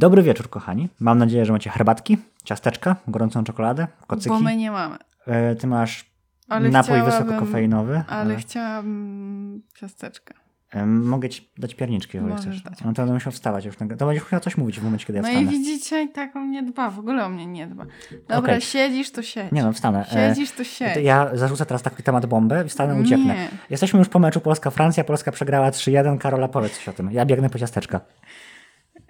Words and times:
Dobry 0.00 0.22
wieczór, 0.22 0.50
kochani. 0.50 0.88
Mam 1.00 1.18
nadzieję, 1.18 1.44
że 1.46 1.52
macie 1.52 1.70
herbatki, 1.70 2.18
ciasteczka, 2.44 2.96
gorącą 3.08 3.44
czekoladę, 3.44 3.86
kocyki. 4.06 4.28
Bo 4.28 4.40
my 4.40 4.56
nie 4.56 4.70
mamy. 4.70 4.96
E, 5.26 5.54
Ty 5.54 5.66
masz 5.66 6.04
Ale 6.48 6.68
napój 6.68 6.94
chciałabym- 7.00 7.12
wysokokofeinowy. 7.26 8.02
Ale 8.08 8.34
E, 8.34 8.36
chciałam 8.36 9.62
ciasteczka. 9.80 10.34
e, 10.70 10.86
Mogę 10.86 11.28
ci 11.28 11.50
dać 11.58 11.74
pierniczki, 11.74 12.16
jeżeli 12.16 12.32
Możesz 12.32 12.46
chcesz. 12.46 12.62
dać. 12.62 12.80
No 12.84 12.92
to 12.92 13.02
będę 13.02 13.14
musiał 13.14 13.32
wstawać 13.32 13.64
już. 13.64 13.76
To 13.76 14.06
będziesz 14.06 14.24
musiał 14.24 14.40
coś 14.40 14.56
mówić 14.56 14.80
w 14.80 14.84
momencie, 14.84 15.06
kiedy 15.06 15.16
ja 15.16 15.22
No 15.22 15.28
i 15.28 15.32
wstanę. 15.32 15.50
widzicie, 15.50 16.02
i 16.02 16.08
tak 16.08 16.36
o 16.36 16.40
mnie 16.40 16.62
dba. 16.62 16.90
W 16.90 16.98
ogóle 16.98 17.24
o 17.24 17.28
mnie 17.28 17.46
nie 17.46 17.66
dba. 17.66 17.84
Dobra, 18.28 18.38
Okej. 18.38 18.60
siedzisz, 18.60 19.12
to 19.12 19.22
siedź. 19.22 19.52
Nie 19.52 19.62
no, 19.62 19.72
wstanę. 19.72 20.04
E, 20.12 20.28
Siedzisz, 20.28 20.52
to 20.52 20.64
siedź. 20.64 20.94
to 20.94 21.00
Ja 21.00 21.30
zarzucę 21.36 21.66
teraz 21.66 21.82
taki 21.82 22.02
temat 22.02 22.26
bombę 22.26 22.64
i 22.66 22.68
wstanę 22.68 22.94
ucieknę. 23.00 23.34
Nie. 23.34 23.48
Jesteśmy 23.70 23.98
już 23.98 24.08
po 24.08 24.18
meczu 24.18 24.40
Polska-Francja. 24.40 25.04
Polska 25.04 25.32
przegrała 25.32 25.70
3-1. 25.70 26.18
Karola, 26.18 26.48
powiedz 26.48 26.72
coś 26.76 26.88
o 26.88 26.92
tym. 26.92 27.12
Ja 27.12 27.26
biegnę 27.26 27.50
po 27.50 27.58
ciasteczka. 27.58 28.00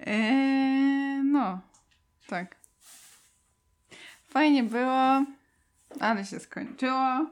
Eee, 0.06 0.49
tak. 2.30 2.56
Fajnie 4.28 4.62
było, 4.62 5.24
ale 6.00 6.24
się 6.24 6.40
skończyło. 6.40 7.26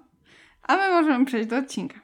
A 0.63 0.77
my 0.77 0.91
możemy 0.91 1.25
przejść 1.25 1.49
do 1.49 1.57
odcinka. 1.57 2.01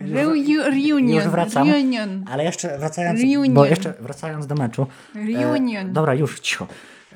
Reu- 0.00 0.64
reunion. 0.64 1.16
już 1.16 1.28
wracam. 1.28 1.68
Reunion. 1.70 2.24
Ale 2.30 2.44
jeszcze 2.44 2.78
wracając, 2.78 3.20
Reunion. 3.20 3.54
bo 3.54 3.66
jeszcze 3.66 3.92
wracając 4.00 4.46
do 4.46 4.54
meczu. 4.54 4.86
Reunion. 5.14 5.86
E, 5.86 5.92
dobra, 5.92 6.14
już, 6.14 6.40
cicho. 6.40 6.66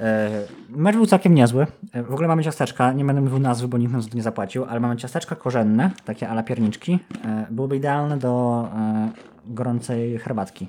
E, 0.00 0.30
mecz 0.68 0.96
był 0.96 1.06
całkiem 1.06 1.34
niezły. 1.34 1.66
E, 1.92 2.02
w 2.02 2.12
ogóle 2.12 2.28
mamy 2.28 2.44
ciasteczka, 2.44 2.92
nie 2.92 3.04
będę 3.04 3.22
mówił 3.22 3.38
nazwy, 3.38 3.68
bo 3.68 3.78
nikt 3.78 3.92
nam 3.92 4.02
za 4.02 4.08
to 4.08 4.16
nie 4.16 4.22
zapłacił, 4.22 4.64
ale 4.64 4.80
mamy 4.80 4.96
ciasteczka 4.96 5.36
korzenne, 5.36 5.90
takie 6.04 6.28
ala 6.28 6.42
pierniczki. 6.42 6.98
E, 7.24 7.46
byłyby 7.50 7.76
idealne 7.76 8.18
do 8.18 8.64
e, 8.76 9.10
gorącej 9.46 10.18
herbatki, 10.18 10.68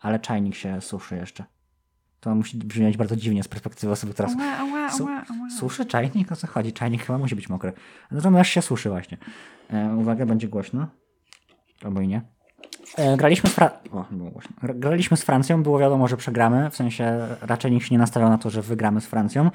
ale 0.00 0.18
czajnik 0.18 0.54
się 0.54 0.80
suszy 0.80 1.16
jeszcze. 1.16 1.44
To 2.20 2.34
musi 2.34 2.56
brzmieć 2.58 2.96
bardzo 2.96 3.16
dziwnie 3.16 3.42
z 3.42 3.48
perspektywy 3.48 3.92
osoby, 3.92 4.12
która 4.12 4.28
Ała, 4.28 4.44
ała, 4.58 4.88
ała, 5.00 5.10
ała. 5.10 5.50
suszy 5.58 5.86
czajnik? 5.86 6.32
O 6.32 6.36
co 6.36 6.46
chodzi? 6.46 6.72
Czajnik 6.72 7.02
chyba 7.06 7.18
musi 7.18 7.36
być 7.36 7.48
mokry. 7.48 7.72
Natomiast 8.10 8.50
się 8.50 8.62
suszy 8.62 8.90
właśnie. 8.90 9.18
E, 9.70 9.94
uwaga, 9.96 10.26
będzie 10.26 10.48
głośno. 10.48 10.86
Albo 11.84 12.00
i 12.00 12.08
nie. 12.08 12.22
E, 12.96 13.16
graliśmy 13.16 13.50
z 13.50 13.54
Fra- 13.54 13.70
o, 13.92 14.04
Graliśmy 14.74 15.16
z 15.16 15.22
Francją, 15.22 15.62
było 15.62 15.78
wiadomo, 15.78 16.08
że 16.08 16.16
przegramy. 16.16 16.70
W 16.70 16.76
sensie 16.76 17.26
raczej 17.42 17.72
nikt 17.72 17.86
się 17.86 17.94
nie 17.94 17.98
nastawiał 17.98 18.28
na 18.30 18.38
to, 18.38 18.50
że 18.50 18.62
wygramy 18.62 19.00
z 19.00 19.06
Francją. 19.06 19.50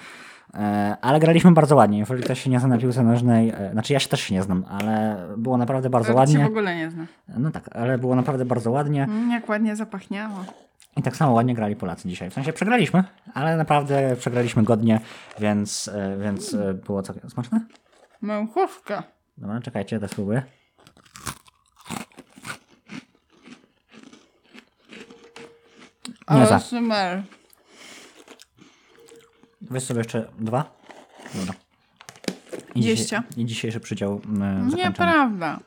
E, 0.54 0.98
ale 1.02 1.20
graliśmy 1.20 1.52
bardzo 1.52 1.76
ładnie. 1.76 2.00
Jeżeli 2.00 2.24
ktoś 2.24 2.42
się 2.44 2.50
nie 2.50 2.60
zna 2.60 2.68
na 2.70 2.78
piłce 2.78 3.04
nożnej, 3.04 3.50
e, 3.50 3.70
znaczy 3.72 3.94
ja 3.94 4.00
się 4.00 4.10
też 4.10 4.22
się 4.22 4.34
nie 4.36 4.44
znam, 4.44 4.66
ale 4.70 5.26
było 5.38 5.58
naprawdę 5.58 5.90
bardzo 5.90 6.08
To 6.08 6.12
cię 6.14 6.14
w 6.14 6.18
ładnie. 6.20 6.46
ogóle 6.48 6.76
nie 6.76 6.92
zna. 6.92 7.06
No 7.38 7.52
tak, 7.52 7.70
ale 7.76 7.98
było 7.98 8.16
naprawdę 8.16 8.46
bardzo 8.46 8.72
ładnie. 8.72 9.04
Mm, 9.04 9.32
jak 9.32 9.50
ładnie 9.50 9.76
zapachniało. 9.76 10.46
I 10.98 11.02
tak 11.02 11.16
samo 11.16 11.32
ładnie 11.32 11.56
grali 11.56 11.76
Polacy 11.76 12.08
dzisiaj. 12.10 12.30
W 12.30 12.34
sensie 12.34 12.54
przegraliśmy, 12.54 13.04
ale 13.34 13.58
naprawdę 13.58 14.16
przegraliśmy 14.16 14.64
godnie, 14.64 15.00
więc, 15.40 15.88
e, 15.88 16.18
więc 16.18 16.54
e, 16.54 16.74
było 16.74 17.04
całkiem 17.04 17.30
smaczne. 17.30 17.66
Męchówka. 18.22 19.04
Dobra, 19.38 19.62
czekajcie, 19.62 20.00
też 20.00 20.12
spróbuję. 20.12 20.44
Nie 26.32 26.46
za. 26.46 26.56
ASMR. 26.56 27.24
Weź 29.62 29.84
sobie 29.84 29.98
jeszcze 29.98 30.28
dwa. 30.40 30.72
Dobra. 31.36 31.54
I, 32.76 32.80
Dwadzieścia. 32.80 33.24
I 33.38 33.46
dzisiejszy 33.46 33.80
przydział 33.80 34.22
zakończony. 34.22 34.76
Nieprawda. 34.76 35.60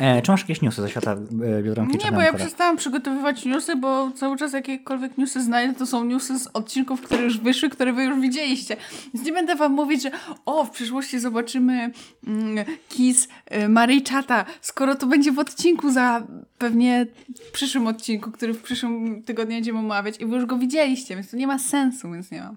E, 0.00 0.22
czy 0.22 0.30
masz 0.30 0.40
jakieś 0.40 0.62
newsy 0.62 0.82
ze 0.82 0.90
świata 0.90 1.12
e, 1.12 1.62
Biedronki 1.62 1.98
Nie, 2.04 2.12
bo 2.12 2.20
ja 2.20 2.32
przestałam 2.32 2.76
przygotowywać 2.76 3.44
newsy, 3.44 3.76
bo 3.76 4.10
cały 4.10 4.36
czas 4.36 4.52
jakiekolwiek 4.52 5.18
newsy 5.18 5.42
znajdę, 5.42 5.74
to 5.74 5.86
są 5.86 6.04
newsy 6.04 6.38
z 6.38 6.46
odcinków, 6.46 7.00
które 7.00 7.22
już 7.22 7.38
wyszły, 7.38 7.70
które 7.70 7.92
wy 7.92 8.04
już 8.04 8.20
widzieliście. 8.20 8.76
Więc 9.14 9.26
nie 9.26 9.32
będę 9.32 9.54
wam 9.54 9.72
mówić, 9.72 10.02
że 10.02 10.10
o, 10.46 10.64
w 10.64 10.70
przyszłości 10.70 11.20
zobaczymy 11.20 11.90
mm, 12.26 12.64
Kiss 12.88 13.28
y, 13.64 13.68
Mary 13.68 14.02
Chata, 14.10 14.44
skoro 14.60 14.94
to 14.94 15.06
będzie 15.06 15.32
w 15.32 15.38
odcinku 15.38 15.92
za 15.92 16.22
pewnie 16.58 17.06
w 17.48 17.50
przyszłym 17.50 17.86
odcinku, 17.86 18.30
który 18.30 18.54
w 18.54 18.62
przyszłym 18.62 19.22
tygodniu 19.22 19.54
będziemy 19.56 19.78
omawiać 19.78 20.20
i 20.20 20.26
wy 20.26 20.36
już 20.36 20.46
go 20.46 20.58
widzieliście, 20.58 21.14
więc 21.14 21.30
to 21.30 21.36
nie 21.36 21.46
ma 21.46 21.58
sensu, 21.58 22.12
więc 22.12 22.30
nie 22.30 22.40
mam. 22.40 22.56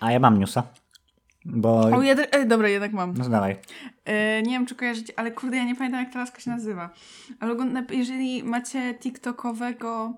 A 0.00 0.12
ja 0.12 0.18
mam 0.18 0.38
newsa. 0.38 0.62
Bo... 1.44 1.80
O, 1.80 2.02
jed- 2.02 2.28
e, 2.30 2.46
dobra, 2.46 2.68
jednak 2.68 2.92
mam. 2.92 3.14
No 3.14 3.28
dawaj. 3.28 3.56
E, 4.04 4.42
nie 4.42 4.50
wiem, 4.50 4.66
czy 4.66 4.74
kojarzycie, 4.74 5.12
ale 5.16 5.30
kurde, 5.30 5.56
ja 5.56 5.64
nie 5.64 5.76
pamiętam, 5.76 6.04
jak 6.04 6.12
ta 6.12 6.18
laska 6.18 6.40
się 6.40 6.50
nazywa. 6.50 6.90
Ale 7.40 7.56
jeżeli 7.90 8.44
macie 8.44 8.94
TikTokowego, 8.94 10.14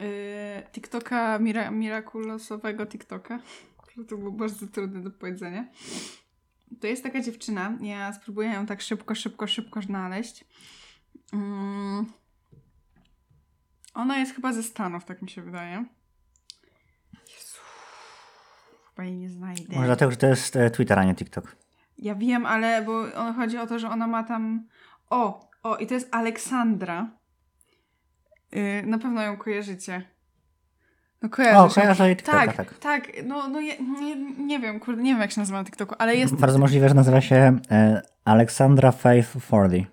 e, 0.00 0.62
TikToka, 0.72 1.38
mira, 1.38 1.70
mirakulosowego 1.70 2.86
TikToka, 2.86 3.40
to 4.08 4.16
było 4.16 4.32
bardzo 4.32 4.66
trudne 4.66 5.02
do 5.02 5.10
powiedzenia, 5.10 5.64
to 6.80 6.86
jest 6.86 7.02
taka 7.02 7.20
dziewczyna, 7.20 7.78
ja 7.80 8.12
spróbuję 8.12 8.48
ją 8.48 8.66
tak 8.66 8.80
szybko, 8.80 9.14
szybko, 9.14 9.46
szybko 9.46 9.82
znaleźć. 9.82 10.44
Mm. 11.32 12.06
Ona 13.94 14.18
jest 14.18 14.34
chyba 14.34 14.52
ze 14.52 14.62
Stanów, 14.62 15.04
tak 15.04 15.22
mi 15.22 15.30
się 15.30 15.42
wydaje. 15.42 15.84
Jej 19.02 19.16
nie 19.16 19.28
znajdę. 19.28 19.74
Może 19.74 19.86
dlatego, 19.86 20.10
że 20.10 20.16
to 20.16 20.26
jest 20.26 20.56
e, 20.56 20.70
Twitter, 20.70 20.98
a 20.98 21.04
nie 21.04 21.14
TikTok. 21.14 21.56
Ja 21.98 22.14
wiem, 22.14 22.46
ale 22.46 22.82
bo 22.82 23.14
on, 23.14 23.34
chodzi 23.34 23.58
o 23.58 23.66
to, 23.66 23.78
że 23.78 23.88
ona 23.90 24.06
ma 24.06 24.22
tam. 24.22 24.66
O, 25.10 25.50
o, 25.62 25.76
i 25.76 25.86
to 25.86 25.94
jest 25.94 26.08
Aleksandra. 26.14 27.10
Yy, 28.52 28.82
na 28.86 28.98
pewno 28.98 29.22
ją 29.22 29.36
kojarzycie. 29.36 30.02
No 31.22 31.28
kojarzysz. 31.28 31.78
O, 31.78 31.80
kojarzę 31.80 32.06
jej 32.06 32.16
TikToka, 32.16 32.46
tak, 32.46 32.56
tak. 32.56 32.78
tak, 32.78 33.10
no, 33.24 33.48
no 33.48 33.60
nie, 33.60 33.78
nie, 33.78 34.16
nie 34.44 34.58
wiem, 34.58 34.80
kurde, 34.80 35.02
nie 35.02 35.12
wiem 35.12 35.20
jak 35.20 35.30
się 35.30 35.40
nazywa 35.40 35.58
na 35.58 35.64
TikToku, 35.64 35.94
ale 35.98 36.16
jest 36.16 36.34
Bardzo 36.34 36.58
możliwe, 36.58 36.88
że 36.88 36.94
nazywa 36.94 37.20
się 37.20 37.58
e, 37.70 38.02
Alexandra 38.24 38.92
Faith 38.92 39.28
Fordy. 39.40 39.86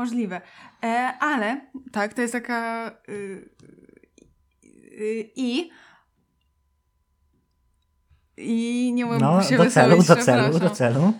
możliwe. 0.00 0.40
E, 0.84 1.12
ale, 1.20 1.60
tak, 1.92 2.14
to 2.14 2.22
jest 2.22 2.32
taka 2.32 2.90
y, 3.08 3.12
y, 4.92 5.30
i 5.36 5.70
i 8.40 8.90
nie 8.94 9.06
umiem 9.06 9.20
No, 9.20 9.42
się 9.42 9.56
do 9.56 9.66
celu, 9.70 10.02
do 10.02 10.16
celu, 10.16 10.58
do 10.58 10.70
celu. 10.70 11.12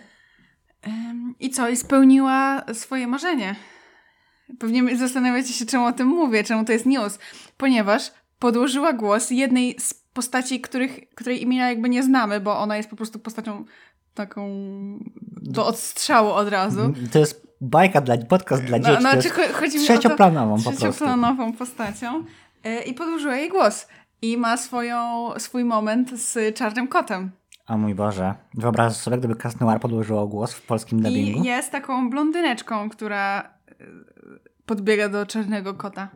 I 1.39 1.49
co? 1.49 1.69
I 1.69 1.77
spełniła 1.77 2.63
swoje 2.73 3.07
marzenie. 3.07 3.55
Pewnie 4.59 4.97
zastanawiacie 4.97 5.53
się, 5.53 5.65
czemu 5.65 5.85
o 5.85 5.91
tym 5.91 6.07
mówię, 6.07 6.43
czemu 6.43 6.65
to 6.65 6.71
jest 6.71 6.85
news. 6.85 7.19
Ponieważ 7.57 8.11
podłożyła 8.39 8.93
głos 8.93 9.29
jednej 9.31 9.75
z 9.79 9.93
postaci, 9.93 10.61
których, 10.61 10.99
której 11.15 11.43
imienia 11.43 11.69
jakby 11.69 11.89
nie 11.89 12.03
znamy, 12.03 12.39
bo 12.39 12.59
ona 12.59 12.77
jest 12.77 12.89
po 12.89 12.95
prostu 12.95 13.19
postacią 13.19 13.65
taką 14.13 14.49
do 15.41 15.65
odstrzału 15.65 16.29
od 16.29 16.49
razu. 16.49 16.93
To 17.11 17.19
jest 17.19 17.47
bajka 17.61 18.01
dla 18.01 18.17
podcast 18.17 18.63
dla 18.63 18.77
No, 18.77 18.83
dzieci. 18.83 18.95
to 18.95 19.01
znaczy, 19.01 19.27
jest 19.27 19.35
cho- 19.39 19.53
chodzi 19.53 19.77
mi 19.77 19.83
o 19.83 19.87
to- 19.87 19.93
trzecioplanową 19.93 20.55
po 20.57 20.63
prostu. 20.63 20.79
trzecioplanową 20.79 21.53
postacią 21.53 22.23
e, 22.63 22.83
i 22.83 22.93
podłożyła 22.93 23.35
jej 23.35 23.49
głos. 23.49 23.87
I 24.21 24.37
ma 24.37 24.57
swoją, 24.57 25.29
swój 25.37 25.63
moment 25.63 26.19
z 26.19 26.55
Czarnym 26.57 26.87
Kotem. 26.87 27.31
O 27.67 27.77
mój 27.77 27.95
Boże. 27.95 28.33
Wyobraź 28.53 28.93
sobie, 28.93 29.17
gdyby 29.17 29.35
Cast 29.35 29.61
Noir 29.61 29.79
podłożyło 29.79 30.27
głos 30.27 30.53
w 30.53 30.61
polskim 30.65 31.01
dubbingu. 31.01 31.39
I 31.43 31.43
jest 31.47 31.71
taką 31.71 32.09
blondyneczką, 32.09 32.89
która 32.89 33.41
e, 33.41 33.73
podbiega 34.65 35.09
do 35.09 35.25
Czarnego 35.25 35.73
Kota. 35.73 36.09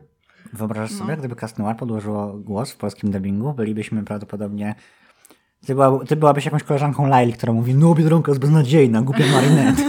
Wyobrażasz 0.52 0.92
No. 0.92 0.98
sobie, 0.98 1.16
gdyby 1.16 1.36
Cast 1.36 1.58
Noir 1.58 1.76
podłożyło 1.76 2.32
głos 2.32 2.70
w 2.70 2.76
polskim 2.76 3.10
dubbingu? 3.10 3.52
Bylibyśmy 3.52 4.02
prawdopodobnie... 4.04 4.74
Ty, 5.66 5.74
była, 5.74 6.04
ty 6.04 6.16
byłabyś 6.16 6.44
jakąś 6.44 6.62
koleżanką 6.62 7.06
Laili, 7.06 7.32
która 7.32 7.52
mówi 7.52 7.74
no 7.74 7.94
Biedronka 7.94 8.30
jest 8.30 8.40
beznadziejna, 8.40 9.02
głupia 9.02 9.24
Marinette. 9.34 9.82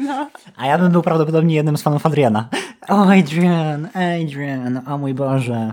No. 0.00 0.30
A 0.56 0.66
ja 0.66 0.78
bym 0.78 0.92
był 0.92 1.02
prawdopodobnie 1.02 1.54
jednym 1.54 1.76
z 1.76 1.82
fanów 1.82 2.06
Adriana. 2.06 2.48
O, 2.88 3.02
Adrian, 3.18 3.88
Adrian, 3.94 4.80
o 4.88 4.98
mój 4.98 5.14
Boże. 5.14 5.72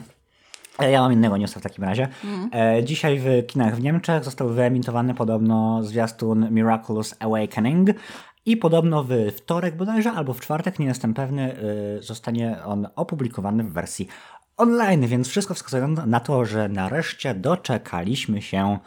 E, 0.81 0.91
Ja 0.91 1.01
mam 1.01 1.13
innego 1.13 1.37
newsa 1.37 1.59
w 1.59 1.63
takim 1.63 1.83
razie. 1.83 2.07
E, 2.53 2.83
dzisiaj 2.83 3.19
w 3.19 3.47
kinach 3.47 3.75
w 3.75 3.81
Niemczech 3.81 4.23
został 4.23 4.49
wyemitowany 4.49 5.13
podobno 5.13 5.83
zwiastun 5.83 6.47
Miraculous 6.51 7.15
Awakening 7.19 7.89
i 8.45 8.57
podobno 8.57 9.03
w 9.03 9.13
wtorek 9.37 9.75
bodajże, 9.75 10.11
albo 10.11 10.33
w 10.33 10.41
czwartek, 10.41 10.79
nie 10.79 10.85
jestem 10.85 11.13
pewny, 11.13 11.57
y, 11.99 12.03
zostanie 12.03 12.63
on 12.65 12.87
opublikowany 12.95 13.63
w 13.63 13.73
wersji 13.73 14.07
online, 14.57 15.07
więc 15.07 15.27
wszystko 15.27 15.53
wskazuje 15.53 15.87
na 15.87 16.19
to, 16.19 16.45
że 16.45 16.69
nareszcie 16.69 17.35
doczekaliśmy 17.35 18.41
się 18.41 18.79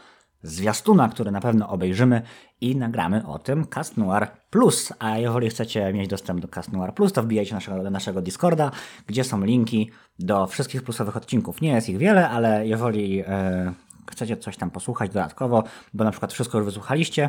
zwiastuna, 0.44 1.08
który 1.08 1.30
na 1.30 1.40
pewno 1.40 1.68
obejrzymy 1.68 2.22
i 2.60 2.76
nagramy 2.76 3.26
o 3.26 3.38
tym 3.38 3.66
Cast 3.66 3.96
Noir 3.96 4.28
Plus. 4.50 4.92
A 4.98 5.18
jeżeli 5.18 5.50
chcecie 5.50 5.92
mieć 5.92 6.08
dostęp 6.08 6.40
do 6.40 6.48
Cast 6.48 6.72
Noir 6.72 6.94
Plus, 6.94 7.12
to 7.12 7.22
wbijajcie 7.22 7.54
naszego, 7.54 7.82
do 7.82 7.90
naszego 7.90 8.22
Discorda, 8.22 8.70
gdzie 9.06 9.24
są 9.24 9.44
linki 9.44 9.90
do 10.18 10.46
wszystkich 10.46 10.82
plusowych 10.82 11.16
odcinków. 11.16 11.60
Nie 11.60 11.68
jest 11.70 11.88
ich 11.88 11.98
wiele, 11.98 12.30
ale 12.30 12.66
jeżeli 12.66 13.20
e, 13.26 13.72
chcecie 14.10 14.36
coś 14.36 14.56
tam 14.56 14.70
posłuchać 14.70 15.10
dodatkowo, 15.10 15.64
bo 15.94 16.04
na 16.04 16.10
przykład 16.10 16.32
wszystko 16.32 16.58
już 16.58 16.64
wysłuchaliście, 16.64 17.28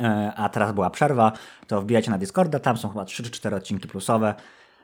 e, 0.00 0.32
a 0.36 0.48
teraz 0.48 0.72
była 0.72 0.90
przerwa, 0.90 1.32
to 1.66 1.82
wbijajcie 1.82 2.10
na 2.10 2.18
Discorda, 2.18 2.58
tam 2.58 2.76
są 2.76 2.88
chyba 2.88 3.04
3 3.04 3.22
czy 3.22 3.30
4 3.30 3.56
odcinki 3.56 3.88
plusowe. 3.88 4.34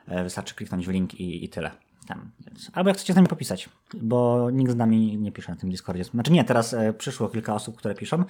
E, 0.07 0.23
wystarczy 0.23 0.55
kliknąć 0.55 0.87
w 0.87 0.89
link 0.89 1.13
i, 1.13 1.45
i 1.45 1.49
tyle. 1.49 1.71
Tam. 2.07 2.31
Albo 2.73 2.89
jak 2.89 2.97
chcecie 2.97 3.13
z 3.13 3.15
nami 3.15 3.27
popisać, 3.27 3.69
bo 4.01 4.49
nikt 4.51 4.71
z 4.71 4.75
nami 4.75 5.17
nie 5.17 5.31
pisze 5.31 5.51
na 5.51 5.57
tym 5.57 5.69
Discordzie. 5.69 6.03
Znaczy 6.03 6.31
nie, 6.31 6.43
teraz 6.43 6.73
e, 6.73 6.93
przyszło 6.93 7.29
kilka 7.29 7.55
osób, 7.55 7.77
które 7.77 7.95
piszą, 7.95 8.23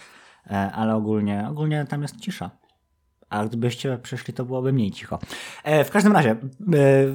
e, 0.47 0.71
ale 0.71 0.95
ogólnie, 0.95 1.47
ogólnie 1.50 1.85
tam 1.89 2.01
jest 2.01 2.19
cisza. 2.19 2.51
A 3.29 3.45
gdybyście 3.45 3.97
przyszli, 3.97 4.33
to 4.33 4.45
byłoby 4.45 4.74
mniej 4.74 4.91
cicho. 4.91 5.19
E, 5.63 5.83
w 5.83 5.91
każdym 5.91 6.13
razie, 6.13 6.35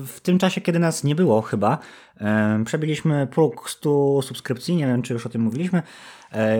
w 0.06 0.20
tym 0.22 0.38
czasie, 0.38 0.60
kiedy 0.60 0.78
nas 0.78 1.04
nie 1.04 1.14
było 1.14 1.42
chyba, 1.42 1.78
przebiliśmy 2.64 3.26
próg 3.26 3.70
100 3.70 4.22
subskrypcji. 4.22 4.76
Nie 4.76 4.86
wiem, 4.86 5.02
czy 5.02 5.12
już 5.12 5.26
o 5.26 5.28
tym 5.28 5.42
mówiliśmy. 5.42 5.82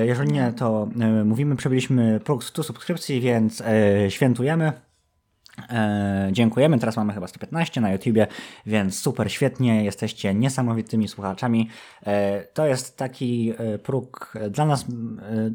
Jeżeli 0.05 0.33
nie, 0.33 0.53
to 0.53 0.89
mówimy, 1.25 1.57
przebiliśmy 1.57 2.21
próg 2.25 2.45
100 2.45 2.63
subskrypcji, 2.63 3.21
więc 3.21 3.63
świętujemy. 4.09 4.73
E, 5.71 6.29
dziękujemy. 6.33 6.79
Teraz 6.79 6.97
mamy 6.97 7.13
chyba 7.13 7.27
115 7.27 7.81
na 7.81 7.93
YouTubie, 7.93 8.27
więc 8.67 8.99
super, 8.99 9.33
świetnie. 9.33 9.85
Jesteście 9.85 10.35
niesamowitymi 10.35 11.09
słuchaczami. 11.09 11.69
E, 12.07 12.43
to 12.45 12.67
jest 12.67 12.97
taki 12.97 13.53
e, 13.59 13.79
próg 13.79 14.35
dla 14.51 14.67
nas, 14.67 14.85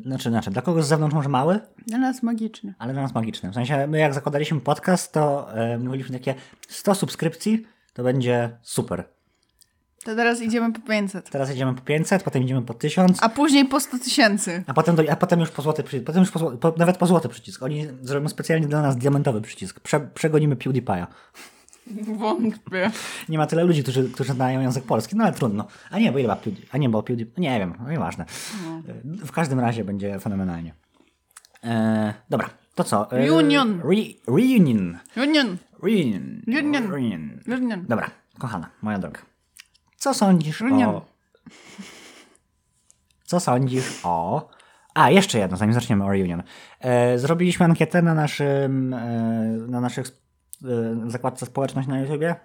znaczy, 0.02 0.30
znaczy, 0.30 0.52
dla 0.52 0.62
kogoś 0.62 0.84
z 0.84 0.88
zewnątrz 0.88 1.16
może 1.16 1.30
mały, 1.30 1.60
Dla 1.88 1.98
nas 1.98 2.24
magiczny. 2.24 2.74
ale 2.80 2.94
dla 2.94 3.02
nas 3.02 3.14
magiczny. 3.14 3.52
W 3.52 3.54
sensie, 3.54 3.88
my 3.88 4.00
jak 4.00 4.14
zakładaliśmy 4.14 4.60
podcast, 4.62 5.14
to 5.14 5.48
mówiliśmy 5.80 6.20
takie 6.20 6.36
100 6.68 6.96
subskrypcji, 6.96 7.66
to 7.94 8.04
będzie 8.04 8.50
super. 8.62 9.17
To 10.08 10.16
teraz 10.16 10.42
idziemy 10.42 10.74
po 10.74 10.80
500. 10.80 11.30
Teraz 11.30 11.52
idziemy 11.52 11.74
po 11.74 11.82
500, 11.82 12.24
potem 12.24 12.44
idziemy 12.44 12.62
po 12.62 12.74
1000, 12.74 13.24
A 13.24 13.30
później 13.30 13.66
po 13.66 13.80
100 13.80 14.00
tysięcy. 14.00 14.64
a 14.68 14.74
potem, 14.74 14.96
do, 14.96 15.04
a 15.12 15.16
potem 15.16 15.40
już 15.40 15.50
po 15.52 15.62
złoty 15.62 15.84
przycisk, 15.84 16.06
potem 16.06 16.22
już 16.22 16.32
po, 16.32 16.52
po, 16.52 16.74
nawet 16.78 16.98
po 16.98 17.08
złoty 17.08 17.30
przycisk. 17.30 17.64
Oni 17.64 17.88
zrobią 18.02 18.30
specjalnie 18.30 18.68
dla 18.68 18.82
nas 18.82 18.98
diamentowy 18.98 19.42
przycisk. 19.42 19.80
Prze, 19.80 20.00
przegonimy 20.00 20.56
PewDiePie'a. 20.56 21.08
Wątpię. 22.20 22.92
Nie 23.30 23.38
ma 23.38 23.48
tyle 23.48 23.64
ludzi, 23.64 23.84
którzy, 23.84 24.10
którzy 24.10 24.34
znają 24.34 24.62
język 24.62 24.84
polski, 24.84 25.16
no 25.16 25.24
ale 25.24 25.34
trudno. 25.34 25.68
A 25.92 26.00
nie, 26.00 26.12
bo 26.12 26.20
ile 26.20 26.28
ma 26.28 26.36
PewDiePie? 26.36 26.68
A 26.72 26.78
nie, 26.78 26.90
bo 26.90 27.04
PewDiePie... 27.04 27.42
Nie 27.42 27.60
wiem, 27.60 27.74
no 27.84 27.92
nieważne. 27.92 28.26
W 29.06 29.32
każdym 29.32 29.60
razie 29.60 29.84
będzie 29.84 30.20
fenomenalnie. 30.20 30.74
E, 31.64 32.14
dobra, 32.30 32.50
to 32.76 32.84
co? 32.84 33.12
E, 33.12 33.18
Reunion. 33.18 33.82
Re, 33.82 34.02
reunion. 34.28 34.98
Union. 35.18 35.58
Reunion. 35.84 36.42
Reunion. 36.48 36.92
Reunion. 36.92 37.40
Union. 37.48 37.86
Dobra, 37.90 38.12
kochana, 38.40 38.70
moja 38.82 39.00
droga. 39.00 39.20
Co 39.98 40.14
sądzisz 40.14 40.62
Reunion. 40.62 40.96
o... 40.96 41.06
Co 43.24 43.40
sądzisz 43.40 44.00
o... 44.04 44.50
A, 44.94 45.12
jeszcze 45.12 45.40
jedno, 45.40 45.58
zanim 45.58 45.74
zaczniemy 45.74 46.06
o 46.06 46.12
Reunion. 46.12 46.44
E, 46.80 47.18
zrobiliśmy 47.18 47.66
ankietę 47.66 48.02
na 48.02 48.14
naszym, 48.14 48.94
e, 48.94 49.00
na 49.68 49.82
naszych 49.82 50.08
e, 50.08 51.10
zakładce 51.12 51.46
społeczność 51.46 51.88
na 51.88 52.00
YouTubie, 52.00 52.36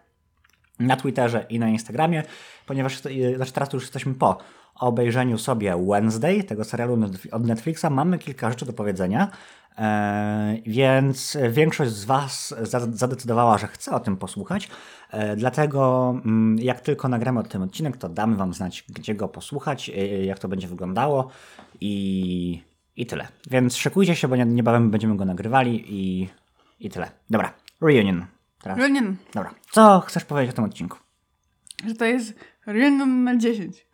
na 0.78 0.96
Twitterze 0.96 1.46
i 1.48 1.58
na 1.58 1.68
Instagramie, 1.68 2.22
ponieważ 2.66 3.06
e, 3.06 3.36
znaczy 3.36 3.52
teraz 3.52 3.72
już 3.72 3.82
jesteśmy 3.82 4.14
po 4.14 4.38
obejrzeniu 4.74 5.38
sobie 5.38 5.76
Wednesday, 5.88 6.44
tego 6.44 6.64
serialu 6.64 6.98
od 7.32 7.46
Netflixa, 7.46 7.84
mamy 7.90 8.18
kilka 8.18 8.50
rzeczy 8.50 8.66
do 8.66 8.72
powiedzenia, 8.72 9.30
e, 9.78 10.56
więc 10.66 11.38
większość 11.50 11.90
z 11.92 12.04
Was 12.04 12.54
za- 12.62 12.92
zadecydowała, 12.92 13.58
że 13.58 13.66
chce 13.68 13.90
o 13.92 14.00
tym 14.00 14.16
posłuchać, 14.16 14.68
e, 15.10 15.36
dlatego 15.36 16.10
mm, 16.24 16.58
jak 16.58 16.80
tylko 16.80 17.08
nagramy 17.08 17.40
o 17.40 17.42
tym 17.42 17.62
odcinek, 17.62 17.96
to 17.96 18.08
damy 18.08 18.36
Wam 18.36 18.54
znać, 18.54 18.84
gdzie 18.88 19.14
go 19.14 19.28
posłuchać, 19.28 19.88
e, 19.90 20.24
jak 20.24 20.38
to 20.38 20.48
będzie 20.48 20.68
wyglądało 20.68 21.28
i, 21.80 22.62
i 22.96 23.06
tyle. 23.06 23.28
Więc 23.50 23.76
szykujcie 23.76 24.16
się, 24.16 24.28
bo 24.28 24.36
nie- 24.36 24.44
niebawem 24.44 24.90
będziemy 24.90 25.16
go 25.16 25.24
nagrywali 25.24 25.84
i, 25.88 26.28
i 26.80 26.90
tyle. 26.90 27.10
Dobra, 27.30 27.52
reunion. 27.80 28.26
Teraz. 28.62 28.78
Union. 28.78 29.16
Dobra, 29.34 29.54
co 29.70 30.00
chcesz 30.06 30.24
powiedzieć 30.24 30.50
o 30.52 30.56
tym 30.56 30.64
odcinku? 30.64 30.98
Że 31.86 31.94
to 31.94 32.04
jest 32.04 32.34
Union 32.66 33.24
na 33.24 33.36
10. 33.36 33.86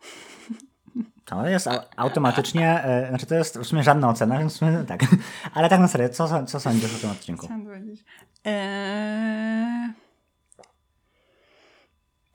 To 1.29 1.47
jest 1.47 1.67
au- 1.67 1.83
automatycznie, 1.97 2.83
e, 2.83 3.09
znaczy 3.09 3.25
to 3.25 3.35
jest 3.35 3.59
w 3.59 3.65
sumie 3.65 3.83
żadna 3.83 4.09
ocena, 4.09 4.39
więc 4.39 4.53
w 4.53 4.57
sumie 4.57 4.83
tak. 4.87 5.01
Ale 5.55 5.69
tak 5.69 5.79
na 5.79 5.87
serio, 5.87 6.09
co, 6.09 6.45
co 6.45 6.59
sądzisz 6.59 6.95
o 6.95 6.99
tym 6.99 7.09
odcinku? 7.11 7.45
Chciałam 7.45 7.65
powiedzieć. 7.65 8.03
Eee... 8.45 9.89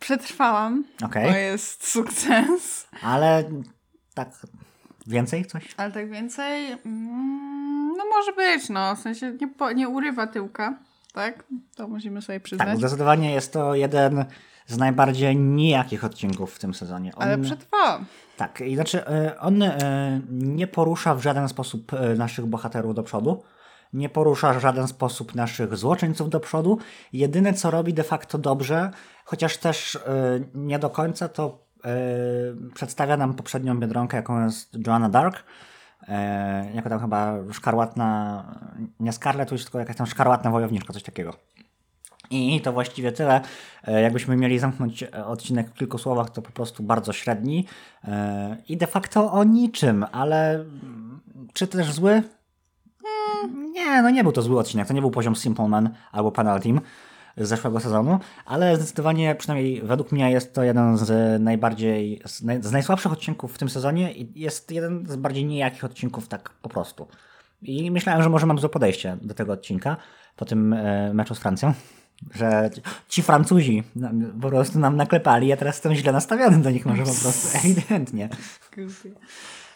Przetrwałam. 0.00 0.84
Okej. 1.04 1.32
To 1.32 1.38
jest 1.38 1.86
sukces. 1.88 2.86
Ale 3.02 3.44
tak 4.14 4.28
więcej 5.06 5.46
coś? 5.46 5.74
Ale 5.76 5.92
tak 5.92 6.10
więcej, 6.10 6.72
mm, 6.72 7.92
no 7.96 8.04
może 8.10 8.32
być, 8.32 8.68
no. 8.68 8.96
W 8.96 8.98
sensie 8.98 9.32
nie, 9.40 9.48
po, 9.48 9.72
nie 9.72 9.88
urywa 9.88 10.26
tyłka, 10.26 10.78
tak? 11.12 11.44
To 11.76 11.88
musimy 11.88 12.22
sobie 12.22 12.40
przyznać. 12.40 12.68
Tak, 12.68 12.76
zdecydowanie 12.78 13.32
jest 13.34 13.52
to 13.52 13.74
jeden 13.74 14.24
z 14.66 14.78
najbardziej 14.78 15.36
nijakich 15.36 16.04
odcinków 16.04 16.54
w 16.54 16.58
tym 16.58 16.74
sezonie. 16.74 17.12
On, 17.16 17.22
Ale 17.22 17.38
przetrwałam. 17.38 18.04
Tak, 18.36 18.60
i 18.60 18.74
znaczy 18.74 19.06
e, 19.06 19.38
on 19.40 19.62
e, 19.62 20.20
nie 20.30 20.66
porusza 20.66 21.14
w 21.14 21.22
żaden 21.22 21.48
sposób 21.48 21.92
e, 21.92 22.14
naszych 22.14 22.46
bohaterów 22.46 22.94
do 22.94 23.02
przodu. 23.02 23.42
Nie 23.92 24.08
porusza 24.08 24.54
w 24.54 24.60
żaden 24.60 24.88
sposób 24.88 25.34
naszych 25.34 25.76
złoczyńców 25.76 26.30
do 26.30 26.40
przodu. 26.40 26.78
Jedyne 27.12 27.52
co 27.52 27.70
robi 27.70 27.94
de 27.94 28.02
facto 28.02 28.38
dobrze, 28.38 28.90
chociaż 29.24 29.56
też 29.56 29.98
nie 30.54 30.78
do 30.78 30.90
końca, 30.90 31.28
to 31.28 31.64
przedstawia 32.74 33.16
nam 33.16 33.34
poprzednią 33.34 33.80
biedronkę, 33.80 34.16
jaką 34.16 34.44
jest 34.44 34.86
Joanna 34.86 35.08
Dark. 35.08 35.44
Jako 36.74 36.88
tam 36.88 37.00
chyba 37.00 37.34
szkarłatna, 37.52 38.44
nie 39.00 39.12
Scarlet 39.12 39.48
tylko 39.48 39.78
jakaś 39.78 39.96
tam 39.96 40.06
szkarłatna 40.06 40.50
wojowniczka, 40.50 40.92
coś 40.92 41.02
takiego. 41.02 41.34
I 42.30 42.60
to 42.60 42.72
właściwie 42.72 43.12
tyle. 43.12 43.40
E, 43.84 44.00
Jakbyśmy 44.02 44.36
mieli 44.36 44.58
zamknąć 44.58 45.02
e, 45.02 45.26
odcinek 45.26 45.70
w 45.70 45.74
kilku 45.74 45.98
słowach, 45.98 46.30
to 46.30 46.42
po 46.42 46.52
prostu 46.52 46.82
bardzo 46.82 47.12
średni 47.12 47.66
e, 48.04 48.56
i 48.68 48.76
de 48.76 48.86
facto 48.86 49.32
o 49.32 49.44
niczym, 49.44 50.06
ale 50.12 50.54
mm, 50.54 51.20
czy 51.52 51.66
też 51.66 51.92
zły? 51.92 52.22
Mm, 53.44 53.72
Nie, 53.72 54.02
no 54.02 54.10
nie 54.10 54.22
był 54.22 54.32
to 54.32 54.42
zły 54.42 54.58
odcinek. 54.58 54.88
To 54.88 54.94
nie 54.94 55.00
był 55.00 55.10
poziom 55.10 55.36
Simple 55.36 55.68
Man 55.68 55.90
albo 56.12 56.32
Panel 56.32 56.60
Team 56.60 56.80
z 57.36 57.48
zeszłego 57.48 57.80
sezonu, 57.80 58.18
ale 58.46 58.76
zdecydowanie, 58.76 59.34
przynajmniej 59.34 59.82
według 59.82 60.12
mnie, 60.12 60.30
jest 60.30 60.54
to 60.54 60.62
jeden 60.62 60.98
z 60.98 61.42
najbardziej, 61.42 62.20
z, 62.26 62.42
z 62.64 62.72
najsłabszych 62.72 63.12
odcinków 63.12 63.54
w 63.54 63.58
tym 63.58 63.68
sezonie 63.68 64.12
i 64.12 64.40
jest 64.40 64.70
jeden 64.70 65.06
z 65.06 65.16
bardziej 65.16 65.44
nijakich 65.44 65.84
odcinków 65.84 66.28
tak 66.28 66.50
po 66.50 66.68
prostu. 66.68 67.06
I 67.62 67.90
myślałem, 67.90 68.22
że 68.22 68.28
może 68.28 68.46
mam 68.46 68.58
złe 68.58 68.68
podejście 68.68 69.16
do 69.22 69.34
tego 69.34 69.52
odcinka 69.52 69.96
po 70.36 70.44
tym 70.44 70.76
meczu 71.14 71.34
z 71.34 71.38
Francją, 71.38 71.74
że 72.34 72.70
ci 73.08 73.22
Francuzi 73.22 73.82
po 74.42 74.48
prostu 74.48 74.78
nam 74.78 74.96
naklepali, 74.96 75.46
ja 75.48 75.56
teraz 75.56 75.74
jestem 75.74 75.94
źle 75.94 76.12
nastawiony 76.12 76.58
do 76.58 76.70
nich 76.70 76.86
może 76.86 77.02
po 77.02 77.14
prostu, 77.22 77.48
ewidentnie. 77.58 78.28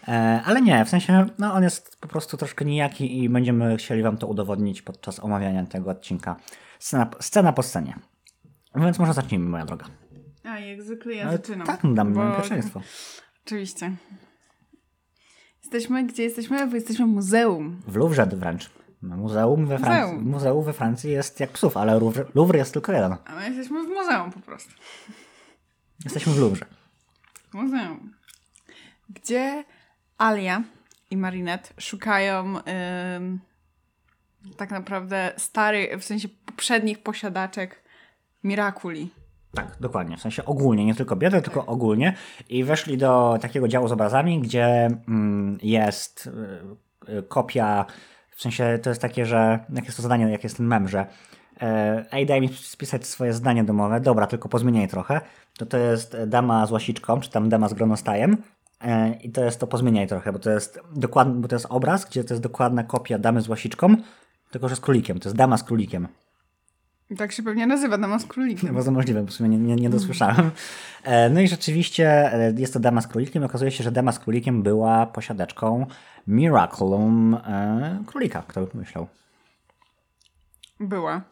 E, 0.08 0.42
ale 0.44 0.62
nie, 0.62 0.84
w 0.84 0.88
sensie, 0.88 1.26
no 1.38 1.54
on 1.54 1.62
jest 1.62 1.96
po 2.00 2.08
prostu 2.08 2.36
troszkę 2.36 2.64
nijaki 2.64 3.18
i 3.22 3.28
będziemy 3.28 3.76
chcieli 3.76 4.02
wam 4.02 4.16
to 4.16 4.26
udowodnić 4.26 4.82
podczas 4.82 5.20
omawiania 5.20 5.66
tego 5.66 5.90
odcinka. 5.90 6.36
Scena, 6.78 7.10
scena 7.20 7.52
po 7.52 7.62
scenie. 7.62 7.98
Więc 8.74 8.98
może 8.98 9.12
zacznijmy, 9.14 9.48
moja 9.48 9.64
droga. 9.64 9.86
A 10.44 10.58
jak 10.58 10.82
zwykle 10.82 11.14
ja 11.14 11.22
Ale 11.28 11.36
zaczynam. 11.36 11.66
tak, 11.66 11.80
dam 11.94 12.12
bo- 12.14 12.36
pierwszeństwo. 12.36 12.80
Oczywiście. 13.46 13.92
Jesteśmy, 15.62 16.04
gdzie 16.06 16.22
jesteśmy? 16.22 16.66
Bo 16.66 16.74
jesteśmy 16.74 17.06
w 17.06 17.08
muzeum. 17.08 17.82
W 17.86 17.96
Louvre 17.96 18.26
wręcz. 18.26 18.70
Muzeum 19.02 19.66
we, 19.66 19.78
Francji, 19.78 20.16
Muzeum. 20.16 20.30
muzeum 20.30 20.64
we 20.64 20.72
Francji 20.72 21.12
jest 21.12 21.40
jak 21.40 21.50
psów, 21.50 21.76
ale 21.76 21.98
Louvre, 21.98 22.24
Louvre 22.34 22.58
jest 22.58 22.72
tylko 22.72 22.92
jeden. 22.92 23.16
A 23.24 23.34
my 23.34 23.48
jesteśmy 23.48 23.84
w 23.84 23.88
muzeum 23.88 24.32
po 24.32 24.40
prostu. 24.40 24.70
Jesteśmy 26.04 26.32
w 26.32 26.38
Louvre. 26.38 26.66
Muzeum. 27.52 28.14
Gdzie 29.08 29.64
Alia 30.18 30.62
i 31.10 31.16
Marinette 31.16 31.74
szukają 31.78 32.54
tak 34.56 34.70
naprawdę 34.70 35.32
starych, 35.36 36.00
w 36.00 36.04
sensie 36.04 36.28
poprzednich 36.46 37.02
posiadaczek 37.02 37.82
Mirakuli. 38.44 39.10
Tak, 39.54 39.76
dokładnie. 39.80 40.16
W 40.16 40.20
sensie 40.20 40.44
ogólnie, 40.44 40.84
nie 40.84 40.94
tylko 40.94 41.16
biedy, 41.16 41.42
tylko 41.42 41.66
ogólnie. 41.66 42.14
I 42.48 42.64
weszli 42.64 42.98
do 42.98 43.38
takiego 43.40 43.68
działu 43.68 43.88
z 43.88 43.92
obrazami, 43.92 44.40
gdzie 44.40 44.66
mm, 45.08 45.58
jest 45.62 46.30
y, 47.08 47.12
y, 47.12 47.22
kopia, 47.22 47.86
w 48.38 48.42
sensie 48.42 48.78
to 48.82 48.90
jest 48.90 49.02
takie, 49.02 49.26
że 49.26 49.58
jak 49.74 49.84
jest 49.84 49.96
to 49.96 50.02
zadanie, 50.02 50.30
jak 50.30 50.44
jest 50.44 50.56
ten 50.56 50.66
mem, 50.66 50.88
że 50.88 51.06
e, 51.60 52.04
ej, 52.12 52.26
daj 52.26 52.40
mi 52.40 52.48
spisać 52.48 53.06
swoje 53.06 53.32
zdanie 53.32 53.64
domowe, 53.64 54.00
dobra, 54.00 54.26
tylko 54.26 54.48
pozmieniaj 54.48 54.88
trochę. 54.88 55.20
To 55.58 55.66
to 55.66 55.78
jest 55.78 56.16
dama 56.26 56.66
z 56.66 56.70
łasiczką, 56.70 57.20
czy 57.20 57.30
tam 57.30 57.48
dama 57.48 57.68
z 57.68 57.74
gronostajem. 57.74 58.36
E, 58.80 59.14
I 59.22 59.30
to 59.30 59.44
jest 59.44 59.60
to 59.60 59.66
pozmieniaj 59.66 60.06
trochę, 60.06 60.32
bo 60.32 60.38
to 60.38 60.50
jest 60.50 60.80
dokładny, 60.94 61.40
bo 61.40 61.48
to 61.48 61.56
jest 61.56 61.66
obraz, 61.68 62.04
gdzie 62.04 62.24
to 62.24 62.34
jest 62.34 62.42
dokładna 62.42 62.84
kopia 62.84 63.18
damy 63.18 63.40
z 63.40 63.48
łasiczką, 63.48 63.96
tylko 64.50 64.68
że 64.68 64.76
z 64.76 64.80
królikiem. 64.80 65.20
To 65.20 65.28
jest 65.28 65.36
dama 65.36 65.56
z 65.56 65.64
królikiem. 65.64 66.08
Tak 67.16 67.32
się 67.32 67.42
pewnie 67.42 67.66
nazywa 67.66 67.98
Dama 67.98 68.18
z 68.18 68.26
królikiem. 68.26 68.74
Bardzo 68.74 68.90
możliwe, 68.90 69.22
bo 69.22 69.26
w 69.26 69.32
sumie 69.32 69.48
nie, 69.48 69.58
nie, 69.58 69.76
nie 69.76 69.90
dosłyszałem. 69.90 70.50
E, 71.04 71.30
No 71.30 71.40
i 71.40 71.48
rzeczywiście 71.48 72.30
jest 72.56 72.72
to 72.72 72.80
dama 72.80 73.00
z 73.00 73.06
królikiem. 73.06 73.44
Okazuje 73.44 73.70
się, 73.70 73.84
że 73.84 73.92
dama 73.92 74.12
z 74.12 74.18
królikiem 74.18 74.62
była 74.62 75.06
posiadaczką 75.06 75.86
Miraculum 76.28 77.34
e, 77.34 78.02
królika, 78.06 78.42
kto 78.42 78.60
by 78.60 78.66
pomyślał. 78.66 79.08
Była. 80.80 81.22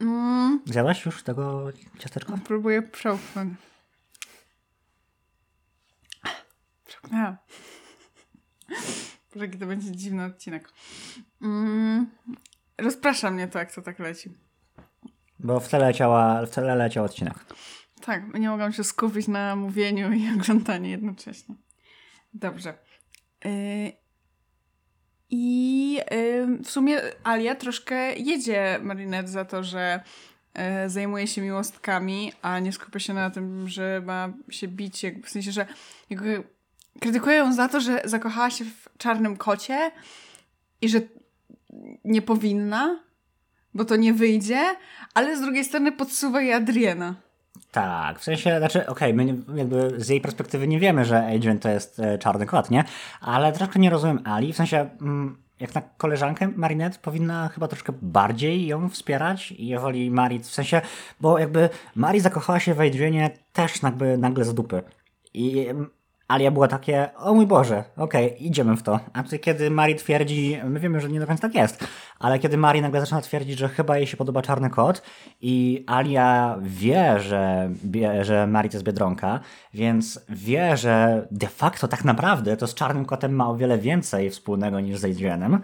Mm, 0.00 0.60
Zjadłaś 0.64 1.06
już 1.06 1.22
tego 1.22 1.68
ciasteczka? 1.98 2.38
próbuję 2.44 2.82
przełknąć. 2.82 3.58
Przełknęłam. 6.86 7.36
Boże, 9.34 9.48
to 9.48 9.66
będzie 9.66 9.92
dziwny 9.92 10.24
odcinek. 10.24 10.72
Mm, 11.42 12.10
rozprasza 12.78 13.30
mnie 13.30 13.48
to, 13.48 13.58
jak 13.58 13.74
to 13.74 13.82
tak 13.82 13.98
leci. 13.98 14.30
Bo 15.38 15.60
w 15.60 15.68
tle, 15.68 15.78
leciała, 15.78 16.46
w 16.46 16.50
tle 16.50 16.76
leciał 16.76 17.04
odcinek. 17.04 17.34
Tak, 18.00 18.34
nie 18.34 18.48
mogłam 18.48 18.72
się 18.72 18.84
skupić 18.84 19.28
na 19.28 19.56
mówieniu 19.56 20.12
i 20.12 20.30
oglądaniu 20.40 20.90
jednocześnie. 20.90 21.54
Dobrze. 22.40 22.74
Y, 23.46 23.92
I 25.30 26.00
y, 26.12 26.46
w 26.64 26.70
sumie 26.70 27.00
Alia 27.24 27.54
troszkę 27.54 28.14
jedzie 28.14 28.78
Marinette 28.82 29.28
za 29.28 29.44
to, 29.44 29.64
że 29.64 30.00
y, 30.86 30.90
zajmuje 30.90 31.26
się 31.26 31.42
miłostkami, 31.42 32.32
a 32.42 32.58
nie 32.58 32.72
skupia 32.72 32.98
się 32.98 33.14
na 33.14 33.30
tym, 33.30 33.68
że 33.68 34.02
ma 34.04 34.32
się 34.50 34.68
bić. 34.68 35.02
W 35.24 35.30
sensie, 35.30 35.52
że 35.52 35.66
jakby 36.10 36.42
krytykuje 37.00 37.36
ją 37.36 37.52
za 37.52 37.68
to, 37.68 37.80
że 37.80 38.02
zakochała 38.04 38.50
się 38.50 38.64
w 38.64 38.88
czarnym 38.98 39.36
kocie 39.36 39.90
i 40.82 40.88
że 40.88 41.00
nie 42.04 42.22
powinna, 42.22 43.00
bo 43.74 43.84
to 43.84 43.96
nie 43.96 44.14
wyjdzie, 44.14 44.76
ale 45.14 45.36
z 45.36 45.40
drugiej 45.40 45.64
strony 45.64 45.92
podsuwa 45.92 46.40
jej 46.40 46.52
Adriana. 46.52 47.25
Tak, 47.76 48.18
w 48.18 48.24
sensie, 48.24 48.58
znaczy, 48.58 48.86
okej, 48.86 49.14
my 49.14 49.24
nie, 49.24 49.34
jakby 49.54 49.92
z 49.96 50.08
jej 50.08 50.20
perspektywy 50.20 50.68
nie 50.68 50.80
wiemy, 50.80 51.04
że 51.04 51.26
Adrian 51.26 51.58
to 51.58 51.68
jest 51.68 52.00
e, 52.00 52.18
czarny 52.18 52.46
kot, 52.46 52.70
nie? 52.70 52.84
Ale 53.20 53.52
troszkę 53.52 53.78
nie 53.78 53.90
rozumiem 53.90 54.20
Ali, 54.24 54.52
w 54.52 54.56
sensie, 54.56 54.90
mm, 55.00 55.36
jak 55.60 55.74
na 55.74 55.80
koleżankę 55.80 56.48
Marinette 56.56 56.98
powinna 56.98 57.48
chyba 57.48 57.68
troszkę 57.68 57.92
bardziej 58.02 58.66
ją 58.66 58.88
wspierać, 58.88 59.54
jeżeli 59.58 60.10
Mari, 60.10 60.38
w 60.38 60.46
sensie, 60.46 60.80
bo 61.20 61.38
jakby 61.38 61.68
Mari 61.94 62.20
zakochała 62.20 62.60
się 62.60 62.74
w 62.74 62.80
Adrianie 62.80 63.30
też 63.52 63.82
jakby 63.82 64.18
nagle 64.18 64.44
z 64.44 64.54
dupy. 64.54 64.82
I 65.34 65.66
Alia 66.28 66.50
była 66.50 66.68
takie, 66.68 67.08
o 67.16 67.34
mój 67.34 67.46
Boże, 67.46 67.84
okej, 67.96 68.46
idziemy 68.46 68.76
w 68.76 68.82
to. 68.82 69.00
A 69.12 69.22
tutaj 69.22 69.40
kiedy 69.40 69.70
Mari 69.70 69.94
twierdzi, 69.94 70.60
my 70.64 70.80
wiemy, 70.80 71.00
że 71.00 71.08
nie 71.08 71.20
do 71.20 71.26
końca 71.26 71.42
tak 71.42 71.54
jest, 71.54 71.88
ale 72.18 72.38
kiedy 72.38 72.56
Mari 72.56 72.82
nagle 72.82 73.00
zaczyna 73.00 73.20
twierdzić, 73.20 73.58
że 73.58 73.68
chyba 73.68 73.96
jej 73.96 74.06
się 74.06 74.16
podoba 74.16 74.42
czarny 74.42 74.70
kot 74.70 75.02
i 75.40 75.84
Alia 75.86 76.56
wie, 76.60 77.20
że, 77.20 77.70
że 78.20 78.46
Mari 78.46 78.68
to 78.68 78.76
jest 78.76 78.84
Biedronka, 78.84 79.40
więc 79.74 80.20
wie, 80.28 80.76
że 80.76 81.26
de 81.30 81.46
facto 81.46 81.88
tak 81.88 82.04
naprawdę 82.04 82.56
to 82.56 82.66
z 82.66 82.74
czarnym 82.74 83.04
kotem 83.04 83.34
ma 83.34 83.48
o 83.48 83.56
wiele 83.56 83.78
więcej 83.78 84.30
wspólnego 84.30 84.80
niż 84.80 84.98
z 84.98 85.04
Adrianem, 85.04 85.60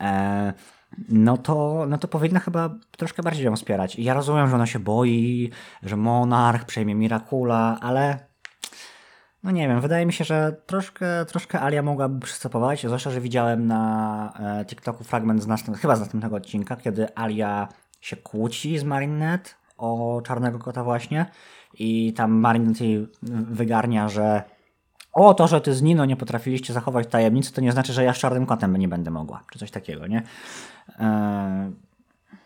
e, 0.00 0.52
no 1.08 1.38
to, 1.38 1.84
no 1.88 1.98
to 1.98 2.08
powinna 2.08 2.40
chyba 2.40 2.70
troszkę 2.96 3.22
bardziej 3.22 3.44
ją 3.44 3.56
wspierać. 3.56 3.96
I 3.96 4.04
ja 4.04 4.14
rozumiem, 4.14 4.48
że 4.48 4.54
ona 4.54 4.66
się 4.66 4.78
boi, 4.78 5.50
że 5.82 5.96
monarch 5.96 6.64
przejmie 6.64 6.94
Mirakula, 6.94 7.78
ale 7.80 8.33
no 9.44 9.50
nie 9.50 9.68
wiem, 9.68 9.80
wydaje 9.80 10.06
mi 10.06 10.12
się, 10.12 10.24
że 10.24 10.56
troszkę, 10.66 11.24
troszkę 11.24 11.60
Alia 11.60 11.82
mogłaby 11.82 12.20
przystępować, 12.20 12.86
zwłaszcza, 12.86 13.10
że 13.10 13.20
widziałem 13.20 13.66
na 13.66 14.32
e, 14.60 14.64
TikToku 14.64 15.04
fragment 15.04 15.42
z 15.42 15.46
następ, 15.46 15.78
chyba 15.78 15.96
z 15.96 16.00
następnego 16.00 16.36
odcinka, 16.36 16.76
kiedy 16.76 17.14
Alia 17.14 17.68
się 18.00 18.16
kłóci 18.16 18.78
z 18.78 18.84
Marinette 18.84 19.50
o 19.76 20.20
czarnego 20.24 20.58
kota 20.58 20.84
właśnie 20.84 21.26
i 21.78 22.12
tam 22.12 22.32
Marinette 22.32 22.84
jej 22.84 23.08
wygarnia, 23.30 24.08
że 24.08 24.42
o, 25.12 25.34
to, 25.34 25.46
że 25.46 25.60
ty 25.60 25.74
z 25.74 25.82
Nino 25.82 26.04
nie 26.04 26.16
potrafiliście 26.16 26.72
zachować 26.72 27.06
tajemnicy, 27.06 27.52
to 27.52 27.60
nie 27.60 27.72
znaczy, 27.72 27.92
że 27.92 28.04
ja 28.04 28.14
z 28.14 28.18
czarnym 28.18 28.46
kotem 28.46 28.76
nie 28.76 28.88
będę 28.88 29.10
mogła, 29.10 29.44
czy 29.52 29.58
coś 29.58 29.70
takiego, 29.70 30.06
nie? 30.06 30.22
E, 30.98 31.72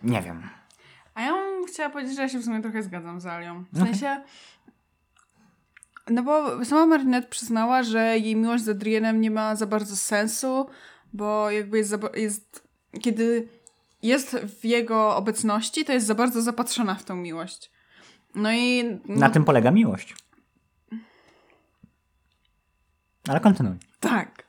nie 0.02 0.22
wiem. 0.22 0.42
A 1.14 1.22
ja 1.22 1.32
bym 1.32 1.66
chciała 1.66 1.90
powiedzieć, 1.90 2.16
że 2.16 2.22
ja 2.22 2.28
się 2.28 2.38
w 2.38 2.44
sumie 2.44 2.62
trochę 2.62 2.82
zgadzam 2.82 3.20
z 3.20 3.26
Alią. 3.26 3.64
W 3.72 3.78
sensie... 3.78 4.22
No 6.10 6.22
bo 6.22 6.64
sama 6.64 6.86
Marinette 6.86 7.28
przyznała, 7.28 7.82
że 7.82 8.18
jej 8.18 8.36
miłość 8.36 8.64
z 8.64 8.68
Adrienem 8.68 9.20
nie 9.20 9.30
ma 9.30 9.56
za 9.56 9.66
bardzo 9.66 9.96
sensu, 9.96 10.66
bo 11.12 11.50
jakby 11.50 11.78
jest, 11.78 11.94
jest 12.14 12.68
kiedy 13.00 13.48
jest 14.02 14.36
w 14.36 14.64
jego 14.64 15.16
obecności, 15.16 15.84
to 15.84 15.92
jest 15.92 16.06
za 16.06 16.14
bardzo 16.14 16.42
zapatrzona 16.42 16.94
w 16.94 17.04
tą 17.04 17.16
miłość. 17.16 17.70
No 18.34 18.52
i... 18.52 18.84
No, 18.84 19.16
Na 19.16 19.30
tym 19.30 19.44
polega 19.44 19.70
miłość. 19.70 20.14
Ale 23.28 23.40
kontynuuj. 23.40 23.76
Tak. 24.00 24.48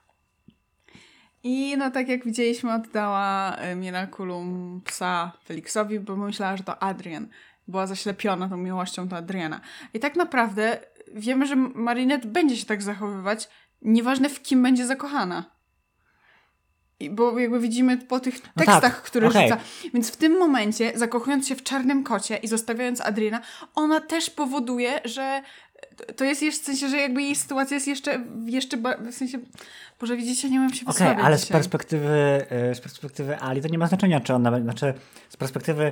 I 1.43 1.77
no 1.77 1.91
tak 1.91 2.07
jak 2.07 2.25
widzieliśmy, 2.25 2.73
oddała 2.73 3.55
y, 3.71 3.75
Miraculum 3.75 4.81
psa 4.85 5.31
Felixowi, 5.45 5.99
bo 5.99 6.15
myślała, 6.15 6.57
że 6.57 6.63
to 6.63 6.83
Adrian. 6.83 7.27
Była 7.67 7.87
zaślepiona 7.87 8.49
tą 8.49 8.57
miłością 8.57 9.07
do 9.07 9.17
Adriana. 9.17 9.61
I 9.93 9.99
tak 9.99 10.15
naprawdę 10.15 10.79
wiemy, 11.13 11.45
że 11.45 11.55
Marinette 11.55 12.27
będzie 12.27 12.57
się 12.57 12.65
tak 12.65 12.81
zachowywać, 12.81 13.49
nieważne 13.81 14.29
w 14.29 14.41
kim 14.41 14.63
będzie 14.63 14.85
zakochana. 14.85 15.59
I 16.99 17.09
bo 17.09 17.39
jakby 17.39 17.59
widzimy 17.59 17.97
po 17.97 18.19
tych 18.19 18.39
tak, 18.39 18.53
tekstach, 18.55 19.01
które 19.01 19.27
okej. 19.27 19.49
rzuca. 19.49 19.61
Więc 19.93 20.11
w 20.11 20.17
tym 20.17 20.39
momencie, 20.39 20.91
zakochując 20.95 21.47
się 21.47 21.55
w 21.55 21.63
czarnym 21.63 22.03
kocie 22.03 22.37
i 22.37 22.47
zostawiając 22.47 23.01
Adriana, 23.01 23.41
ona 23.75 24.01
też 24.01 24.29
powoduje, 24.29 25.01
że 25.05 25.41
to 26.15 26.23
jest 26.23 26.41
jeszcze 26.41 26.61
w 26.61 26.65
sensie, 26.65 26.89
że 26.89 26.97
jakby 26.97 27.21
jej 27.21 27.35
sytuacja 27.35 27.75
jest 27.75 27.87
jeszcze, 27.87 28.25
jeszcze 28.45 28.77
w 29.11 29.13
sensie, 29.13 29.39
Boże, 29.99 30.17
widzicie, 30.17 30.49
nie 30.49 30.59
mam 30.59 30.73
się 30.73 30.85
Okej, 30.85 30.93
wysławiać 30.93 31.25
ale 31.25 31.37
z 31.37 31.45
perspektywy, 31.45 32.45
y, 32.71 32.75
z 32.75 32.79
perspektywy 32.79 33.39
Ali 33.39 33.61
to 33.61 33.67
nie 33.67 33.77
ma 33.77 33.87
znaczenia, 33.87 34.19
czy 34.19 34.33
ona, 34.33 34.61
znaczy 34.61 34.93
z 35.29 35.37
perspektywy 35.37 35.91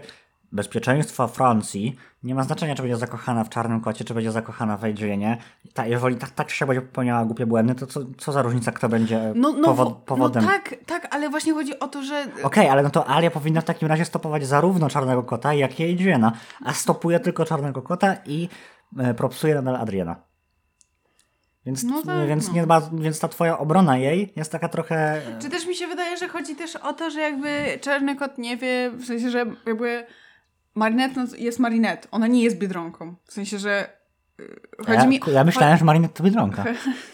bezpieczeństwa 0.52 1.28
Francji 1.28 1.96
nie 2.24 2.36
ma 2.36 2.44
znaczenia, 2.44 2.76
czy 2.76 2.82
będzie 2.82 2.98
zakochana 2.98 3.44
w 3.44 3.50
czarnym 3.50 3.82
kocie, 3.82 4.06
czy 4.06 4.14
będzie 4.14 4.32
zakochana 4.32 4.78
w 4.78 4.84
Adrianie. 4.86 5.38
Ta, 5.74 5.86
jeżeli 5.88 6.16
tak, 6.16 6.32
tak 6.32 6.50
się 6.50 6.66
będzie 6.66 6.82
popełniała 6.82 7.26
głupie 7.26 7.46
błędy, 7.46 7.76
to 7.76 7.88
co, 7.88 8.00
co 8.18 8.32
za 8.32 8.42
różnica, 8.42 8.72
kto 8.72 8.90
będzie 8.90 9.32
No, 9.36 9.52
no, 9.52 9.68
powod, 9.68 9.90
wo- 9.90 9.96
powodem. 9.96 10.44
no 10.44 10.50
tak, 10.50 10.76
tak, 10.86 11.16
ale 11.16 11.30
właśnie 11.30 11.54
chodzi 11.54 11.80
o 11.80 11.88
to, 11.88 12.04
że 12.04 12.26
Okej, 12.44 12.70
ale 12.70 12.84
no 12.84 12.90
to 12.90 13.08
Alia 13.08 13.32
powinna 13.32 13.62
w 13.62 13.66
takim 13.66 13.88
razie 13.88 14.06
stopować 14.06 14.46
zarówno 14.48 14.90
czarnego 14.90 15.24
kota, 15.24 15.54
jak 15.54 15.80
i 15.80 15.94
Adriana, 15.94 16.32
a 16.66 16.74
stopuje 16.74 17.20
tylko 17.20 17.46
czarnego 17.46 17.82
kota 17.82 18.16
i 18.26 18.50
e, 19.00 19.14
propsuje 19.14 19.56
nadal 19.56 19.76
Adriana. 19.76 20.16
Więc, 21.66 21.84
No 21.84 22.02
tak, 22.02 22.28
więc, 22.28 22.48
no. 22.48 22.54
nie 22.54 22.66
więc 23.04 23.20
ta 23.20 23.28
twoja 23.28 23.58
obrona 23.58 23.98
jej 23.98 24.34
jest 24.36 24.52
taka 24.52 24.70
trochę... 24.70 25.22
Czy 25.40 25.50
też 25.50 25.68
mi 25.68 25.76
się 25.76 25.88
wydaje, 25.88 26.18
że 26.18 26.28
chodzi 26.28 26.56
też 26.56 26.76
o 26.76 26.94
to, 26.94 27.10
że 27.12 27.20
jakby 27.22 27.78
czarny 27.82 28.16
kot 28.16 28.38
nie 28.38 28.58
wie, 28.58 28.92
w 28.94 29.06
sensie, 29.06 29.30
że 29.30 29.46
jakby 29.66 30.06
Marinette 30.78 31.16
no, 31.16 31.36
jest 31.38 31.60
Marinette. 31.60 32.08
Ona 32.12 32.28
nie 32.28 32.44
jest 32.44 32.58
Biedronką. 32.58 33.16
W 33.26 33.34
sensie, 33.34 33.60
że 33.60 33.90
y, 34.40 34.60
chodzi 34.78 34.92
ja, 34.92 35.06
mi... 35.06 35.20
ja 35.34 35.44
myślałem, 35.44 35.78
że 35.78 35.86
Marinette 35.86 36.14
to 36.14 36.24
Biedronka. 36.24 36.66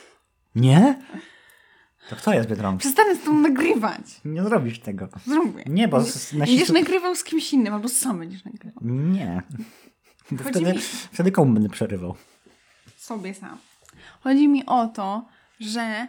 Nie? 0.55 0.99
To 2.09 2.15
kto 2.15 2.33
jest 2.33 2.49
Biedronka? 2.49 2.79
Przestanę 2.79 3.15
z 3.15 3.23
tą 3.23 3.33
nagrywać. 3.33 4.21
Nie 4.25 4.43
zrobisz 4.43 4.79
tego. 4.79 5.09
Zrobię. 5.25 5.63
Nie, 5.67 5.87
bo 5.87 5.97
nasi 5.97 6.37
Będziesz 6.37 6.69
nagrywał 6.69 7.15
z 7.15 7.23
kimś 7.23 7.53
innym, 7.53 7.73
albo 7.73 7.89
sam 7.89 8.19
będziesz 8.19 8.45
nagrywał. 8.45 8.83
Nie. 8.83 9.41
Bo 10.31 10.43
Chodzi 10.43 10.59
wtedy, 10.59 10.73
mi- 10.73 10.81
wtedy 11.13 11.31
komu 11.31 11.53
będę 11.53 11.69
przerywał? 11.69 12.15
Sobie 12.97 13.33
sam. 13.33 13.57
Chodzi 14.21 14.47
mi 14.47 14.65
o 14.65 14.87
to, 14.87 15.25
że 15.59 16.07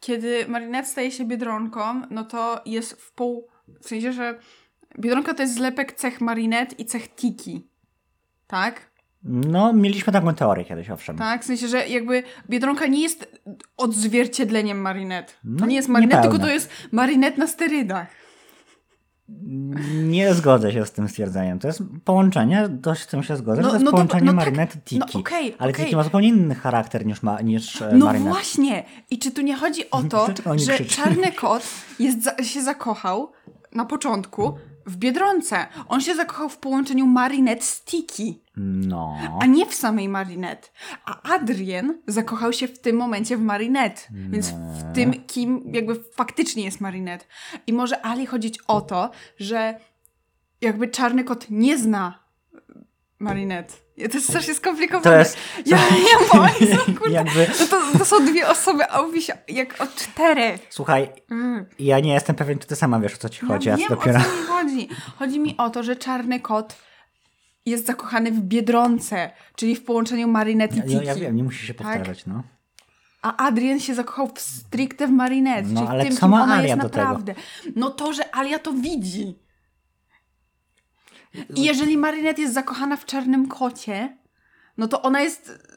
kiedy 0.00 0.48
Marinette 0.48 0.88
staje 0.88 1.10
się 1.10 1.24
Biedronką, 1.24 2.02
no 2.10 2.24
to 2.24 2.60
jest 2.66 2.92
w 2.92 3.12
pół... 3.12 3.48
W 3.80 3.88
sensie, 3.88 4.12
że 4.12 4.38
Biedronka 4.98 5.34
to 5.34 5.42
jest 5.42 5.54
zlepek 5.54 5.92
cech 5.92 6.20
Marinette 6.20 6.74
i 6.78 6.84
cech 6.84 7.14
Tiki. 7.14 7.66
Tak? 8.46 8.90
No, 9.24 9.72
mieliśmy 9.72 10.12
taką 10.12 10.34
teorię 10.34 10.64
kiedyś, 10.64 10.90
owszem. 10.90 11.16
Tak, 11.16 11.42
w 11.42 11.46
sensie, 11.46 11.68
że 11.68 11.88
jakby 11.88 12.22
Biedronka 12.50 12.86
nie 12.86 13.02
jest 13.02 13.40
odzwierciedleniem 13.76 14.80
Marinette. 14.80 15.32
To 15.32 15.38
No, 15.44 15.66
nie 15.66 15.76
jest 15.76 15.88
niepełne. 15.88 16.22
tylko 16.22 16.38
to 16.38 16.48
jest 16.48 16.70
Marinette 16.92 17.38
na 17.38 17.46
sterydach. 17.46 18.08
Nie 20.02 20.34
zgodzę 20.34 20.72
się 20.72 20.86
z 20.86 20.92
tym 20.92 21.08
stwierdzeniem. 21.08 21.58
To 21.58 21.66
jest 21.66 21.82
połączenie, 22.04 22.68
dość 22.68 23.02
z 23.02 23.06
tym 23.06 23.22
się 23.22 23.36
zgodzę, 23.36 23.62
No- 23.62 23.68
to 23.68 23.74
jest 23.74 23.84
no 23.84 23.90
to- 23.90 23.96
połączenie 23.96 24.24
no 24.24 24.32
tak, 24.32 24.36
Marinette 24.36 24.76
Tiki. 24.78 24.98
no 25.14 25.20
okej, 25.20 25.54
ale 25.58 25.70
okej. 25.70 25.84
Tiki 25.84 25.96
ma 25.96 26.02
zupełnie 26.02 26.28
inny 26.28 26.54
charakter 26.54 27.06
niż, 27.06 27.22
ma, 27.22 27.40
niż 27.40 27.82
e, 27.82 27.90
No 27.92 28.06
Marinette. 28.06 28.30
właśnie! 28.32 28.84
I 29.10 29.18
czy 29.18 29.30
tu 29.30 29.42
nie 29.42 29.56
chodzi 29.56 29.90
o 29.90 30.02
to, 30.12 30.26
że 30.56 30.74
krzyczą? 30.74 31.02
czarny 31.04 31.32
kot 31.32 31.62
jest 31.98 32.30
się 32.42 32.62
zakochał 32.62 33.32
na 33.72 33.84
początku 33.84 34.54
w 34.88 34.96
Biedronce. 34.96 35.66
On 35.88 36.00
się 36.00 36.14
zakochał 36.14 36.48
w 36.48 36.56
połączeniu 36.58 37.06
Marinette 37.06 37.62
z 37.64 37.84
Tiki, 37.84 38.42
No. 38.56 39.16
a 39.40 39.46
nie 39.46 39.66
w 39.66 39.74
samej 39.74 40.08
Marinette. 40.08 40.68
A 41.04 41.34
Adrien 41.34 42.02
zakochał 42.06 42.52
się 42.52 42.68
w 42.68 42.78
tym 42.80 42.96
momencie 42.96 43.36
w 43.36 43.40
Marinette. 43.42 44.00
Więc 44.10 44.48
w 44.50 44.94
tym, 44.94 45.12
kim 45.26 45.62
jakby 45.72 45.94
faktycznie 46.14 46.64
jest 46.64 46.80
Marinette. 46.80 47.24
I 47.66 47.72
może 47.72 48.02
Ali 48.06 48.26
chodzić 48.26 48.58
o 48.68 48.80
to, 48.80 49.10
że 49.38 49.80
jakby 50.60 50.88
czarny 50.88 51.24
kot 51.24 51.46
nie 51.50 51.78
zna 51.78 52.27
Marinette. 53.18 53.74
To 53.96 54.02
jest 54.16 54.28
strasznie 54.28 54.54
skomplikowane. 54.54 55.02
To 55.12 55.18
jest- 55.18 55.36
Ja, 55.66 55.76
ja 55.76 56.26
bo 56.32 56.40
oni 56.40 56.76
są, 56.76 56.94
kurde, 56.98 57.14
Jakby, 57.14 57.46
no 57.60 57.66
to, 57.66 57.98
to 57.98 58.04
są 58.04 58.26
dwie 58.26 58.48
osoby, 58.48 58.90
a 58.90 59.02
mówi 59.02 59.22
się 59.22 59.38
jak 59.48 59.80
o 59.82 59.86
czterech. 59.86 60.66
słuchaj, 60.70 61.08
Mm. 61.30 61.66
ja 61.78 62.00
nie 62.00 62.12
jestem 62.12 62.36
pewien, 62.36 62.58
czy 62.58 62.66
ty 62.66 62.76
sama 62.76 63.00
wiesz, 63.00 63.14
o 63.14 63.18
co 63.18 63.28
ci 63.28 63.46
chodzi. 63.46 63.68
ja 63.68 63.76
wiem, 63.76 63.88
dopiero... 63.88 64.18
o 64.20 64.22
co 64.22 64.28
mi 64.28 64.46
chodzi. 64.46 64.88
chodzi. 65.18 65.40
Mi 65.40 65.56
o 65.56 65.70
to, 65.70 65.82
że 65.82 65.96
czarny 65.96 66.40
kot 66.40 66.76
jest 67.66 67.86
zakochany 67.86 68.32
w 68.32 68.40
Biedronce, 68.40 69.30
czyli 69.56 69.76
w 69.76 69.84
połączeniu 69.84 70.28
Marinette 70.28 70.76
i 70.76 70.78
Ja, 70.78 70.84
Tiki. 70.84 71.06
ja 71.06 71.14
wiem, 71.14 71.36
nie 71.36 71.42
musi 71.44 71.66
się 71.66 71.74
Tak? 71.74 71.86
powtarzać, 71.86 72.26
no. 72.26 72.42
A 73.22 73.46
Adrian 73.46 73.80
się 73.80 73.94
zakochał 73.94 74.30
w 74.34 74.40
stricte 74.40 75.06
w 75.06 75.10
Marinette, 75.10 75.68
No, 75.68 75.80
czyli 75.80 75.90
ale 75.92 76.04
w 76.04 76.08
tym, 76.08 76.16
co 76.16 76.28
ma 76.28 76.42
ona 76.42 76.54
Alia 76.54 76.68
jest 76.68 76.80
do 76.82 76.88
tego? 76.88 77.02
naprawdę. 77.04 77.34
No 77.76 77.90
to, 77.90 78.12
że 78.12 78.34
Alia 78.34 78.58
to 78.58 78.72
widzi. 78.72 79.38
I 81.54 81.64
jeżeli 81.64 81.98
Marinette 81.98 82.42
jest 82.42 82.54
zakochana 82.54 82.96
w 82.96 83.04
czarnym 83.04 83.48
kocie, 83.48 84.16
no 84.78 84.88
to 84.88 85.02
ona 85.02 85.20
jest... 85.20 85.68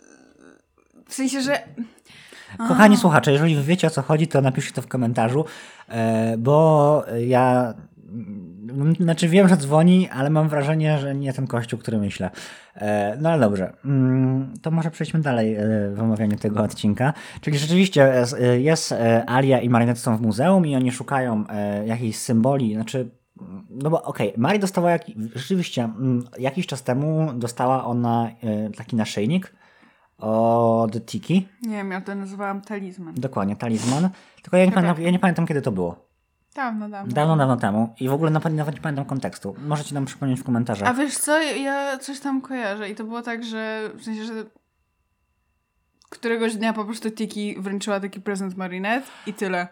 W 1.08 1.14
sensie, 1.14 1.42
że... 1.42 1.60
Kochani 2.58 2.98
słuchacze, 2.98 3.32
jeżeli 3.32 3.56
wy 3.56 3.64
wiecie 3.64 3.88
o 3.88 3.90
co 3.90 4.02
chodzi, 4.02 4.28
to 4.28 4.42
napiszcie 4.42 4.74
to 4.74 4.82
w 4.82 4.88
komentarzu, 4.88 5.46
e, 5.90 6.38
bo 6.38 7.06
ja 7.28 7.74
mm, 8.10 8.96
znaczy 9.00 9.28
wiem, 9.28 9.48
że 9.48 9.58
dzwoni, 9.58 10.10
ale 10.10 10.30
mam 10.30 10.50
wrażenie, 10.50 11.00
że 11.00 11.16
nie 11.16 11.34
ten 11.34 11.48
kościół, 11.48 11.80
który 11.80 11.98
myślę. 11.98 12.30
E, 12.76 13.18
No 13.22 13.30
ale 13.30 13.42
dobrze, 13.42 13.74
Mm, 13.86 14.54
to 14.62 14.72
może 14.72 14.92
przejdźmy 14.92 15.22
dalej 15.22 15.56
e, 15.56 15.62
w 15.94 16.02
omawianiu 16.02 16.38
tego 16.38 16.64
odcinka. 16.64 17.14
Czyli 17.42 17.58
rzeczywiście 17.58 18.24
e, 18.40 18.62
jest 18.62 18.92
e, 18.92 19.30
Alia 19.30 19.60
i 19.60 19.70
Marinette 19.70 20.00
są 20.00 20.18
w 20.18 20.22
muzeum 20.22 20.66
i 20.66 20.76
oni 20.76 20.92
szukają 20.92 21.44
e, 21.50 21.88
jakichś 21.88 22.18
symboli, 22.18 22.74
znaczy 22.74 23.10
no 23.70 23.90
bo 23.90 24.04
okej, 24.04 24.34
Mari 24.38 24.60
dostała 24.60 24.92
jak, 24.92 25.02
rzeczywiście 25.36 25.84
mm, 25.84 26.24
jakiś 26.40 26.68
czas 26.68 26.84
temu 26.84 27.34
dostała 27.34 27.86
ona 27.86 28.30
e, 28.44 28.70
taki 28.70 28.96
naszyjnik 28.96 29.54
od 30.18 31.06
Tiki. 31.06 31.48
Nie 31.62 31.76
wiem, 31.78 31.92
ja 31.92 32.02
to 32.02 32.16
nazywałam 32.16 32.62
talizman. 32.62 33.14
Dokładnie, 33.16 33.56
talizman. 33.56 34.10
Tylko 34.42 34.58
ja 34.58 34.66
nie, 34.66 34.72
pamiętam, 34.72 35.04
ja 35.04 35.12
nie 35.12 35.20
pamiętam, 35.20 35.48
kiedy 35.48 35.62
to 35.62 35.72
było. 35.72 36.12
Dawno, 36.56 36.90
dawno. 36.90 37.14
Dawno, 37.14 37.38
dawno 37.38 37.58
temu. 37.58 37.96
I 38.00 38.10
w 38.10 38.14
ogóle 38.14 38.32
nawet, 38.32 38.54
nawet 38.54 38.76
nie 38.76 38.82
pamiętam 38.82 39.06
kontekstu. 39.06 39.56
Możecie 39.68 39.96
nam 39.96 40.06
przypomnieć 40.06 40.40
w 40.40 40.44
komentarzach. 40.44 40.90
A 40.90 40.94
wiesz 40.94 41.18
co, 41.18 41.42
ja 41.42 41.98
coś 41.98 42.20
tam 42.20 42.42
kojarzę 42.42 42.90
i 42.90 42.96
to 42.96 43.04
było 43.04 43.22
tak, 43.22 43.44
że 43.44 43.90
w 43.96 44.04
sensie, 44.04 44.26
że 44.26 44.34
któregoś 46.10 46.56
dnia 46.56 46.74
po 46.74 46.86
prostu 46.86 47.12
Tiki 47.12 47.56
wręczyła 47.60 48.00
taki 48.00 48.22
prezent 48.22 48.58
Marinette 48.58 49.08
i 49.28 49.34
tyle. 49.34 49.68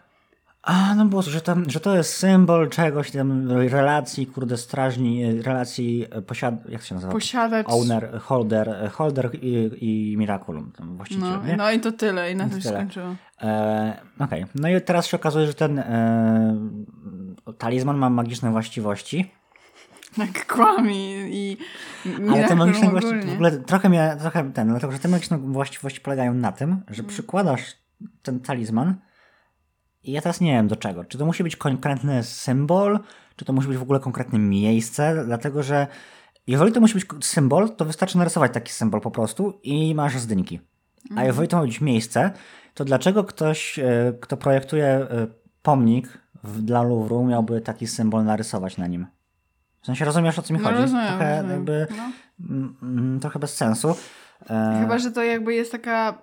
A, 0.63 0.95
no 0.95 1.05
bo 1.05 1.21
że 1.21 1.41
to, 1.41 1.55
że 1.67 1.79
to 1.79 1.95
jest 1.95 2.13
symbol 2.13 2.69
czegoś 2.69 3.11
tam, 3.11 3.51
relacji, 3.51 4.27
kurde, 4.27 4.57
strażni, 4.57 5.23
e, 5.23 5.41
relacji 5.41 6.05
e, 6.11 6.21
posiad... 6.21 6.69
jak 6.69 6.81
się 6.81 6.95
nazywa? 6.95 7.13
Posiadać... 7.13 7.65
Owner, 7.69 8.19
holder, 8.21 8.69
e, 8.69 8.89
holder 8.89 9.29
i, 9.41 9.69
i 9.81 10.17
Miraculum, 10.17 10.71
tam 10.77 10.97
właściciel, 10.97 11.23
No, 11.29 11.43
nie? 11.45 11.57
no 11.57 11.71
i 11.71 11.79
to 11.79 11.91
tyle 11.91 12.31
i 12.31 12.35
na 12.35 12.45
I 12.45 12.49
tym 12.49 12.61
się 12.61 12.67
tyle. 12.69 12.79
skończyło. 12.79 13.15
E, 13.41 14.01
Okej, 14.19 14.45
no 14.55 14.69
i 14.69 14.81
teraz 14.81 15.07
się 15.07 15.17
okazuje, 15.17 15.47
że 15.47 15.53
ten 15.53 15.79
e, 15.79 16.55
talizman 17.57 17.97
ma 17.97 18.09
magiczne 18.09 18.51
właściwości. 18.51 19.31
Jak 20.17 20.47
kłami 20.47 21.13
i 21.35 21.57
Ale 22.31 22.47
te 22.47 22.55
magiczne 22.55 22.89
właściwości, 22.89 23.29
w 23.29 23.33
ogóle 23.33 23.51
trochę 23.51 23.89
mnie, 23.89 24.15
trochę 24.21 24.51
ten, 24.51 24.67
dlatego 24.69 24.93
że 24.93 24.99
te 24.99 25.07
magiczne 25.07 25.37
właściwości 25.37 26.01
polegają 26.01 26.33
na 26.33 26.51
tym, 26.51 26.81
że 26.89 27.03
przykładasz 27.03 27.61
ten 28.21 28.39
talizman 28.39 28.95
i 30.09 30.11
ja 30.11 30.21
teraz 30.21 30.41
nie 30.41 30.51
wiem 30.51 30.67
do 30.67 30.75
czego. 30.75 31.03
Czy 31.03 31.17
to 31.17 31.25
musi 31.25 31.43
być 31.43 31.55
konkretny 31.55 32.23
symbol, 32.23 32.99
czy 33.35 33.45
to 33.45 33.53
musi 33.53 33.67
być 33.67 33.77
w 33.77 33.81
ogóle 33.81 33.99
konkretne 33.99 34.39
miejsce, 34.39 35.23
dlatego 35.25 35.63
że 35.63 35.87
jeżeli 36.47 36.71
to 36.71 36.79
musi 36.81 36.93
być 36.93 37.05
symbol, 37.25 37.75
to 37.75 37.85
wystarczy 37.85 38.17
narysować 38.17 38.53
taki 38.53 38.71
symbol 38.71 39.01
po 39.01 39.11
prostu 39.11 39.59
i 39.63 39.95
masz 39.95 40.17
zdynki. 40.17 40.59
A 41.15 41.23
jeżeli 41.23 41.47
to 41.47 41.57
ma 41.57 41.63
być 41.63 41.81
miejsce, 41.81 42.31
to 42.73 42.85
dlaczego 42.85 43.23
ktoś, 43.23 43.79
e, 43.79 44.13
kto 44.21 44.37
projektuje 44.37 44.85
e, 44.87 45.27
pomnik 45.61 46.17
dla 46.43 46.83
Louvru, 46.83 47.25
miałby 47.25 47.61
taki 47.61 47.87
symbol 47.87 48.23
narysować 48.25 48.77
na 48.77 48.87
nim? 48.87 49.07
W 49.81 49.85
sensie 49.85 50.05
rozumiesz 50.05 50.39
o 50.39 50.41
co 50.41 50.53
mi 50.53 50.59
No 50.59 50.69
chodzi? 50.69 50.81
rozumiem, 50.81 51.07
Trochę 51.07 51.35
rozumiem. 51.35 51.55
jakby 51.57 51.87
No. 52.81 53.19
trochę 53.21 53.39
bez 53.39 53.55
sensu. 53.57 53.95
E, 54.49 54.77
Chyba, 54.81 54.97
że 54.99 55.11
to 55.11 55.23
jakby 55.23 55.53
jest 55.53 55.71
taka 55.71 56.21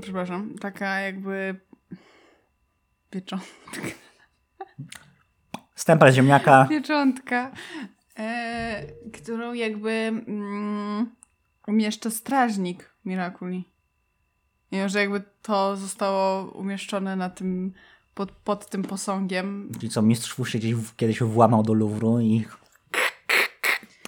przepraszam, 0.00 0.54
taka 0.60 1.00
jakby 1.00 1.60
pieczątka. 3.14 3.46
Stempel 5.74 6.12
ziemniaka. 6.12 6.66
pieczątka, 6.70 7.50
e, 8.18 8.82
którą 9.12 9.52
jakby 9.52 9.90
mm, 9.90 11.10
umieszcza 11.68 12.10
strażnik 12.10 12.94
Miraculi. 13.04 13.72
I 14.70 14.76
że 14.86 15.00
jakby 15.00 15.22
to 15.42 15.76
zostało 15.76 16.50
umieszczone 16.52 17.16
na 17.16 17.30
tym, 17.30 17.72
pod, 18.14 18.30
pod 18.32 18.66
tym 18.70 18.82
posągiem. 18.82 19.70
Czyli 19.78 19.88
co, 19.90 20.02
mistrz 20.02 20.34
Wu 20.36 20.44
się 20.44 20.58
gdzieś 20.58 20.74
w- 20.74 20.96
kiedyś 20.96 21.20
włamał 21.22 21.62
do 21.62 21.74
Louvru 21.74 22.20
i... 22.20 22.44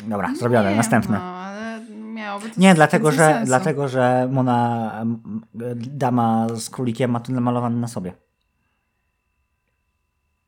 Dobra, 0.04 0.34
zrobione, 0.34 0.70
Nie, 0.70 0.76
następne. 0.76 1.18
No, 1.18 1.24
ale 1.24 1.80
miałoby 1.90 2.50
to 2.50 2.60
Nie, 2.60 2.74
dlatego 2.74 3.12
że, 3.12 3.18
sensu. 3.18 3.46
dlatego, 3.46 3.88
że 3.88 4.28
Mona, 4.32 4.92
m, 5.00 5.40
dama 5.76 6.46
z 6.56 6.70
królikiem 6.70 7.10
ma 7.10 7.20
to 7.20 7.32
namalowany 7.32 7.76
na 7.76 7.88
sobie. 7.88 8.12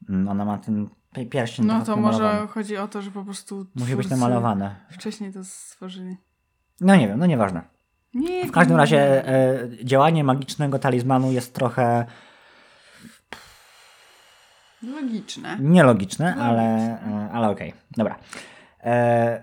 Mm, 0.08 0.28
Ona 0.28 0.44
ma 0.44 0.58
ten 0.58 0.88
pi- 1.14 1.26
pierścień 1.26 1.66
No 1.66 1.84
to 1.84 1.96
może 1.96 2.46
chodzi 2.50 2.76
o 2.76 2.88
to, 2.88 3.02
że 3.02 3.10
po 3.10 3.24
prostu 3.24 3.66
Musi 3.74 3.96
być 3.96 4.08
namalowane. 4.10 4.76
Wcześniej 4.90 5.32
to 5.32 5.44
stworzyli. 5.44 6.16
No 6.80 6.96
nie 6.96 7.08
wiem, 7.08 7.18
no 7.18 7.26
nieważne. 7.26 7.62
Nie, 8.14 8.46
W 8.46 8.52
każdym 8.52 8.76
nie. 8.76 8.80
razie 8.80 9.28
e, 9.28 9.68
działanie 9.84 10.24
magicznego 10.24 10.78
talizmanu 10.78 11.32
jest 11.32 11.54
trochę 11.54 12.06
Logiczne. 14.82 15.56
nielogiczne, 15.60 16.34
No, 16.36 16.42
ale, 16.44 16.62
e, 16.62 17.30
ale 17.32 17.48
okej. 17.50 17.74
Dobra. 17.90 18.18
E, 18.82 19.42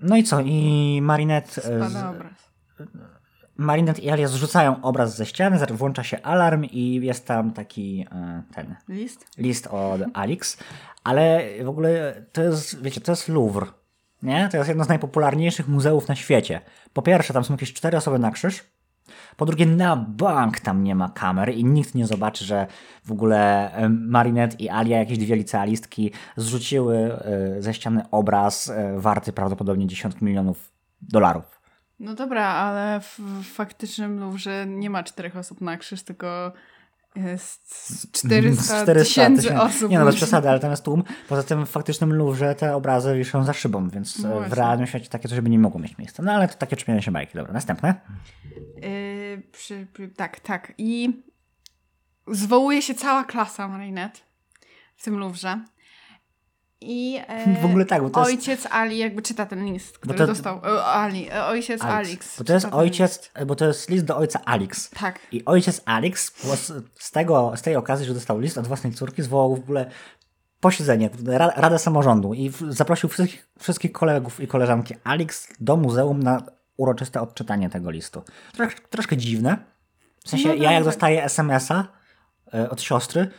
no 0.00 0.16
i 0.16 0.22
co? 0.22 0.40
I 0.40 0.98
Marinette, 1.02 1.48
e, 1.62 1.64
Spada 1.64 1.88
z, 1.88 2.04
obraz. 2.16 2.50
Marinette 3.56 4.02
i 4.02 4.10
Alia 4.10 4.28
zrzucają 4.28 4.82
obraz 4.82 5.16
ze 5.16 5.26
ściany, 5.26 5.66
włącza 5.70 6.02
się 6.02 6.22
alarm 6.22 6.64
i 6.64 6.94
jest 6.94 7.26
tam 7.26 7.52
taki 7.52 8.06
e, 8.12 8.42
ten 8.54 8.76
List? 8.88 9.26
list 9.38 9.66
od 9.66 10.00
Alix, 10.14 10.58
ale 11.04 11.40
w 11.64 11.68
ogóle 11.68 12.22
to 12.32 12.42
jest, 12.42 12.82
wiecie, 12.82 13.00
to 13.00 13.12
jest 13.12 13.28
Louvre, 13.28 13.66
nie? 14.22 14.48
To 14.50 14.56
jest 14.56 14.68
jedno 14.68 14.84
z 14.84 14.88
najpopularniejszych 14.88 15.68
muzeów 15.68 16.08
na 16.08 16.14
świecie. 16.14 16.60
Po 16.92 17.02
pierwsze, 17.02 17.34
tam 17.34 17.44
są 17.44 17.54
jakieś 17.54 17.72
cztery 17.72 17.96
osoby 17.96 18.18
na 18.18 18.30
krzyż, 18.30 18.64
po 19.36 19.46
drugie, 19.46 19.66
na 19.66 19.96
bank 19.96 20.60
tam 20.60 20.84
nie 20.84 20.94
ma 20.94 21.08
kamer 21.08 21.54
i 21.54 21.64
nikt 21.64 21.94
nie 21.94 22.06
zobaczy, 22.06 22.44
że 22.44 22.66
w 23.04 23.12
ogóle 23.12 23.72
em, 23.72 24.08
Marinette 24.10 24.56
i 24.56 24.68
Alia, 24.68 24.98
jakieś 24.98 25.18
dwie 25.18 25.36
licealistki, 25.36 26.12
zrzuciły 26.36 26.96
e, 26.96 27.62
ze 27.62 27.74
ściany 27.74 28.02
obraz 28.10 28.70
e, 28.70 29.00
warty 29.00 29.32
prawdopodobnie 29.32 29.86
dziesiątki 29.86 30.24
milionów 30.24 30.72
dolarów. 31.02 31.55
No 32.00 32.14
dobra, 32.14 32.46
ale 32.46 33.00
w 33.00 33.44
faktycznym 33.44 34.20
Louvre 34.20 34.66
nie 34.66 34.90
ma 34.90 35.02
czterech 35.02 35.36
osób 35.36 35.60
na 35.60 35.76
krzyż, 35.76 36.02
tylko 36.02 36.52
jest 37.16 38.12
400 38.12 38.84
tysięcy 38.94 39.60
osób. 39.60 39.90
Nie 39.90 39.98
no, 39.98 40.04
bez 40.04 40.16
przesady, 40.16 40.48
ale 40.48 40.60
tam 40.60 40.70
jest 40.70 40.84
tłum. 40.84 41.04
Poza 41.28 41.42
tym 41.42 41.66
w 41.66 41.70
faktycznym 41.70 42.12
Louvre 42.12 42.54
te 42.54 42.76
obrazy 42.76 43.16
wiszą 43.16 43.44
za 43.44 43.52
szybą, 43.52 43.88
więc 43.88 44.18
No 44.18 44.46
e, 44.46 44.48
w 44.48 44.52
realnym 44.52 44.86
świecie 44.86 45.08
takie 45.08 45.28
coś 45.28 45.40
by 45.40 45.50
nie 45.50 45.58
mogło 45.58 45.80
mieć 45.80 45.98
miejsca. 45.98 46.22
No 46.22 46.32
ale 46.32 46.48
to 46.48 46.54
takie 46.54 46.76
czepianie 46.76 47.02
się 47.02 47.10
bajki. 47.10 47.38
Dobra, 47.38 47.52
następne. 47.52 47.94
Yy, 48.76 49.42
przy, 49.52 49.86
przy, 49.92 50.08
tak, 50.08 50.40
tak. 50.40 50.72
I 50.78 51.22
zwołuje 52.28 52.82
się 52.82 52.94
cała 52.94 53.24
klasa 53.24 53.68
Marinette 53.68 54.20
w 54.96 55.04
tym 55.04 55.18
Louvre. 55.18 55.58
I 56.80 57.20
e, 57.28 57.60
W 57.60 57.64
ogóle 57.64 57.84
tak, 57.84 58.02
bo 58.02 58.10
to 58.10 58.20
jest- 58.20 58.30
ojciec 58.32 58.66
Ali 58.70 58.98
jakby 58.98 59.22
czyta 59.22 59.46
ten 59.46 59.64
list, 59.64 59.98
który 59.98 60.18
to- 60.18 60.26
dostał. 60.26 60.60
E, 60.64 60.84
Ali, 60.84 61.30
e, 61.30 61.44
ojciec 61.44 61.82
Alex. 61.82 62.38
Bo 62.38 62.44
to 62.44 62.52
jest 62.52 62.66
ojciec, 62.72 63.30
bo 63.46 63.54
to 63.56 63.66
jest 63.66 63.90
list 63.90 64.04
do 64.04 64.16
ojca 64.16 64.40
Alix. 64.44 64.90
Tak. 64.90 65.18
I 65.32 65.44
ojciec 65.44 65.80
Alex 65.84 66.32
z, 66.98 67.10
tego, 67.10 67.52
z 67.56 67.62
tej 67.62 67.76
okazji, 67.76 68.06
że 68.06 68.14
dostał 68.14 68.38
list 68.38 68.58
od 68.58 68.66
własnej 68.66 68.92
córki, 68.94 69.22
zwołał 69.22 69.56
w 69.56 69.58
ogóle 69.58 69.90
posiedzenie, 70.60 71.10
ra, 71.26 71.52
Radę 71.56 71.78
Samorządu 71.78 72.34
i 72.34 72.52
zaprosił 72.68 73.08
wszystkich, 73.08 73.48
wszystkich 73.58 73.92
kolegów 73.92 74.40
i 74.40 74.46
koleżanki 74.46 74.94
Alex 75.04 75.48
do 75.60 75.76
muzeum 75.76 76.22
na 76.22 76.42
uroczyste 76.76 77.20
odczytanie 77.20 77.70
tego 77.70 77.90
listu. 77.90 78.22
Trosz, 78.52 78.76
troszkę 78.90 79.16
dziwne. 79.16 79.56
W 80.24 80.28
sensie, 80.30 80.48
No 80.48 80.54
ja 80.54 80.72
jak 80.72 80.84
tak. 80.84 80.84
dostaję 80.84 81.24
SMS-a 81.24 81.88
e, 82.54 82.70
od 82.70 82.80
siostry, 82.82 83.30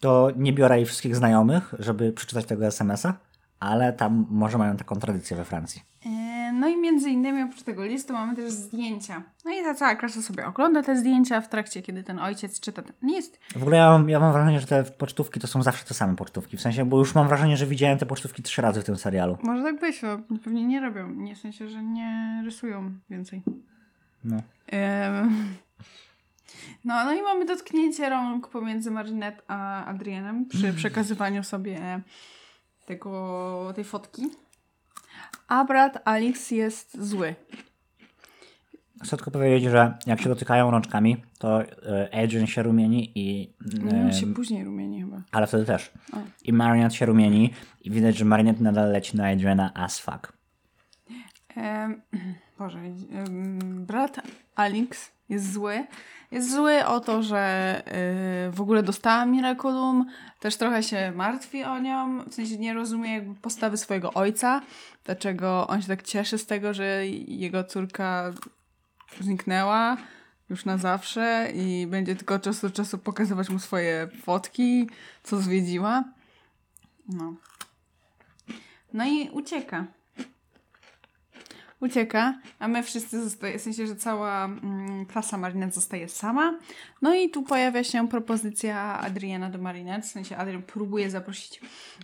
to 0.00 0.28
nie 0.36 0.52
biorę 0.52 0.76
jej 0.76 0.86
wszystkich 0.86 1.16
znajomych, 1.16 1.74
żeby 1.78 2.12
przeczytać 2.12 2.46
tego 2.46 2.66
SMS-a, 2.66 3.14
ale 3.60 3.92
tam 3.92 4.26
może 4.30 4.58
mają 4.58 4.76
taką 4.76 4.96
tradycję 4.96 5.36
we 5.36 5.44
Francji. 5.44 5.82
E, 6.06 6.28
No 6.52 6.68
i 6.68 6.76
między 6.80 7.10
innymi 7.10 7.42
oprócz 7.42 7.62
tego 7.62 7.84
listu 7.84 8.12
mamy 8.12 8.36
też 8.36 8.52
zdjęcia. 8.52 9.22
No 9.44 9.50
i 9.50 9.62
ta 9.64 9.74
cała 9.74 9.96
klasa 9.96 10.22
sobie 10.22 10.46
ogląda 10.46 10.82
te 10.82 10.96
zdjęcia 10.96 11.40
w 11.40 11.48
trakcie, 11.48 11.82
kiedy 11.82 12.04
ten 12.04 12.18
ojciec 12.18 12.60
czyta 12.60 12.82
ten 12.82 12.94
list. 13.02 13.40
W 13.56 13.62
ogóle 13.62 13.76
ja 13.76 13.90
mam, 13.90 14.08
ja 14.08 14.20
mam 14.20 14.32
wrażenie, 14.32 14.60
że 14.60 14.66
te 14.66 14.84
pocztówki 14.84 15.40
to 15.40 15.46
są 15.46 15.62
zawsze 15.62 15.84
te 15.84 15.94
same 15.94 16.16
pocztówki. 16.16 16.56
W 16.56 16.60
sensie, 16.60 16.84
bo 16.84 16.98
już 16.98 17.14
mam 17.14 17.28
wrażenie, 17.28 17.56
że 17.56 17.66
widziałem 17.66 17.98
te 17.98 18.06
pocztówki 18.06 18.42
trzy 18.42 18.62
razy 18.62 18.80
w 18.80 18.84
tym 18.84 18.96
serialu. 18.96 19.38
Może 19.42 19.62
tak 19.62 19.80
być, 19.80 20.00
bo 20.30 20.38
pewnie 20.38 20.64
nie 20.64 20.80
robią. 20.80 21.08
Nie 21.08 21.34
w 21.34 21.38
sensie, 21.38 21.68
że 21.68 21.82
nie 21.82 22.42
rysują 22.44 22.92
więcej. 23.10 23.42
No. 24.24 24.36
No, 26.84 27.04
no 27.04 27.12
i 27.12 27.22
mamy 27.22 27.44
dotknięcie 27.44 28.08
rąk 28.08 28.48
pomiędzy 28.48 28.90
Marinette 28.90 29.42
a 29.48 29.84
Adrienem 29.84 30.46
przy 30.46 30.72
przekazywaniu 30.72 31.44
sobie 31.44 32.00
tego, 32.86 33.72
tej 33.74 33.84
fotki. 33.84 34.22
A 35.48 35.64
brat 35.64 36.02
Alex 36.04 36.50
jest 36.50 37.02
zły. 37.06 37.34
Chcę 39.04 39.16
tylko 39.16 39.30
powiedzieć, 39.30 39.70
że 39.70 39.98
jak 40.06 40.20
się 40.20 40.28
dotykają 40.28 40.70
rączkami, 40.70 41.22
to 41.38 41.62
e, 41.62 42.24
Adrian 42.24 42.46
się 42.46 42.62
rumieni 42.62 43.12
i... 43.14 43.54
Nie 43.82 44.06
e, 44.06 44.12
się 44.12 44.34
później 44.34 44.64
rumieni 44.64 45.00
chyba. 45.00 45.22
ale 45.32 45.46
wtedy 45.46 45.64
też. 45.64 45.90
A. 46.12 46.16
I 46.44 46.52
Marinette 46.52 46.96
się 46.96 47.06
rumieni 47.06 47.54
i 47.80 47.90
widać, 47.90 48.16
że 48.16 48.24
Marinette 48.24 48.62
nadal 48.62 48.92
leci 48.92 49.16
na 49.16 49.28
Adriana 49.28 49.74
as 49.74 49.98
fuck. 49.98 50.32
Em, 51.56 52.02
Boże, 52.58 52.78
em, 52.78 53.86
brat 53.86 54.20
Alex 54.54 55.17
jest 55.28 55.52
zły. 55.52 55.86
Jest 56.30 56.52
zły 56.52 56.86
o 56.86 57.00
to, 57.00 57.22
że 57.22 57.82
y, 58.48 58.50
w 58.50 58.60
ogóle 58.60 58.82
dostała 58.82 59.26
Miraculum. 59.26 60.06
Też 60.40 60.56
trochę 60.56 60.82
się 60.82 61.12
martwi 61.16 61.64
o 61.64 61.78
nią. 61.78 62.24
W 62.24 62.34
sensie 62.34 62.58
nie 62.58 62.74
rozumie 62.74 63.14
jakby 63.14 63.34
postawy 63.34 63.76
swojego 63.76 64.12
ojca. 64.12 64.62
Dlaczego 65.04 65.66
on 65.68 65.82
się 65.82 65.88
tak 65.88 66.02
cieszy 66.02 66.38
z 66.38 66.46
tego, 66.46 66.74
że 66.74 67.06
jego 67.28 67.64
córka 67.64 68.32
zniknęła 69.20 69.96
już 70.50 70.64
na 70.64 70.78
zawsze 70.78 71.50
i 71.54 71.86
będzie 71.86 72.16
tylko 72.16 72.34
od 72.34 72.42
czasu 72.42 72.68
do 72.68 72.74
czasu 72.74 72.98
pokazywać 72.98 73.50
mu 73.50 73.58
swoje 73.58 74.08
fotki, 74.22 74.90
co 75.22 75.36
zwiedziła. 75.36 76.04
No. 77.08 77.34
No 78.92 79.06
i 79.06 79.30
ucieka 79.30 79.86
ucieka, 81.80 82.38
a 82.58 82.68
my 82.68 82.82
wszyscy 82.82 83.22
zostaje, 83.24 83.58
w 83.58 83.62
sensie, 83.62 83.86
że 83.86 83.96
cała 83.96 84.44
mm, 84.44 85.06
klasa 85.06 85.38
Marinette 85.38 85.74
zostaje 85.74 86.08
sama. 86.08 86.58
No 87.02 87.14
i 87.14 87.30
tu 87.30 87.42
pojawia 87.42 87.84
się 87.84 88.08
propozycja 88.08 89.00
Adriana 89.00 89.50
do 89.50 89.58
Marinette, 89.58 90.02
w 90.08 90.10
sensie 90.10 90.36
Adrian 90.36 90.62
próbuje 90.62 91.10
zaprosić 91.10 91.60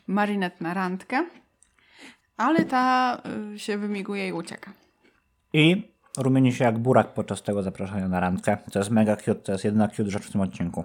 Marinette 0.06 0.64
na 0.64 0.74
randkę, 0.74 1.26
ale 2.36 2.64
ta 2.64 3.22
y, 3.54 3.58
się 3.58 3.78
wymiguje 3.78 4.28
i 4.28 4.32
ucieka. 4.32 4.72
I 5.52 5.92
rumieni 6.18 6.52
się 6.52 6.64
jak 6.64 6.78
burak 6.78 7.14
podczas 7.14 7.42
tego 7.42 7.62
zaproszenia 7.62 8.08
na 8.08 8.20
randkę. 8.20 8.56
To 8.72 8.78
jest 8.78 8.90
mega 8.90 9.16
cute, 9.16 9.34
to 9.34 9.52
jest 9.52 9.64
jedna 9.64 9.88
cute 9.88 10.10
rzecz 10.10 10.22
w 10.26 10.32
tym 10.32 10.40
odcinku. 10.40 10.84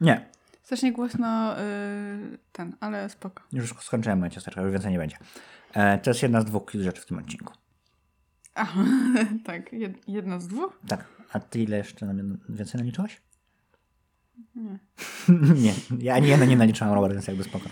Nie, 0.00 0.34
Strasznie 0.62 0.92
głośno 0.92 1.60
y, 1.60 2.38
ten, 2.52 2.76
ale 2.80 3.08
spoko. 3.08 3.42
już 3.52 3.74
skończyłem 3.80 4.18
moje 4.18 4.30
ciasteczka, 4.30 4.62
już 4.62 4.72
więcej 4.72 4.92
nie 4.92 4.98
będzie. 4.98 5.16
E, 5.74 5.98
to 5.98 6.10
jest 6.10 6.22
jedna 6.22 6.40
z 6.40 6.44
dwóch 6.44 6.70
cute 6.72 6.84
rzeczy 6.84 7.02
w 7.02 7.06
tym 7.06 7.18
odcinku. 7.18 7.52
A, 8.54 8.66
tak, 9.46 9.72
jed, 9.72 10.08
jedna 10.08 10.40
z 10.40 10.48
dwóch. 10.48 10.80
Tak, 10.88 11.04
a 11.32 11.40
ty 11.40 11.62
ile 11.62 11.76
jeszcze 11.76 12.14
więcej 12.48 12.78
naliczyłaś? 12.78 13.20
Nie. 14.54 14.78
nie, 15.64 15.72
ja 15.98 16.14
ani 16.14 16.28
jedno 16.28 16.46
nie 16.46 16.56
naliczyłam, 16.56 16.94
Robert, 16.94 17.14
więc 17.14 17.26
jakby 17.26 17.44
spoko. 17.44 17.68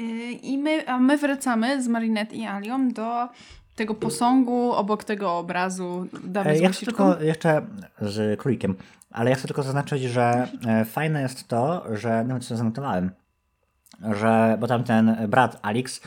Y, 0.00 0.32
I 0.32 0.58
my, 0.58 0.88
a 0.88 0.98
my 0.98 1.18
wracamy 1.18 1.82
z 1.82 1.88
Marinette 1.88 2.36
i 2.36 2.46
Alią 2.46 2.88
do 2.88 3.28
tego 3.76 3.94
posągu 3.94 4.72
obok 4.72 5.04
tego 5.04 5.38
obrazu 5.38 6.06
Damy 6.24 6.50
E, 6.50 6.58
Ja 6.58 6.70
chcę 6.70 6.86
tylko 6.86 7.20
jeszcze 7.22 7.66
z 8.00 8.40
królikiem, 8.40 8.74
ale 9.10 9.30
ja 9.30 9.36
chcę 9.36 9.48
tylko 9.48 9.62
zaznaczyć, 9.62 10.02
że 10.02 10.48
e, 10.66 10.84
fajne 10.84 11.22
jest 11.22 11.48
to, 11.48 11.84
że 11.96 12.24
nawet 12.24 12.44
sobie 12.44 12.58
zanotowałem, 12.58 13.10
że, 14.20 14.56
bo 14.60 14.66
tam 14.66 14.84
ten 14.84 15.16
brat 15.28 15.58
Alex 15.62 16.00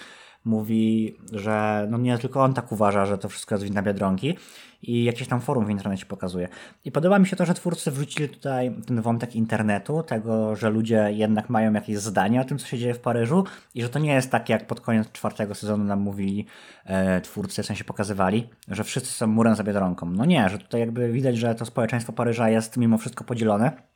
mówi, 0.46 1.16
że 1.32 1.88
no 1.90 1.98
nie 1.98 2.18
tylko 2.18 2.44
on 2.44 2.54
tak 2.54 2.72
uważa, 2.72 3.06
że 3.06 3.18
to 3.18 3.30
wszystko 3.30 3.56
jest 3.56 3.66
wina 3.66 3.82
Biedronki 3.82 4.38
i 4.84 5.04
jakieś 5.04 5.28
tam 5.28 5.42
forum 5.42 5.66
w 5.66 5.70
internecie 5.70 6.06
pokazuje. 6.06 6.48
I 6.86 6.92
podoba 6.92 7.20
mi 7.20 7.28
się 7.28 7.36
to, 7.36 7.46
że 7.46 7.54
twórcy 7.54 7.92
wrzucili 7.92 8.30
tutaj 8.30 8.76
ten 8.88 9.02
wątek 9.02 9.36
internetu, 9.36 10.04
tego, 10.04 10.56
że 10.56 10.70
ludzie 10.70 11.08
jednak 11.12 11.50
mają 11.50 11.74
jakieś 11.74 11.98
zdanie 11.98 12.42
o 12.42 12.44
tym, 12.44 12.58
co 12.58 12.68
się 12.68 12.78
dzieje 12.78 12.94
w 12.94 13.00
Paryżu 13.00 13.44
i 13.76 13.82
że 13.82 13.90
to 13.90 14.00
nie 14.00 14.14
jest 14.14 14.32
tak, 14.32 14.50
jak 14.50 14.68
pod 14.68 14.82
koniec 14.82 15.12
czwartego 15.12 15.56
sezonu 15.56 15.84
nam 15.84 16.00
mówili 16.00 16.46
e, 16.86 17.22
twórcy, 17.22 17.64
w 17.64 17.66
sensie 17.66 17.84
pokazywali, 17.84 18.50
że 18.68 18.84
wszyscy 18.84 19.12
są 19.12 19.28
murem 19.28 19.56
za 19.56 19.64
Biedronką. 19.64 20.06
No 20.06 20.26
nie, 20.26 20.50
że 20.50 20.58
tutaj 20.58 20.82
jakby 20.82 21.12
widać, 21.12 21.38
że 21.38 21.56
to 21.56 21.66
społeczeństwo 21.66 22.14
Paryża 22.14 22.50
jest 22.50 22.78
mimo 22.78 22.98
wszystko 22.98 23.24
podzielone 23.24 23.95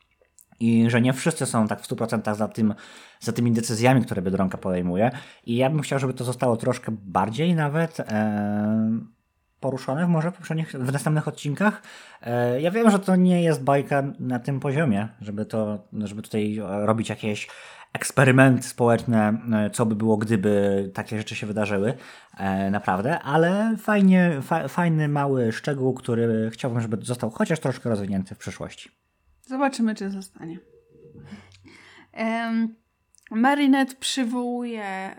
i 0.60 0.90
że 0.90 1.02
nie 1.02 1.14
wszyscy 1.14 1.46
są 1.46 1.68
tak 1.68 1.82
w 1.82 1.90
100% 1.90 2.36
za, 2.36 2.48
tym, 2.48 2.74
za 3.20 3.32
tymi 3.32 3.52
decyzjami, 3.52 4.02
które 4.02 4.22
Biedronka 4.22 4.58
podejmuje. 4.58 5.12
I 5.46 5.56
ja 5.56 5.70
bym 5.70 5.82
chciał, 5.82 6.00
żeby 6.00 6.14
to 6.14 6.24
zostało 6.24 6.58
troszkę 6.58 6.92
bardziej 6.92 7.56
nawet 7.56 8.00
e, 8.00 9.00
poruszone 9.60 10.08
może 10.08 10.32
w, 10.32 10.34
poprzednich, 10.34 10.72
w 10.72 10.92
następnych 10.92 11.28
odcinkach. 11.28 11.82
E, 12.22 12.62
ja 12.62 12.72
wiem, 12.72 12.92
że 12.92 13.00
to 13.00 13.16
nie 13.16 13.44
jest 13.44 13.64
bajka 13.64 14.04
na 14.20 14.40
tym 14.40 14.60
poziomie, 14.60 15.08
żeby, 15.22 15.46
to, 15.46 15.88
żeby 15.94 16.22
tutaj 16.22 16.60
robić 16.62 17.10
jakieś 17.10 17.48
eksperymenty 17.94 18.64
społeczne, 18.64 19.42
e, 19.54 19.70
co 19.70 19.86
by 19.86 19.96
było, 19.96 20.18
gdyby 20.18 20.92
takie 20.94 21.18
rzeczy 21.18 21.36
się 21.36 21.48
wydarzyły, 21.48 21.94
e, 22.38 22.70
naprawdę, 22.70 23.20
ale 23.20 23.76
fajnie, 23.78 24.40
fa, 24.42 24.68
fajny 24.68 25.08
mały 25.08 25.52
szczegół, 25.52 25.94
który 25.94 26.50
chciałbym, 26.54 26.82
żeby 26.82 26.98
został 27.06 27.30
chociaż 27.30 27.60
troszkę 27.60 27.90
rozwinięty 27.90 28.36
w 28.36 28.38
przyszłości. 28.38 28.90
Zobaczymy, 29.50 29.96
czy 29.96 30.10
zostanie. 30.10 30.60
Um, 32.18 32.76
Marinette 33.32 33.96
przywołuje 33.96 35.16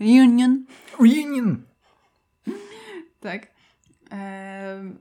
y, 0.00 0.04
Union, 0.04 0.64
Union! 0.98 1.62
tak, 3.20 3.46
em, 4.10 4.98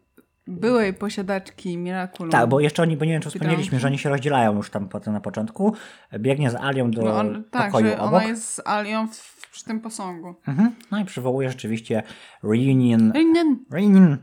byłej 0.48 0.93
posiadaczki 0.93 1.78
Miraculum. 1.78 2.32
Tak, 2.32 2.50
bo 2.50 2.60
jeszcze 2.60 2.82
oni, 2.82 2.98
bo 2.98 3.06
nie 3.06 3.12
wiem, 3.12 3.22
czy 3.22 3.30
wspomnieliśmy, 3.30 3.80
że 3.80 3.88
oni 3.88 3.98
się 3.98 4.10
rozdzielają 4.10 4.56
już 4.56 4.69
tam 4.69 4.89
potem 4.89 5.13
na 5.13 5.22
początku. 5.22 5.74
Biegnie 6.19 6.50
z 6.50 6.56
Alią 6.56 6.91
do 6.91 7.02
No 7.02 7.17
on, 7.19 7.43
tak, 7.52 7.65
pokoju 7.72 7.88
że 7.88 8.00
obok. 8.00 8.13
ona 8.13 8.24
jest 8.24 8.54
z 8.54 8.67
Alią 8.67 9.08
w, 9.08 9.50
przy 9.52 9.65
tym 9.65 9.80
posągu. 9.82 10.36
Mhm. 10.48 10.72
No 10.91 11.00
i 11.00 11.06
przywołuje 11.06 11.50
rzeczywiście 11.50 12.04
reunion, 12.43 13.12
Union. 13.15 13.60
reunion 13.72 14.13
e, 14.13 14.17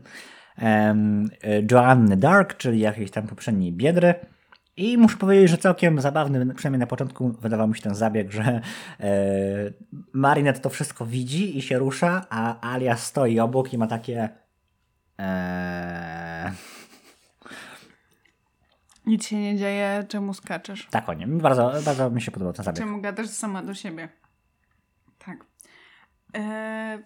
Joanny 1.71 2.17
Dark, 2.17 2.57
czyli 2.57 2.79
jakiejś 2.79 3.11
tam 3.11 3.27
poprzedniej 3.27 3.71
biedry. 3.73 4.15
I 4.77 4.97
muszę 4.97 5.17
powiedzieć, 5.17 5.49
że 5.49 5.57
całkiem 5.57 6.01
zabawny, 6.01 6.53
przynajmniej 6.55 6.79
na 6.79 6.87
początku 6.87 7.29
wydawał 7.29 7.67
mi 7.67 7.75
się 7.75 7.81
ten 7.81 7.95
zabieg, 7.95 8.31
że 8.31 8.41
e, 8.41 8.61
Marinette 10.13 10.59
to 10.59 10.69
wszystko 10.69 11.05
widzi 11.05 11.57
i 11.57 11.61
się 11.61 11.79
rusza, 11.79 12.25
a 12.29 12.71
Alia 12.73 12.97
stoi 12.97 13.39
obok 13.39 13.73
i 13.73 13.77
ma 13.77 13.87
takie 13.87 14.29
e, 15.19 16.51
Nic 19.05 19.27
się 19.27 19.35
nie 19.35 19.57
dzieje, 19.57 20.05
czemu 20.07 20.33
skaczesz? 20.33 20.87
tak 20.91 21.09
o 21.09 21.13
nie. 21.13 21.27
Bardzo, 21.27 21.73
bardzo 21.85 22.09
mi 22.09 22.21
się 22.21 22.31
podobał 22.31 22.53
ten 22.53 22.65
zabieg. 22.65 22.79
Czemu 22.79 23.01
gadasz 23.01 23.27
sama 23.27 23.63
do 23.63 23.73
siebie? 23.73 24.09
Tak. 25.19 25.37
E... 26.37 26.99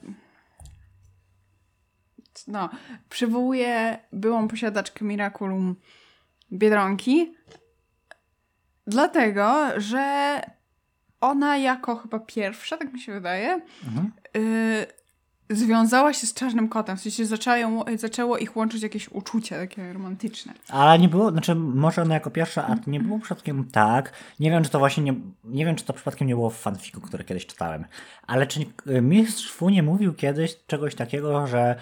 No, 2.47 2.69
przywołuje 3.09 3.97
byłą 4.13 4.47
posiadaczkę 4.47 5.05
Miraculum 5.05 5.75
Biedronki, 6.53 7.33
dlatego, 8.87 9.67
że 9.77 10.41
ona 11.21 11.57
jako 11.57 11.95
chyba 11.95 12.19
pierwsza, 12.19 12.77
tak 12.77 12.93
mi 12.93 12.99
się 12.99 13.11
wydaje, 13.13 13.61
Mhm. 13.87 14.11
y, 14.37 14.85
związała 15.49 16.13
się 16.13 16.27
z 16.27 16.33
czarnym 16.33 16.69
kotem. 16.69 16.97
W 16.97 17.01
sensie 17.01 17.25
zaczęło, 17.25 17.85
zaczęło 17.95 18.37
ich 18.37 18.55
łączyć 18.57 18.83
jakieś 18.83 19.09
uczucie 19.09 19.55
takie 19.57 19.93
romantyczne. 19.93 20.53
Ale 20.69 20.99
nie 20.99 21.09
było, 21.09 21.31
znaczy 21.31 21.55
może 21.55 22.01
ona 22.01 22.13
jako 22.13 22.31
pierwsza, 22.31 22.67
a 22.67 22.75
nie 22.89 22.99
było 22.99 23.19
przypadkiem 23.19 23.69
tak. 23.71 24.13
Nie 24.39 24.51
wiem, 24.51 24.63
czy 24.63 24.69
to 24.69 24.79
właśnie 24.79 25.03
nie, 25.03 25.13
nie 25.43 25.65
wiem, 25.65 25.75
czy 25.75 25.85
to 25.85 25.93
przypadkiem 25.93 26.27
nie 26.27 26.35
było 26.35 26.49
w 26.49 26.57
fanfiku, 26.57 27.01
który 27.01 27.23
kiedyś 27.23 27.45
czytałem. 27.45 27.85
Ale 28.27 28.47
czy 28.47 28.59
y, 28.87 29.01
mistrz 29.01 29.51
Fu 29.51 29.69
nie 29.69 29.83
mówił 29.83 30.13
kiedyś 30.13 30.55
czegoś 30.67 30.95
takiego, 30.95 31.47
że 31.47 31.75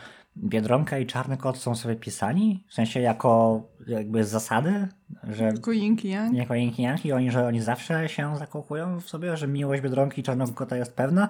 Biedronka 0.43 0.97
i 0.97 1.05
Czarny 1.05 1.37
Kot 1.37 1.57
są 1.57 1.75
sobie 1.75 1.95
pisani? 1.95 2.63
W 2.67 2.73
sensie 2.73 2.99
jako 2.99 3.61
jakby 3.87 4.23
z 4.23 4.29
zasady, 4.29 4.87
że 5.29 5.53
Tylko 5.53 5.71
Yinki, 5.71 6.09
ja? 6.09 6.29
jako 6.33 6.53
Janki 6.77 7.11
oni, 7.13 7.31
że 7.31 7.47
oni 7.47 7.61
zawsze 7.61 8.09
się 8.09 8.37
zakochują 8.37 8.99
w 8.99 9.09
sobie, 9.09 9.37
że 9.37 9.47
miłość 9.47 9.81
Biedronki 9.81 10.21
i 10.21 10.23
Czarnego 10.23 10.51
Kota 10.51 10.77
jest 10.77 10.95
pewna. 10.95 11.29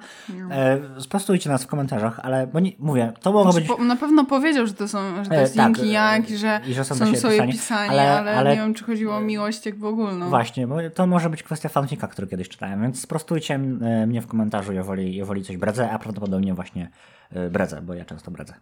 E, 0.51 0.79
sprostujcie 0.99 1.49
nas 1.49 1.63
w 1.63 1.67
komentarzach, 1.67 2.19
ale 2.23 2.47
bo 2.47 2.59
nie, 2.59 2.71
mówię, 2.79 3.11
to 3.21 3.31
mogło 3.31 3.51
Znaczy, 3.51 3.67
być... 3.67 3.77
po, 3.77 3.83
na 3.83 3.95
pewno 3.95 4.25
powiedział, 4.25 4.67
że 4.67 4.73
to, 4.73 4.87
są, 4.87 5.23
że 5.23 5.29
to 5.29 5.35
E, 5.35 5.41
jest 5.41 5.55
tak, 5.55 5.77
Yin 5.77 5.87
i 5.87 5.89
e, 5.89 5.93
Yang, 5.93 6.27
że, 6.29 6.61
i 6.67 6.73
że 6.73 6.83
są 6.85 6.95
są, 6.95 7.05
sobie 7.05 7.11
pisani, 7.31 7.51
pisani, 7.51 7.89
ale- 7.89 8.11
ale, 8.19 8.31
ale- 8.35 8.49
nie 8.49 8.55
wiem, 8.55 8.73
czy 8.73 8.83
chodziło 8.83 9.15
o 9.15 9.21
miłość 9.21 9.65
jak 9.65 9.79
w 9.79 9.85
ogólną. 9.85 10.29
Właśnie, 10.29 10.67
bo 10.67 10.75
to 10.95 11.07
może 11.07 11.29
być 11.29 11.43
kwestia 11.43 11.69
fanfika, 11.69 12.07
który 12.07 12.27
kiedyś 12.27 12.49
czytałem, 12.49 12.81
więc 12.81 13.01
sprostujcie 13.01 13.55
e, 13.55 14.07
mnie 14.07 14.21
w 14.21 14.27
komentarzu, 14.27 14.73
jeżeli, 14.73 15.15
jeżeli 15.15 15.43
coś 15.43 15.57
bredzę, 15.57 15.91
a 15.91 15.99
prawdopodobnie 15.99 16.53
właśnie 16.53 16.89
e, 17.31 17.49
bredzę, 17.49 17.81
bo 17.81 17.93
ja 17.93 18.05
często 18.05 18.31
bredzę. 18.31 18.53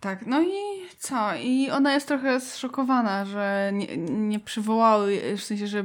Tak, 0.00 0.26
no 0.26 0.42
i 0.42 0.52
co? 0.98 1.34
I 1.34 1.70
ona 1.70 1.94
jest 1.94 2.08
trochę 2.08 2.40
zszokowana, 2.40 3.24
że 3.24 3.70
nie, 3.74 3.96
nie 4.08 4.40
przywołały, 4.40 5.36
w 5.36 5.42
sensie, 5.42 5.66
że 5.66 5.84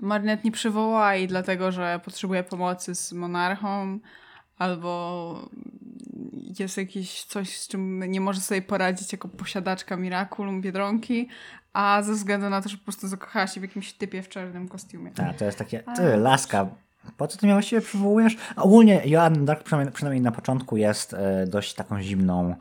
Marinette 0.00 0.44
nie 0.44 0.52
przywołała 0.52 1.14
jej 1.14 1.28
dlatego, 1.28 1.72
że 1.72 2.00
potrzebuje 2.04 2.42
pomocy 2.42 2.94
z 2.94 3.12
monarchą, 3.12 3.98
albo 4.58 5.50
jest 6.58 6.76
jakieś 6.76 7.24
coś, 7.24 7.56
z 7.56 7.68
czym 7.68 8.10
nie 8.10 8.20
może 8.20 8.40
sobie 8.40 8.62
poradzić 8.62 9.12
jako 9.12 9.28
posiadaczka 9.28 9.96
Miraculum 9.96 10.60
Biedronki, 10.60 11.28
a 11.72 12.02
ze 12.02 12.12
względu 12.12 12.50
na 12.50 12.62
to, 12.62 12.68
że 12.68 12.76
po 12.76 12.84
prostu 12.84 13.08
zakochała 13.08 13.46
się 13.46 13.60
w 13.60 13.62
jakimś 13.62 13.92
typie 13.92 14.22
w 14.22 14.28
czarnym 14.28 14.68
kostiumie. 14.68 15.10
Tak, 15.10 15.36
to 15.36 15.44
jest 15.44 15.58
takie, 15.58 15.82
ty, 15.96 16.16
laska, 16.16 16.66
Po 17.16 17.28
co 17.28 17.38
ty 17.38 17.46
mnie 17.46 17.54
właściwie 17.54 17.80
przywołujesz? 17.80 18.36
Ogólnie 18.56 19.02
Joanna 19.04 19.44
Dark 19.44 19.62
przynajmniej, 19.62 19.94
przynajmniej 19.94 20.22
na 20.22 20.32
początku 20.32 20.76
jest 20.76 21.14
e, 21.14 21.46
dość 21.46 21.74
taką 21.74 22.02
zimną 22.02 22.54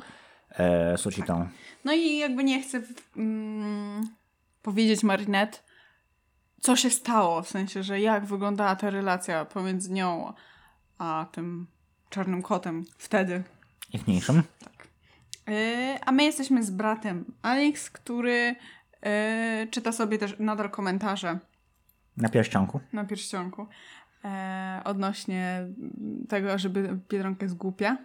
e, 0.52 0.98
sucitą. 0.98 1.48
No 1.86 1.94
i 1.94 2.18
jakby 2.18 2.44
nie 2.44 2.62
chcę 2.62 2.82
mm, 3.18 4.08
powiedzieć 4.62 5.04
Marinette, 5.04 5.58
co 6.62 6.76
się 6.76 6.90
stało, 6.90 7.42
w 7.42 7.50
sensie, 7.50 7.84
że 7.84 8.00
jak 8.00 8.26
wyglądała 8.26 8.76
ta 8.76 8.90
relacja 8.90 9.46
pomiędzy 9.46 9.92
nią 9.92 10.34
a 10.98 11.26
tym 11.32 11.68
czarnym 12.10 12.42
kotem 12.42 12.86
wtedy. 12.98 13.44
Ich 13.94 14.08
mniejszym. 14.08 14.44
Yy, 15.48 15.54
a 16.06 16.12
my 16.12 16.24
jesteśmy 16.24 16.64
z 16.64 16.72
bratem 16.72 17.26
Alex, 17.42 17.90
który 17.90 18.56
yy, 19.04 19.68
czyta 19.72 19.92
sobie 19.92 20.18
też 20.18 20.36
nadal 20.40 20.70
komentarze 20.70 21.40
Na 22.18 22.30
pierścionku. 22.30 22.80
na 22.94 23.06
pierścionku 23.06 23.68
yy, 24.24 24.30
odnośnie 24.84 25.68
tego, 26.30 26.58
żeby 26.58 27.00
Biedronka 27.10 27.46
jest 27.46 27.56
głupia. 27.58 27.98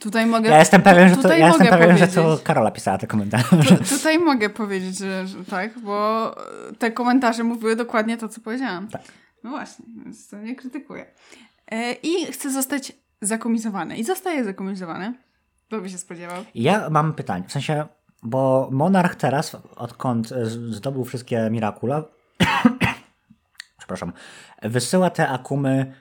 Tutaj 0.00 0.26
mogę. 0.26 0.48
Ja 0.50 0.58
jestem 0.58 0.82
pewien, 0.82 1.08
że 1.08 1.16
to, 1.16 1.28
ja 1.28 1.46
jestem 1.46 1.66
pewien, 1.66 1.98
że 1.98 2.08
to 2.08 2.38
Karola 2.44 2.70
pisała 2.70 2.98
te 2.98 3.06
komentarze. 3.06 3.46
Tu, 3.68 3.84
tutaj 3.84 4.18
mogę 4.18 4.50
powiedzieć, 4.50 4.98
że, 4.98 5.26
że 5.26 5.44
tak, 5.44 5.78
bo 5.78 6.34
te 6.78 6.92
komentarze 6.92 7.44
mówiły 7.44 7.76
dokładnie 7.76 8.16
to, 8.16 8.28
co 8.28 8.40
powiedziałam. 8.40 8.88
Tak. 8.88 9.02
No 9.44 9.50
właśnie, 9.50 9.84
więc 10.04 10.28
to 10.28 10.38
nie 10.38 10.56
krytykuję. 10.56 11.06
E, 11.70 11.92
I 11.92 12.32
chcę 12.32 12.50
zostać 12.50 12.92
zakomisowany. 13.20 13.96
I 13.96 14.04
zostaję 14.04 14.44
zakomisowany. 14.44 15.14
Kto 15.66 15.80
by 15.80 15.90
się 15.90 15.98
spodziewał? 15.98 16.44
Ja 16.54 16.90
mam 16.90 17.14
pytanie, 17.14 17.44
w 17.48 17.52
sensie, 17.52 17.86
bo 18.22 18.68
Monarch 18.72 19.14
teraz, 19.14 19.56
odkąd 19.76 20.28
zdobył 20.70 21.04
wszystkie 21.04 21.50
Mirakula, 21.50 22.04
przepraszam, 23.78 24.12
wysyła 24.62 25.10
te 25.10 25.28
akumy 25.28 25.94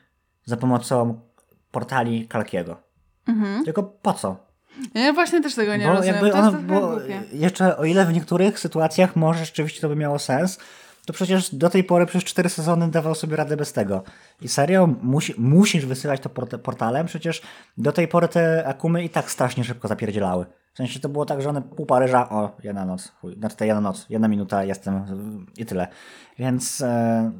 za 0.45 0.57
pomocą 0.57 1.19
portali 1.71 2.27
Kalkiego. 2.27 2.88
Tylko 3.65 3.83
po 3.83 4.13
co? 4.13 4.49
Ja 4.93 5.13
właśnie 5.13 5.41
też 5.41 5.55
tego 5.55 5.75
nie 5.75 5.85
bo 5.85 5.93
rozumiem. 5.93 6.15
jakby 6.15 6.31
to 6.31 6.37
jest 6.37 6.49
ono, 6.49 6.51
trochę 6.51 6.79
bo 6.81 6.99
jeszcze 7.33 7.77
o 7.77 7.85
ile 7.85 8.05
w 8.05 8.13
niektórych 8.13 8.59
sytuacjach 8.59 9.15
może 9.15 9.45
rzeczywiście 9.45 9.81
to 9.81 9.89
by 9.89 9.95
miało 9.95 10.19
sens, 10.19 10.59
to 11.05 11.13
przecież 11.13 11.55
do 11.55 11.69
tej 11.69 11.83
pory 11.83 12.05
przez 12.05 12.23
cztery 12.23 12.49
sezony 12.49 12.91
dawał 12.91 13.15
sobie 13.15 13.35
radę 13.35 13.57
bez 13.57 13.73
tego. 13.73 14.03
I 14.41 14.47
serio, 14.47 14.87
musi, 15.01 15.33
musisz 15.37 15.85
wysyłać 15.85 16.21
to 16.21 16.29
port 16.29 16.57
portalem, 16.57 17.07
przecież 17.07 17.41
do 17.77 17.91
tej 17.91 18.07
pory 18.07 18.27
te 18.27 18.67
akumy 18.67 19.03
i 19.03 19.09
tak 19.09 19.31
strasznie 19.31 19.63
szybko 19.63 19.87
zapierdzielały. 19.87 20.45
W 20.73 20.77
sensie 20.77 20.99
to 20.99 21.09
było 21.09 21.25
tak, 21.25 21.41
że 21.41 21.49
one 21.49 21.61
pół 21.61 21.85
Paryża, 21.85 22.29
o, 22.29 22.57
jedna 22.63 22.85
noc, 22.85 23.11
chuj, 23.21 23.35
znaczy 23.35 23.55
to 23.55 23.65
jedna 23.65 23.81
noc, 23.81 24.05
jedna 24.09 24.27
minuta, 24.27 24.63
jestem 24.63 25.05
i 25.57 25.65
tyle. 25.65 25.87
Więc 26.39 26.81
e, 26.81 27.31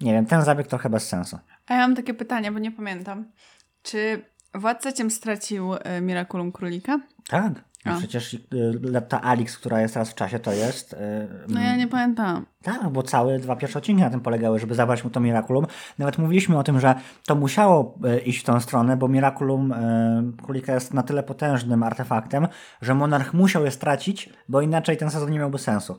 nie 0.00 0.12
wiem, 0.12 0.26
ten 0.26 0.42
zabieg 0.42 0.66
trochę 0.66 0.90
bez 0.90 1.08
sensu. 1.08 1.38
A 1.66 1.74
ja 1.74 1.80
mam 1.80 1.96
takie 1.96 2.14
pytanie, 2.14 2.52
bo 2.52 2.58
nie 2.58 2.72
pamiętam. 2.72 3.32
Czy 3.82 4.22
Władca 4.56 4.92
Ciem 4.92 5.10
stracił 5.10 5.74
e, 5.74 6.00
Miraculum 6.00 6.52
Królika? 6.52 7.00
Tak. 7.28 7.52
No 7.86 7.92
A. 7.92 7.98
przecież 7.98 8.34
y, 8.34 8.40
ta 9.08 9.22
Alix, 9.22 9.58
która 9.58 9.80
jest 9.80 9.94
teraz 9.94 10.10
w 10.10 10.14
czasie, 10.14 10.38
to 10.38 10.52
jest. 10.52 10.92
y, 10.92 10.96
No 11.48 11.60
ja 11.60 11.76
nie 11.76 11.88
pamiętam. 11.88 12.46
Tak, 12.62 12.88
bo 12.88 13.02
całe 13.02 13.38
dwa 13.38 13.56
pierwsze 13.56 13.78
odcinki 13.78 14.02
na 14.02 14.10
tym 14.10 14.20
polegały, 14.20 14.58
żeby 14.58 14.74
zabrać 14.74 15.04
mu 15.04 15.10
to 15.10 15.20
Miraculum. 15.20 15.66
Nawet 15.98 16.18
mówiliśmy 16.18 16.58
o 16.58 16.62
tym, 16.62 16.80
że 16.80 16.94
to 17.26 17.34
musiało 17.34 17.98
e, 18.04 18.18
iść 18.18 18.40
w 18.40 18.44
tą 18.44 18.60
stronę, 18.60 18.96
bo 18.96 19.08
Miraculum 19.08 19.72
e, 19.72 20.32
Królika 20.42 20.74
jest 20.74 20.94
na 20.94 21.02
tyle 21.02 21.22
potężnym 21.22 21.82
artefaktem, 21.82 22.48
że 22.82 22.94
Monarch 22.94 23.34
musiał 23.34 23.64
je 23.64 23.70
stracić, 23.70 24.30
bo 24.48 24.60
inaczej 24.60 24.96
ten 24.96 25.10
sezon 25.10 25.30
nie 25.30 25.38
miałby 25.38 25.58
sensu. 25.58 25.98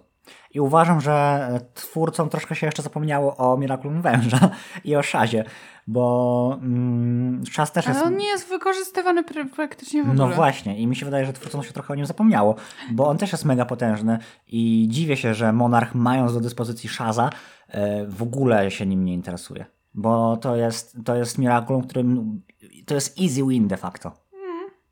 I 0.54 0.60
uważam, 0.60 1.02
że 1.02 1.12
e, 1.12 1.60
twórcom 1.74 2.30
troszkę 2.30 2.56
się 2.56 2.66
jeszcze 2.66 2.82
zapomniało 2.82 3.38
o 3.38 3.58
Miraculum 3.58 4.02
Węża 4.02 4.50
i 4.84 4.96
o 4.96 5.04
Szazie, 5.04 5.44
bo 5.88 6.60
mm, 6.62 7.46
Szaz 7.46 7.72
też 7.72 7.86
jest... 7.88 8.00
Ale 8.00 8.08
on 8.08 8.18
nie 8.18 8.28
jest 8.28 8.50
wykorzystywany 8.50 9.24
pr- 9.24 9.50
praktycznie 9.56 10.04
w 10.04 10.10
ogóle. 10.10 10.28
No 10.30 10.36
właśnie, 10.36 10.78
i 10.78 10.88
mi 10.88 10.96
się 10.96 11.06
wydaje, 11.06 11.26
że 11.26 11.34
twórcom 11.34 11.64
się 11.64 11.74
trochę 11.74 11.94
o 11.94 11.96
nim 11.96 12.06
zapomniało, 12.06 12.56
bo 12.92 13.08
on 13.08 13.18
też 13.18 13.32
jest 13.32 13.46
mega 13.46 13.66
potężny 13.66 14.20
i 14.48 14.88
dziwię 14.90 15.18
się, 15.18 15.34
że 15.34 15.54
Monarch, 15.54 15.96
mając 15.96 16.34
do 16.34 16.40
dyspozycji 16.40 16.90
Shaza, 16.90 17.30
e, 17.68 18.06
w 18.06 18.24
ogóle 18.24 18.72
się 18.72 18.86
nim 18.86 19.06
nie 19.06 19.14
interesuje. 19.14 19.66
Bo 19.94 20.38
to 20.38 20.56
jest, 20.56 20.98
to 21.06 21.16
jest 21.16 21.38
Miraculum, 21.38 21.84
którym 21.84 22.42
to 22.86 22.96
jest 22.96 23.22
easy 23.22 23.44
win 23.48 23.68
de 23.68 23.78
facto. 23.78 24.28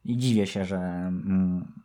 I 0.06 0.18
dziwię 0.18 0.48
się, 0.48 0.66
że. 0.66 0.78
Mm, 0.78 1.85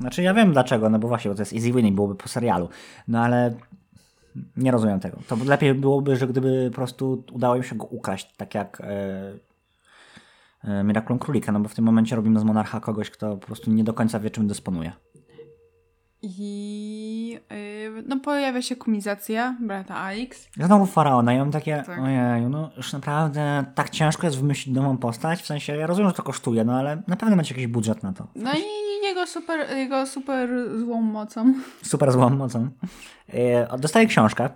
znaczy, 0.00 0.22
ja 0.22 0.34
wiem 0.34 0.52
dlaczego, 0.52 0.90
no 0.90 0.98
bo 0.98 1.08
właśnie, 1.08 1.30
bo 1.30 1.34
to 1.34 1.42
jest 1.42 1.52
easy 1.52 1.72
win 1.72 1.86
i 1.86 1.92
byłoby 1.92 2.14
po 2.14 2.28
serialu. 2.28 2.68
No 3.08 3.20
ale 3.20 3.54
nie 4.56 4.70
rozumiem 4.70 5.00
tego. 5.00 5.18
To 5.28 5.36
lepiej 5.44 5.74
byłoby, 5.74 6.16
że 6.16 6.26
gdyby 6.26 6.68
po 6.70 6.74
prostu 6.74 7.24
udało 7.32 7.56
im 7.56 7.62
się 7.62 7.76
go 7.76 7.86
ukraść, 7.86 8.36
tak 8.36 8.54
jak. 8.54 8.80
E, 8.80 9.32
e, 10.64 10.84
Miraculum 10.84 11.18
Królika, 11.18 11.52
no 11.52 11.60
bo 11.60 11.68
w 11.68 11.74
tym 11.74 11.84
momencie 11.84 12.16
robimy 12.16 12.40
z 12.40 12.44
Monarcha 12.44 12.80
kogoś, 12.80 13.10
kto 13.10 13.36
po 13.36 13.46
prostu 13.46 13.70
nie 13.70 13.84
do 13.84 13.92
końca 13.92 14.20
wie, 14.20 14.30
czym 14.30 14.46
dysponuje. 14.46 14.92
I 16.22 17.38
yy, 17.50 18.02
no 18.06 18.20
pojawia 18.20 18.62
się 18.62 18.76
kumizacja 18.76 19.56
brata 19.60 19.94
Alex. 19.96 20.48
Znowu 20.56 20.86
Faraona 20.86 21.34
i 21.34 21.38
mam 21.38 21.50
takie, 21.50 21.82
Tak. 21.86 21.98
ojeju, 21.98 22.48
no 22.48 22.70
już 22.76 22.92
naprawdę 22.92 23.64
tak 23.74 23.90
ciężko 23.90 24.26
jest 24.26 24.38
wymyślić 24.38 24.74
nową 24.74 24.98
postać, 24.98 25.42
w 25.42 25.46
sensie 25.46 25.76
ja 25.76 25.86
rozumiem, 25.86 26.10
że 26.10 26.16
to 26.16 26.22
kosztuje, 26.22 26.64
no 26.64 26.78
ale 26.78 27.02
na 27.08 27.16
pewno 27.16 27.36
macie 27.36 27.54
jakiś 27.54 27.66
budżet 27.66 28.02
na 28.02 28.12
to. 28.12 28.26
No 28.34 28.50
i 28.52 28.85
jego 29.06 29.26
super, 29.26 29.76
jego 29.76 30.06
super 30.06 30.50
złą 30.78 31.00
mocą. 31.00 31.54
Super 31.82 32.12
złą 32.12 32.30
mocą. 32.30 32.68
E, 33.28 33.78
Dostaje 33.78 34.06
książkę, 34.06 34.50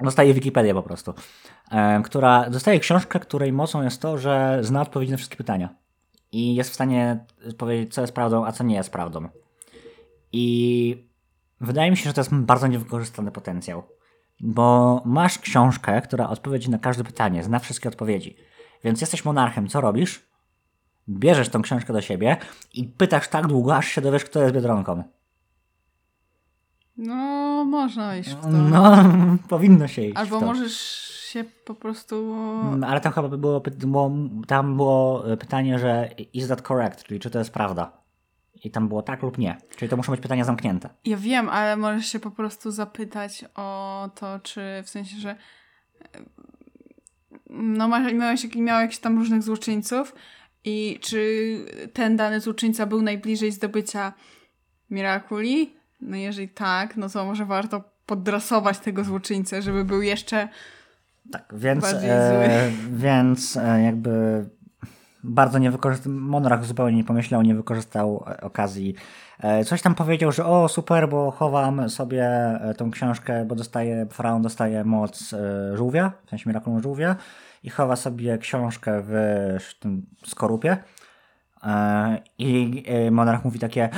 dostaje 0.00 0.34
Wikipedię 0.34 0.74
po 0.74 0.82
prostu, 0.82 1.14
e, 1.70 2.02
która, 2.02 2.50
dostaje 2.50 2.80
książkę, 2.80 3.20
której 3.20 3.52
mocą 3.52 3.82
jest 3.82 4.02
to, 4.02 4.18
że 4.18 4.58
zna 4.62 4.82
odpowiedzi 4.82 5.10
na 5.12 5.16
wszystkie 5.16 5.36
pytania 5.36 5.74
i 6.32 6.54
jest 6.54 6.70
w 6.70 6.74
stanie 6.74 7.24
powiedzieć, 7.58 7.94
co 7.94 8.00
jest 8.00 8.12
prawdą, 8.12 8.46
a 8.46 8.52
co 8.52 8.64
nie 8.64 8.74
jest 8.74 8.90
prawdą. 8.90 9.28
I 10.32 11.08
wydaje 11.60 11.90
mi 11.90 11.96
się, 11.96 12.04
że 12.04 12.14
to 12.14 12.20
jest 12.20 12.34
bardzo 12.34 12.66
niewykorzystany 12.66 13.30
potencjał. 13.30 13.82
Bo 14.40 15.02
masz 15.04 15.38
książkę, 15.38 16.00
która 16.00 16.28
odpowiedzi 16.28 16.70
na 16.70 16.78
każde 16.78 17.04
pytanie, 17.04 17.44
zna 17.44 17.58
wszystkie 17.58 17.88
odpowiedzi. 17.88 18.36
Więc 18.84 19.00
jesteś 19.00 19.24
monarchem, 19.24 19.68
co 19.68 19.80
robisz? 19.80 20.28
Bierzesz 21.08 21.48
tą 21.48 21.62
książkę 21.62 21.92
do 21.92 22.00
siebie 22.00 22.36
i 22.74 22.84
pytasz 22.84 23.28
tak 23.28 23.46
długo, 23.46 23.76
aż 23.76 23.88
się 23.88 24.00
dowiesz, 24.00 24.24
kto 24.24 24.42
jest 24.42 24.54
Biedronką. 24.54 25.02
No, 26.96 27.64
można 27.64 28.16
iść 28.16 28.30
w 28.30 28.40
to. 28.40 28.48
No, 28.48 28.96
powinno 29.48 29.88
się 29.88 30.02
iść. 30.02 30.14
w 30.14 30.18
Albo 30.18 30.40
możesz 30.40 30.74
się 31.32 31.44
po 31.64 31.74
prostu... 31.74 32.34
Mm, 32.64 32.84
Ale 32.84 33.00
tam 33.00 33.12
chyba 33.12 33.28
by 33.28 33.38
było, 33.38 33.60
było, 33.60 34.10
tam 34.46 34.76
było 34.76 35.32
e, 35.32 35.36
pytanie, 35.36 35.78
że 35.78 36.08
is 36.32 36.48
that 36.48 36.60
correct, 36.60 37.04
czyli 37.04 37.20
czy 37.20 37.30
to 37.30 37.38
jest 37.38 37.50
prawda. 37.52 37.92
I 38.64 38.70
tam 38.70 38.88
było 38.88 39.02
tak 39.02 39.22
lub 39.22 39.38
nie. 39.38 39.56
Czyli 39.76 39.88
to 39.88 39.96
muszą 39.96 40.12
być 40.12 40.20
pytania 40.20 40.44
zamknięte. 40.44 40.88
Ja 41.04 41.16
wiem, 41.16 41.48
ale 41.48 41.76
możesz 41.76 42.06
się 42.06 42.20
po 42.20 42.30
prostu 42.30 42.70
zapytać 42.70 43.44
o 43.54 44.10
to, 44.14 44.38
czy 44.38 44.60
w 44.84 44.88
sensie, 44.88 45.16
że 45.16 45.30
e, 45.30 45.36
no 47.50 47.88
miałeś, 47.88 48.44
jak- 48.44 48.54
miał 48.54 48.80
jakichś 48.80 48.98
tam 48.98 49.18
różnych 49.18 49.42
złoczyńców 49.42 50.14
i 50.68 50.98
czy 51.00 51.56
ten 51.92 52.16
dany 52.16 52.40
złoczyńca 52.40 52.86
był 52.86 53.02
najbliżej 53.02 53.52
zdobycia 53.52 54.12
Mirakuli? 54.90 55.74
No 56.00 56.16
jeżeli 56.16 56.48
tak, 56.48 56.96
no 56.96 57.08
to 57.08 57.24
może 57.24 57.44
warto 57.44 57.84
poddrasować 58.06 58.78
tego 58.78 59.04
złoczyńcę, 59.04 59.62
żeby 59.62 59.84
był 59.84 60.02
jeszcze 60.02 60.48
Tak, 61.32 61.52
więc, 61.52 61.82
Bardziej 61.82 62.10
e, 62.10 62.70
więc 62.90 63.56
e, 63.56 63.82
jakby 63.82 64.44
bardzo 65.24 65.58
nie 65.58 65.70
wykorzystał, 65.70 66.12
Monarch 66.12 66.64
zupełnie 66.64 66.96
nie 66.96 67.04
pomyślał, 67.04 67.42
nie 67.42 67.54
wykorzystał 67.54 68.24
e, 68.26 68.40
okazji. 68.40 68.94
E, 69.40 69.64
coś 69.64 69.82
tam 69.82 69.94
powiedział, 69.94 70.32
że 70.32 70.46
o 70.46 70.68
super, 70.68 71.08
bo 71.08 71.30
chowam 71.30 71.90
sobie 71.90 72.24
e, 72.24 72.74
tą 72.74 72.90
książkę, 72.90 73.44
bo 73.44 73.54
dostaje, 73.54 74.06
Faraon 74.10 74.42
dostaje 74.42 74.84
moc 74.84 75.32
e, 75.32 75.76
żółwia, 75.76 76.12
w 76.26 76.30
sensie 76.30 76.44
Miraculum 76.46 76.82
żółwia 76.82 77.16
i 77.62 77.70
chowa 77.70 77.96
sobie 77.96 78.38
książkę 78.38 79.02
w 79.02 79.12
sz- 79.56 79.78
tym 79.80 80.06
skorupie. 80.26 80.76
E, 81.62 82.18
I 82.38 82.82
e, 82.86 83.10
Monarch 83.10 83.44
mówi 83.44 83.58
takie 83.58 83.88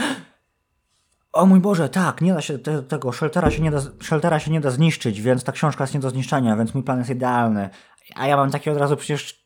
o 1.33 1.46
mój 1.46 1.61
Boże, 1.61 1.88
tak, 1.88 2.20
nie 2.20 2.35
da 2.35 2.40
się 2.40 2.59
te, 2.59 2.83
tego 2.83 3.12
sheltera 3.12 3.51
się 3.51 3.62
nie, 3.62 3.70
da, 3.70 3.81
sheltera 4.03 4.38
się 4.38 4.51
nie 4.51 4.61
da 4.61 4.70
zniszczyć, 4.70 5.20
więc 5.20 5.44
ta 5.44 5.53
książka 5.53 5.85
jest 5.85 5.94
nie 5.94 6.01
do 6.01 6.11
zniszczenia, 6.11 6.57
więc 6.57 6.75
mój 6.75 6.83
plan 6.83 6.99
jest 6.99 7.11
idealny. 7.11 7.70
A 8.14 8.27
ja 8.27 8.37
mam 8.37 8.51
takie 8.51 8.73
od 8.73 8.79
razu 8.79 8.96
przecież 8.96 9.44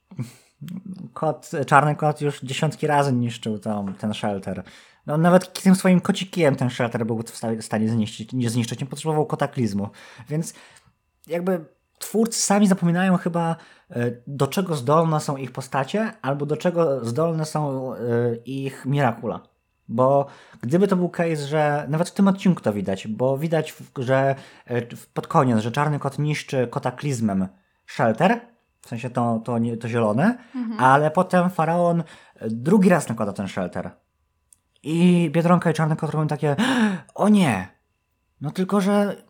kot, 1.12 1.50
czarny 1.66 1.96
kot 1.96 2.20
już 2.20 2.40
dziesiątki 2.40 2.86
razy 2.86 3.12
niszczył 3.12 3.58
tam, 3.58 3.94
ten 3.94 4.14
shelter. 4.14 4.62
No 5.06 5.18
nawet 5.18 5.62
tym 5.62 5.74
swoim 5.74 6.00
kocikiem 6.00 6.56
ten 6.56 6.70
shelter 6.70 7.06
był 7.06 7.22
w 7.22 7.30
sta- 7.36 7.54
w 7.56 7.62
stanie 7.62 7.88
zniszczyć, 7.88 8.32
nie 8.32 8.50
zniszczyć, 8.50 8.80
nie 8.80 8.86
potrzebował 8.86 9.26
kataklizmu. 9.26 9.88
Więc 10.28 10.54
jakby 11.26 11.64
twórcy 11.98 12.40
sami 12.40 12.66
zapominają 12.66 13.16
chyba 13.16 13.56
e, 13.90 14.10
do 14.26 14.46
czego 14.46 14.74
zdolne 14.74 15.20
są 15.20 15.36
ich 15.36 15.52
postacie, 15.52 16.12
albo 16.22 16.46
do 16.46 16.56
czego 16.56 17.04
zdolne 17.04 17.44
są 17.44 17.92
e, 17.94 17.98
ich 18.44 18.86
Mirakula. 18.86 19.40
Bo 19.88 20.26
gdyby 20.62 20.88
to 20.88 20.96
był 20.96 21.08
case, 21.08 21.36
że 21.36 21.86
nawet 21.88 22.08
w 22.08 22.12
tym 22.12 22.28
odcinku 22.28 22.62
to 22.62 22.72
widać, 22.72 23.08
bo 23.08 23.38
widać, 23.38 23.74
że 23.98 24.34
e, 24.66 24.82
pod 25.14 25.26
koniec, 25.26 25.58
że 25.58 25.72
czarny 25.72 25.98
kot 25.98 26.18
niszczy 26.18 26.68
kataklizmem 26.72 27.48
shelter, 27.86 28.40
w 28.80 28.88
sensie 28.88 29.10
to, 29.10 29.40
to, 29.44 29.58
to 29.80 29.88
zielone, 29.88 30.38
ale 30.78 31.10
potem 31.10 31.50
faraon 31.50 32.02
drugi 32.40 32.88
raz 32.88 33.08
nakłada 33.08 33.32
ten 33.32 33.48
shelter. 33.48 33.90
I 34.82 35.30
Biedronka 35.32 35.70
i 35.70 35.74
Czarny 35.74 35.96
Kot 35.96 36.10
robią 36.10 36.26
takie, 36.26 36.56
o 37.14 37.28
nie, 37.28 37.68
no 38.40 38.50
tylko, 38.50 38.80
że 38.80 39.23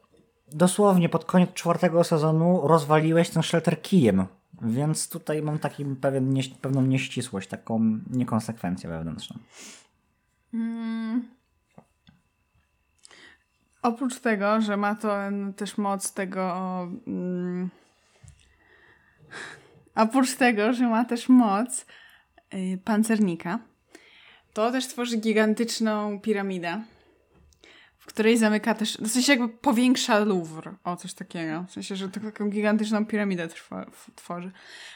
dosłownie 0.53 1.09
pod 1.09 1.25
koniec 1.25 1.53
czwartego 1.53 2.05
sezonu 2.05 2.61
rozwaliłeś 2.69 3.31
ten 3.31 3.43
shelter 3.43 3.83
kijem. 3.83 4.27
Więc 4.63 5.09
tutaj 5.09 5.43
mam 5.43 5.59
taki 5.59 5.85
pewien, 5.85 6.31
nie, 6.31 6.43
pewną 6.61 6.83
nieścisłość, 6.83 7.49
taką 7.49 7.99
niekonsekwencję 8.11 8.91
wewnętrzną. 8.91 9.39
Oprócz 13.83 14.21
tego, 14.21 14.61
że 14.61 14.77
ma 14.77 14.95
to 14.95 15.19
też 15.57 15.79
moc 15.79 16.13
tego. 16.13 16.53
Mm, 17.07 17.71
oprócz 19.95 20.35
tego, 20.35 20.73
że 20.73 20.89
ma 20.89 21.05
też 21.05 21.29
moc 21.29 21.87
y, 22.55 22.79
pancernika, 22.85 23.59
to 24.53 24.73
też 24.73 24.87
tworzy 24.87 25.17
gigantyczną 25.17 26.21
piramidę, 26.21 26.83
w 28.05 28.07
której 28.07 28.39
zamyka 28.39 28.75
też. 28.75 28.99
W 29.01 29.09
sensie 29.11 29.33
jakby 29.33 29.49
powiększa 29.49 30.19
Louvre. 30.19 30.73
O 30.85 30.97
coś 30.97 31.15
takiego. 31.15 31.65
W 31.69 31.73
sensie, 31.73 31.97
że 31.97 32.09
to 32.09 32.21
taką 32.21 32.51
gigantyczną 32.51 33.07
piramidę 33.07 33.49
trwa, 33.49 33.87
tworzy. 34.15 34.51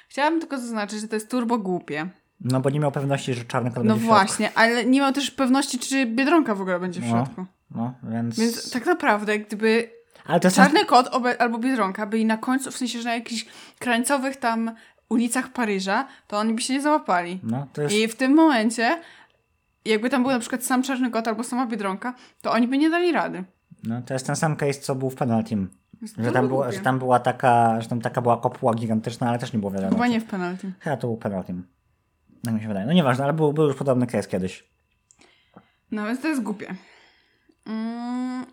Chciałabym 0.08 0.40
tylko 0.40 0.58
zaznaczyć, 0.58 1.00
że 1.00 1.08
to 1.08 1.16
jest 1.16 1.30
turbo 1.30 1.58
głupie. 1.58 2.08
No 2.40 2.60
bo 2.60 2.70
nie 2.70 2.80
miał 2.80 2.92
pewności, 2.92 3.34
że 3.34 3.44
Czarny 3.44 3.70
Kot 3.70 3.84
No 3.84 3.94
będzie 3.94 4.06
środku. 4.06 4.14
właśnie, 4.26 4.50
ale 4.54 4.84
nie 4.84 5.00
miał 5.00 5.12
też 5.12 5.30
pewności, 5.30 5.78
czy 5.78 6.06
biedronka 6.06 6.54
w 6.54 6.60
ogóle 6.60 6.80
będzie 6.80 7.00
w 7.00 7.04
No. 7.04 7.10
środku. 7.10 7.46
No, 7.70 7.94
więc... 8.02 8.38
Więc 8.38 8.70
tak 8.70 8.86
naprawdę, 8.86 9.38
gdyby 9.38 9.90
Ale 10.26 10.40
to 10.40 10.46
jest 10.48 10.56
Czarny 10.56 10.84
kot 10.84 11.06
obe, 11.06 11.42
albo 11.42 11.58
Biedronka 11.58 12.06
byli 12.06 12.24
na 12.24 12.36
końcu, 12.36 12.70
w 12.70 12.76
sensie, 12.76 12.98
że 12.98 13.08
na 13.08 13.14
jakichś 13.14 13.46
krańcowych 13.78 14.36
tam 14.36 14.70
ulicach 15.08 15.48
Paryża, 15.52 16.06
to 16.26 16.38
oni 16.38 16.54
by 16.54 16.62
się 16.62 16.74
nie 16.74 16.80
załapali. 16.82 17.40
No, 17.42 17.66
to 17.72 17.82
jest... 17.82 17.94
I 17.94 18.08
w 18.08 18.16
tym 18.16 18.34
momencie, 18.34 19.00
jakby 19.88 20.10
tam 20.10 20.22
był 20.22 20.32
na 20.32 20.38
przykład 20.38 20.64
sam 20.64 20.82
Czarny 20.82 21.10
kot 21.10 21.28
albo 21.28 21.44
sama 21.44 21.66
Biedronka, 21.66 22.14
to 22.42 22.52
oni 22.52 22.68
by 22.68 22.78
nie 22.78 22.90
dali 22.90 23.12
rady. 23.12 23.44
No, 23.84 24.02
to 24.02 24.14
jest 24.14 24.26
ten 24.26 24.36
sam 24.36 24.56
case, 24.56 24.80
co 24.80 24.94
był 24.94 25.10
w 25.10 25.14
Penaltim. 25.14 25.68
Że 26.18 26.32
tam, 26.32 26.48
głupie. 26.48 26.72
że 26.72 26.80
tam 26.80 26.98
była 26.98 27.18
taka, 27.20 27.80
że 27.80 27.88
tam 27.88 28.00
taka 28.00 28.22
była 28.22 28.36
kopuła 28.36 28.74
gigantyczna, 28.74 29.28
ale 29.28 29.38
też 29.38 29.52
nie 29.52 29.58
było 29.58 29.72
wiadomo. 29.72 29.92
Chyba 29.92 30.06
nie 30.06 30.20
w 30.20 30.24
penalty. 30.24 30.72
Chyba 30.80 30.96
to 30.96 31.06
był 31.06 31.16
Penaltim. 31.16 31.66
Tak 32.44 32.54
mi 32.54 32.60
się 32.60 32.68
wydaje. 32.68 32.86
No 32.86 32.92
nieważne, 32.92 33.24
ale 33.24 33.32
był, 33.32 33.52
był 33.52 33.66
już 33.66 33.76
podobny 33.76 34.06
case 34.06 34.28
kiedyś. 34.28 34.64
No 35.90 36.06
więc 36.06 36.20
to 36.20 36.28
jest 36.28 36.42
głupie. 36.42 36.74
Mm, 37.66 38.46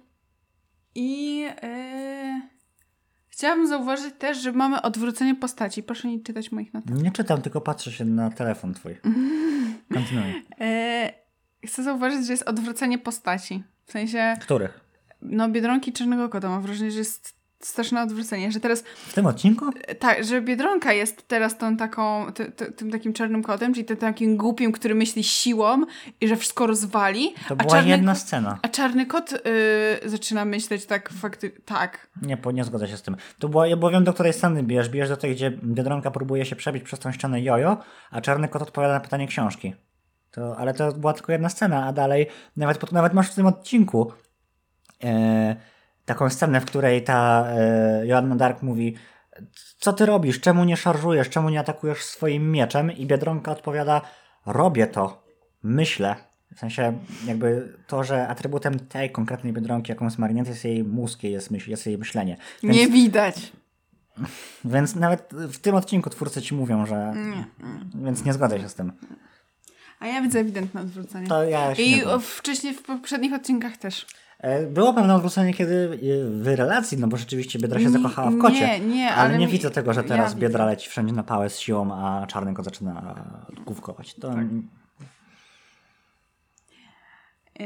I 0.96 1.38
yy, 1.40 2.42
chciałabym 3.28 3.68
zauważyć 3.68 4.16
też, 4.20 4.38
że 4.38 4.52
mamy 4.52 4.82
odwrócenie 4.82 5.36
postaci. 5.36 5.84
Proszę 5.84 6.08
nie 6.08 6.20
czytać 6.20 6.52
moich 6.52 6.74
notat. 6.74 6.96
Nie 6.96 7.12
czytam, 7.12 7.42
tylko 7.42 7.62
patrzę 7.62 7.92
się 7.92 8.06
na 8.06 8.30
telefon 8.30 8.74
twój. 8.74 8.96
Kontynuuj. 9.94 10.46
Yy, 10.60 11.25
chcę 11.66 11.84
zauważyć, 11.84 12.26
że 12.26 12.34
jest 12.34 12.48
odwrócenie 12.50 12.98
postaci. 12.98 13.64
W 13.86 13.92
sensie, 13.92 14.34
Których? 14.42 14.80
no 15.22 15.50
Biedronki 15.50 15.94
Czarnego 15.94 16.30
Kota 16.30 16.50
mam 16.50 16.62
wrażenie, 16.62 16.92
że 16.92 17.00
jest 17.00 17.36
straszne 17.60 18.02
odwrócenie, 18.04 18.52
że 18.52 18.60
teraz 18.60 18.84
W 19.08 19.14
tym 19.14 19.26
odcinku? 19.26 19.66
tak, 20.00 20.24
że 20.24 20.42
Biedronka 20.42 20.94
jest 20.94 21.28
teraz 21.28 21.58
tą 21.58 21.78
taką, 21.78 22.32
ty, 22.34 22.52
ty, 22.52 22.72
tym 22.72 22.92
takim 22.92 23.14
czarnym 23.14 23.44
kotem, 23.44 23.74
czyli 23.74 23.86
tym 23.86 23.98
takim 23.98 24.38
głupim, 24.38 24.72
który 24.72 24.96
myśli 24.96 25.24
siłą 25.24 25.82
i 26.22 26.28
że 26.28 26.36
wszystko 26.36 26.68
rozwali, 26.68 27.34
To 27.48 27.56
była 27.56 27.82
jedna 27.82 28.16
scena. 28.16 28.60
a 28.62 28.68
czarny 28.68 29.06
kot 29.06 29.32
y, 29.34 29.40
zaczyna 30.10 30.46
myśleć 30.46 30.86
tak 30.86 31.10
fakty, 31.10 31.50
tak. 31.66 32.08
Nie, 32.22 32.38
po- 32.38 32.52
nie 32.52 32.64
zgodzę 32.64 32.88
się 32.88 32.98
z 32.98 33.02
tym. 33.02 33.16
To 33.40 33.50
była, 33.50 33.68
ja 33.68 33.78
bo 33.78 33.90
wiem, 33.92 34.04
do 34.04 34.14
której 34.14 34.34
sceny 34.34 34.64
bierz. 34.64 34.90
Bierz 34.90 35.10
do 35.10 35.18
tej, 35.18 35.36
gdzie 35.36 35.52
Biedronka 35.52 36.12
próbuje 36.12 36.46
się 36.46 36.56
przebić 36.56 36.84
przez 36.84 37.00
tą 37.00 37.12
ścianę 37.12 37.42
jojo, 37.42 37.78
a 38.12 38.22
Czarny 38.22 38.48
Kot 38.48 38.62
odpowiada 38.62 38.94
na 38.94 39.00
pytanie 39.00 39.28
książki. 39.28 39.74
To, 40.36 40.58
ale 40.58 40.74
to 40.74 40.92
była 40.92 41.14
tylko 41.14 41.32
jedna 41.32 41.50
scena, 41.50 41.86
a 41.86 41.94
dalej 41.94 42.28
nawet, 42.58 42.92
nawet 42.92 43.14
masz 43.14 43.32
w 43.32 43.36
tym 43.36 43.46
odcinku 43.46 44.12
e, 45.04 45.56
taką 46.06 46.30
scenę, 46.30 46.62
w 46.62 46.66
której 46.66 47.04
ta 47.04 47.48
e, 47.50 48.08
Joanna 48.08 48.36
Dark 48.36 48.62
mówi 48.62 48.96
co 49.80 49.94
ty 49.94 50.06
robisz, 50.06 50.40
czemu 50.40 50.64
nie 50.64 50.78
szarżujesz, 50.78 51.30
czemu 51.30 51.50
nie 51.50 51.60
atakujesz 51.60 52.04
swoim 52.04 52.52
mieczem 52.52 52.92
i 52.92 53.06
Biedronka 53.06 53.52
odpowiada 53.52 54.02
robię 54.46 54.88
to, 54.88 55.24
myślę. 55.64 56.16
W 56.56 56.60
sensie 56.60 57.00
jakby 57.28 57.74
to, 57.88 58.04
że 58.04 58.28
atrybutem 58.28 58.80
tej 58.80 59.12
konkretnej 59.12 59.54
Biedronki, 59.54 59.92
jaką 59.92 60.06
jest 60.06 60.18
Marinette, 60.18 60.50
jest 60.50 60.66
jej 60.66 60.84
mózg, 60.84 61.24
jest, 61.24 61.52
myśl, 61.52 61.70
jest 61.70 61.86
jej 61.86 61.98
myślenie. 61.98 62.38
Więc, 62.64 62.76
Nie 62.76 62.88
widać. 62.88 63.52
więc 64.66 64.96
nawet 64.96 65.34
w 65.34 65.58
tym 65.58 65.76
odcinku 65.76 66.10
twórcy 66.10 66.42
ci 66.42 66.56
mówią, 66.56 66.86
że... 66.86 67.14
Nie. 67.16 67.46
Więc 68.06 68.26
nie 68.26 68.34
zgodzę 68.34 68.60
się 68.60 68.70
z 68.70 68.76
tym. 68.76 68.92
A 70.00 70.08
ja 70.08 70.22
widzę 70.22 70.40
ewidentne 70.40 70.82
odwrócenie. 70.82 71.28
To 71.28 71.44
ja 71.44 71.74
I 71.74 72.02
wcześniej 72.22 72.74
w 72.74 72.84
poprzednich 72.84 73.34
odcinkach 73.34 73.78
też. 73.78 74.06
E, 74.40 74.66
Było 74.68 74.94
pewne 74.94 75.16
odwrócenie, 75.16 75.54
kiedy 75.54 75.76
e, 75.76 76.30
w 76.44 76.48
relacji, 76.48 76.98
no 76.98 77.08
bo 77.08 77.18
rzeczywiście 77.18 77.60
Biedra 77.60 77.80
się 77.80 77.86
Nie, 77.86 77.92
zakochała 77.92 78.32
w 78.32 78.38
kocie. 78.38 78.80
nie, 78.80 78.96
nie, 78.96 79.14
ale, 79.14 79.30
ale 79.30 79.38
nie 79.38 79.46
mi- 79.46 79.52
widzę 79.52 79.72
tego, 79.72 79.94
że 79.94 80.02
ja 80.02 80.08
teraz 80.08 80.34
widzę. 80.34 80.48
Biedra 80.48 80.66
leci 80.66 80.90
wszędzie 80.90 81.14
na 81.14 81.24
pałę 81.24 81.50
z 81.50 81.60
siłą, 81.60 81.94
a 81.94 82.26
czarny 82.28 82.54
kot 82.54 82.66
zaczyna 82.66 83.16
główkować. 83.66 84.14
To 84.14 84.30
Tak. 84.34 84.46
Yy, 87.60 87.66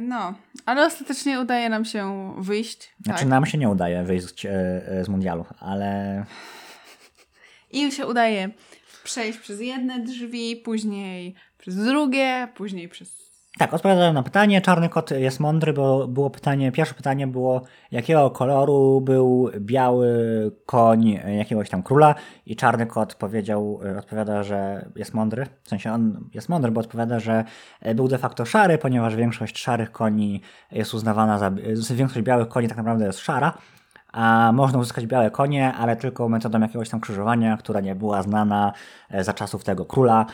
no, 0.00 0.34
ale 0.66 0.86
ostatecznie 0.86 1.40
udaje 1.40 1.68
nam 1.68 1.84
się 1.84 2.32
wyjść. 2.38 2.94
Znaczy 3.04 3.20
tak. 3.20 3.28
nam 3.28 3.46
się 3.46 3.58
nie 3.58 3.68
udaje 3.68 4.04
wyjść 4.04 4.46
e, 4.46 4.50
e, 4.88 5.04
z 5.04 5.08
mundialu, 5.08 5.44
ale 5.60 6.24
I 7.70 7.92
się 7.92 8.06
udaje 8.06 8.50
przejść 9.04 9.38
przez 9.38 9.60
jedne 9.60 9.98
drzwi, 10.00 10.56
później 10.56 11.34
przez 11.66 11.84
drugie, 11.84 12.48
później 12.54 12.88
przez. 12.88 13.30
tak, 13.58 13.74
odpowiadałem 13.74 14.14
na 14.14 14.22
pytanie. 14.22 14.60
Czarny 14.60 14.88
kot 14.88 15.10
jest 15.10 15.40
mądry, 15.40 15.72
bo 15.72 16.08
było 16.08 16.30
pytanie, 16.30 16.72
pierwsze 16.72 16.94
pytanie 16.94 17.26
było, 17.26 17.62
jakiego 17.90 18.30
koloru 18.30 19.00
był 19.00 19.50
biały 19.60 20.08
koń 20.66 21.20
jakiegoś 21.38 21.70
tam 21.70 21.82
króla 21.82 22.14
i 22.46 22.56
czarny 22.56 22.86
kot 22.86 23.14
powiedział, 23.14 23.80
e, 23.84 23.98
odpowiada, 23.98 24.42
że 24.42 24.88
jest 24.96 25.14
mądry. 25.14 25.46
W 25.62 25.68
sensie 25.68 25.92
on 25.92 26.28
jest 26.34 26.48
mądry, 26.48 26.70
bo 26.70 26.80
odpowiada, 26.80 27.20
że 27.20 27.44
e, 27.80 27.94
był 27.94 28.08
de 28.08 28.18
facto 28.18 28.44
szary, 28.44 28.78
ponieważ 28.78 29.16
większość 29.16 29.58
szarych 29.58 29.92
koni 29.92 30.40
jest 30.72 30.94
uznawana 30.94 31.38
za, 31.38 31.46
e, 31.46 31.94
większość 31.94 32.22
białych 32.22 32.48
koni 32.48 32.68
tak 32.68 32.76
naprawdę 32.76 33.06
jest 33.06 33.18
szara. 33.18 33.58
A 34.12 34.52
można 34.54 34.78
uzyskać 34.78 35.06
białe 35.06 35.30
konie, 35.30 35.72
ale 35.72 35.96
tylko 35.96 36.28
metodą 36.28 36.60
jakiegoś 36.60 36.88
tam 36.88 37.00
krzyżowania, 37.00 37.56
która 37.56 37.80
nie 37.80 37.94
była 37.94 38.22
znana 38.22 38.72
za 39.20 39.32
czasów 39.32 39.64
tego 39.64 39.84
króla 39.84 40.26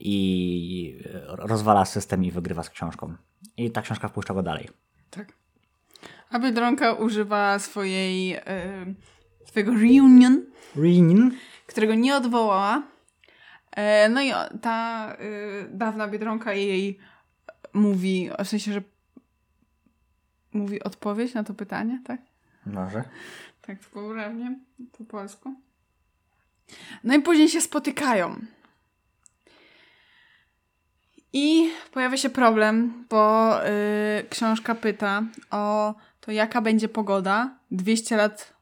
i 0.00 1.02
e, 1.14 1.36
rozwala 1.36 1.84
system 1.84 2.24
i 2.24 2.30
wygrywa 2.30 2.62
z 2.62 2.70
książką. 2.70 3.14
I 3.56 3.70
ta 3.70 3.82
książka 3.82 4.08
wpuszcza 4.08 4.34
go 4.34 4.42
dalej. 4.42 4.68
Tak. 5.10 5.32
A 6.30 6.38
Biedronka 6.38 6.92
używa 6.92 7.58
swojej. 7.58 8.28
Yy, 8.28 8.94
swojego 9.50 9.72
reunion, 9.72 10.44
Rin. 10.76 11.36
którego 11.66 11.94
nie 11.94 12.16
odwołała. 12.16 12.82
E, 13.70 14.08
no 14.08 14.22
i 14.22 14.32
ta 14.62 15.16
y, 15.20 15.68
dawna 15.70 16.08
Biedronka 16.08 16.54
jej 16.54 16.98
mówi, 17.72 18.30
w 18.44 18.48
sensie, 18.48 18.72
że 18.72 18.82
mówi 20.52 20.82
odpowiedź 20.82 21.34
na 21.34 21.44
to 21.44 21.54
pytanie, 21.54 22.00
tak? 22.04 22.20
Może. 22.66 23.04
Tak 23.62 23.78
poprawnie 23.78 24.58
po 24.98 25.04
polsku. 25.04 25.54
No 27.04 27.14
i 27.14 27.22
później 27.22 27.48
się 27.48 27.60
spotykają. 27.60 28.36
I 31.32 31.70
pojawia 31.92 32.16
się 32.16 32.30
problem, 32.30 33.04
bo 33.10 33.54
y, 33.66 33.68
książka 34.30 34.74
pyta 34.74 35.22
o 35.50 35.94
to, 36.20 36.32
jaka 36.32 36.60
będzie 36.60 36.88
pogoda 36.88 37.58
200 37.70 38.16
lat 38.16 38.60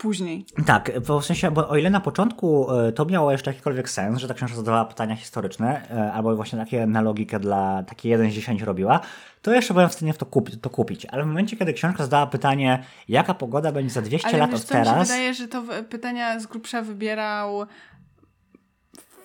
później. 0.00 0.44
Tak, 0.66 1.00
bo 1.06 1.20
w 1.20 1.26
sensie, 1.26 1.50
bo 1.50 1.68
o 1.68 1.76
ile 1.76 1.90
na 1.90 2.00
początku 2.00 2.72
e, 2.72 2.92
to 2.92 3.04
miało 3.04 3.32
jeszcze 3.32 3.50
jakikolwiek 3.50 3.90
sens, 3.90 4.18
że 4.18 4.28
ta 4.28 4.34
książka 4.34 4.56
zadawała 4.56 4.84
pytania 4.84 5.16
historyczne, 5.16 5.90
e, 5.90 6.12
albo 6.12 6.36
właśnie 6.36 6.58
takie 6.58 6.86
na 6.86 7.00
logikę 7.00 7.40
dla 7.40 7.82
takie 7.82 8.08
1 8.08 8.30
z 8.30 8.34
10 8.34 8.62
robiła, 8.62 9.00
to 9.42 9.52
jeszcze 9.52 9.74
byłem 9.74 9.88
w 9.88 9.92
stanie 9.92 10.12
w 10.12 10.18
to, 10.18 10.26
kupi, 10.26 10.58
to 10.58 10.70
kupić. 10.70 11.06
Ale 11.06 11.22
w 11.22 11.26
momencie, 11.26 11.56
kiedy 11.56 11.72
książka 11.72 12.02
zadała 12.02 12.26
pytanie, 12.26 12.84
jaka 13.08 13.34
pogoda 13.34 13.72
będzie 13.72 13.90
za 13.90 14.02
200 14.02 14.28
Ale 14.28 14.38
lat 14.38 14.50
wiesz, 14.50 14.60
od 14.60 14.66
co 14.66 14.78
mi 14.78 14.84
się 14.84 14.90
teraz, 14.90 15.08
wydaje, 15.08 15.34
że 15.34 15.48
to 15.48 15.62
pytania 15.90 16.40
z 16.40 16.46
grubsza 16.46 16.82
wybierał 16.82 17.66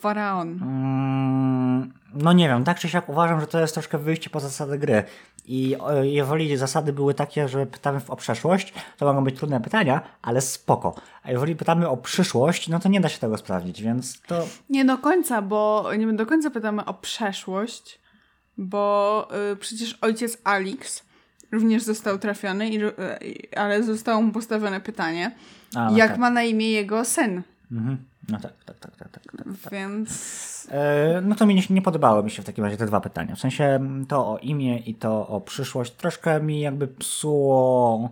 faraon. 0.10 0.50
Mm, 0.62 1.94
no 2.14 2.34
nie 2.34 2.48
wiem, 2.48 2.64
tak 2.64 2.80
czy 2.80 2.90
siak 2.90 3.10
uważam, 3.10 3.40
że 3.42 3.48
to 3.48 3.60
jest 3.60 3.74
troszkę 3.74 3.98
wyjście 3.98 4.30
poza 4.30 4.48
zasady 4.48 4.78
gry. 4.78 5.04
I 5.48 5.76
jeżeli 6.02 6.58
zasady 6.58 6.94
były 6.94 7.14
takie, 7.14 7.48
że 7.48 7.66
pytamy 7.66 8.02
o 8.08 8.16
przeszłość, 8.16 8.74
to 8.98 9.06
mogą 9.06 9.24
być 9.24 9.38
trudne 9.38 9.62
pytania, 9.62 10.02
ale 10.22 10.42
spoko. 10.42 10.96
A 11.24 11.32
jeżeli 11.32 11.56
pytamy 11.56 11.90
o 11.90 11.98
przyszłość, 11.98 12.68
no 12.68 12.80
to 12.80 12.90
nie 12.90 13.02
da 13.02 13.10
się 13.10 13.20
tego 13.20 13.38
sprawdzić, 13.38 13.82
więc 13.82 14.22
to... 14.22 14.48
Nie 14.70 14.86
do 14.86 14.98
końca, 14.98 15.42
bo 15.42 15.90
nie 15.98 16.14
do 16.14 16.26
końca 16.26 16.50
pytamy 16.50 16.86
o 16.86 16.94
przeszłość, 16.94 18.00
bo 18.58 19.28
y, 19.52 19.56
przecież 19.56 19.98
ojciec 20.02 20.38
Alix 20.44 21.04
również 21.52 21.84
został 21.84 22.18
trafiony, 22.18 22.70
i, 22.70 22.76
i- 23.22 23.56
ale 23.56 23.84
zostało 23.84 24.22
mu 24.22 24.32
postawione 24.32 24.82
pytanie, 24.82 25.32
A, 25.76 25.90
no 25.92 25.98
jak 25.98 26.10
tak. 26.10 26.20
ma 26.20 26.30
na 26.30 26.44
imię 26.44 26.72
jego 26.72 27.06
sen. 27.06 27.42
Mhm. 27.72 27.98
No 28.30 28.40
tak, 28.40 28.54
tak, 28.66 28.80
tak, 28.80 28.96
tak. 28.96 29.10
tak, 29.12 29.24
tak. 29.38 29.72
Więc 29.72 30.46
E, 30.72 31.22
No 31.22 31.36
to 31.36 31.46
mi 31.46 31.56
nie, 31.56 31.62
nie 31.70 31.82
podobało 31.82 32.24
mi 32.24 32.32
się 32.32 32.42
w 32.42 32.46
takim 32.46 32.64
razie 32.64 32.78
te 32.78 32.86
dwa 32.86 33.02
pytania. 33.02 33.36
W 33.36 33.40
sensie 33.40 33.64
m, 33.64 34.06
to 34.10 34.28
o 34.28 34.38
imię 34.38 34.80
i 34.80 34.96
to 34.96 35.28
o 35.28 35.42
przyszłość 35.42 35.92
troszkę 35.94 36.42
mi 36.42 36.60
jakby 36.60 36.88
psuło, 36.88 38.10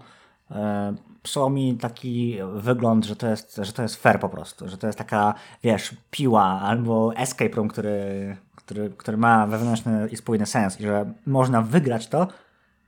e, 0.51 0.93
psuło 1.23 1.49
mi 1.49 1.77
taki 1.77 2.37
wygląd, 2.55 3.05
że 3.05 3.15
to, 3.15 3.27
jest, 3.27 3.59
że 3.63 3.73
to 3.73 3.81
jest 3.81 3.95
fair 3.95 4.19
po 4.19 4.29
prostu, 4.29 4.69
że 4.69 4.77
to 4.77 4.87
jest 4.87 4.97
taka, 4.99 5.33
wiesz, 5.63 5.95
piła 6.11 6.61
albo 6.61 7.15
escape 7.15 7.55
room, 7.55 7.67
który, 7.67 8.37
który, 8.55 8.89
który 8.89 9.17
ma 9.17 9.47
wewnętrzny 9.47 10.07
i 10.11 10.17
spójny 10.17 10.45
sens 10.45 10.79
i 10.79 10.83
że 10.83 11.13
można 11.25 11.61
wygrać 11.61 12.07
to 12.07 12.27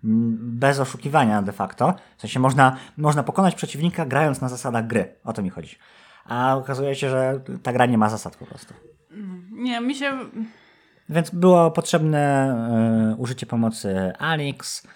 m, 0.04 0.38
bez 0.42 0.80
oszukiwania 0.80 1.42
de 1.42 1.52
facto. 1.52 1.94
W 2.18 2.22
sensie 2.22 2.40
można, 2.40 2.76
można 2.98 3.24
pokonać 3.24 3.56
przeciwnika 3.56 4.06
grając 4.06 4.42
na 4.42 4.50
zasadach 4.50 4.88
gry. 4.88 5.16
O 5.24 5.34
to 5.34 5.42
mi 5.42 5.50
chodzi. 5.50 5.76
A 6.26 6.56
okazuje 6.58 6.96
się, 6.96 7.10
że 7.10 7.40
ta 7.64 7.74
gra 7.74 7.86
nie 7.86 7.98
ma 7.98 8.10
zasad 8.10 8.36
po 8.36 8.46
prostu. 8.46 8.74
nie, 9.52 9.82
mi 9.82 9.96
się... 9.96 10.20
Więc 11.10 11.30
było 11.30 11.72
potrzebne 11.72 12.20
e, 13.14 13.16
użycie 13.18 13.46
pomocy 13.46 14.14
Alex. 14.20 14.88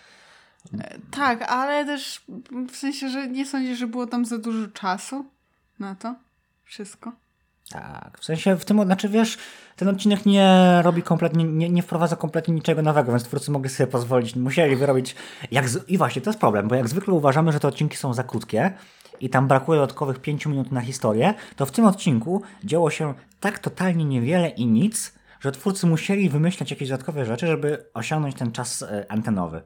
Tak, 1.11 1.41
ale 1.41 1.85
też 1.85 2.25
w 2.71 2.75
sensie, 2.75 3.09
że 3.09 3.27
nie 3.27 3.45
sądzisz, 3.45 3.79
że 3.79 3.87
było 3.87 4.07
tam 4.07 4.25
za 4.25 4.37
dużo 4.37 4.67
czasu 4.67 5.25
na 5.79 5.95
to 5.95 6.15
wszystko. 6.63 7.11
Tak, 7.69 8.17
w 8.21 8.25
sensie 8.25 8.55
w 8.55 8.65
tym, 8.65 8.85
znaczy 8.85 9.09
wiesz, 9.09 9.37
ten 9.75 9.87
odcinek 9.87 10.25
nie 10.25 10.79
robi 10.83 11.03
kompletnie, 11.03 11.43
nie, 11.43 11.69
nie 11.69 11.83
wprowadza 11.83 12.15
kompletnie 12.15 12.53
niczego 12.53 12.81
nowego, 12.81 13.11
więc 13.11 13.23
twórcy 13.23 13.51
mogli 13.51 13.69
sobie 13.69 13.87
pozwolić, 13.87 14.35
musieli 14.35 14.75
wyrobić, 14.75 15.15
jak 15.51 15.69
z... 15.69 15.89
i 15.89 15.97
właśnie 15.97 16.21
to 16.21 16.29
jest 16.29 16.39
problem, 16.39 16.67
bo 16.67 16.75
jak 16.75 16.87
zwykle 16.87 17.13
uważamy, 17.13 17.51
że 17.51 17.59
te 17.59 17.67
odcinki 17.67 17.97
są 17.97 18.13
za 18.13 18.23
krótkie 18.23 18.73
i 19.19 19.29
tam 19.29 19.47
brakuje 19.47 19.79
dodatkowych 19.79 20.19
5 20.19 20.45
minut 20.45 20.71
na 20.71 20.81
historię, 20.81 21.33
to 21.55 21.65
w 21.65 21.71
tym 21.71 21.85
odcinku 21.85 22.41
działo 22.63 22.89
się 22.89 23.13
tak 23.39 23.59
totalnie 23.59 24.05
niewiele 24.05 24.49
i 24.49 24.65
nic, 24.67 25.13
że 25.39 25.51
twórcy 25.51 25.87
musieli 25.87 26.29
wymyślać 26.29 26.71
jakieś 26.71 26.89
dodatkowe 26.89 27.25
rzeczy, 27.25 27.47
żeby 27.47 27.85
osiągnąć 27.93 28.35
ten 28.35 28.51
czas 28.51 28.81
e, 28.81 29.05
antenowy. 29.09 29.61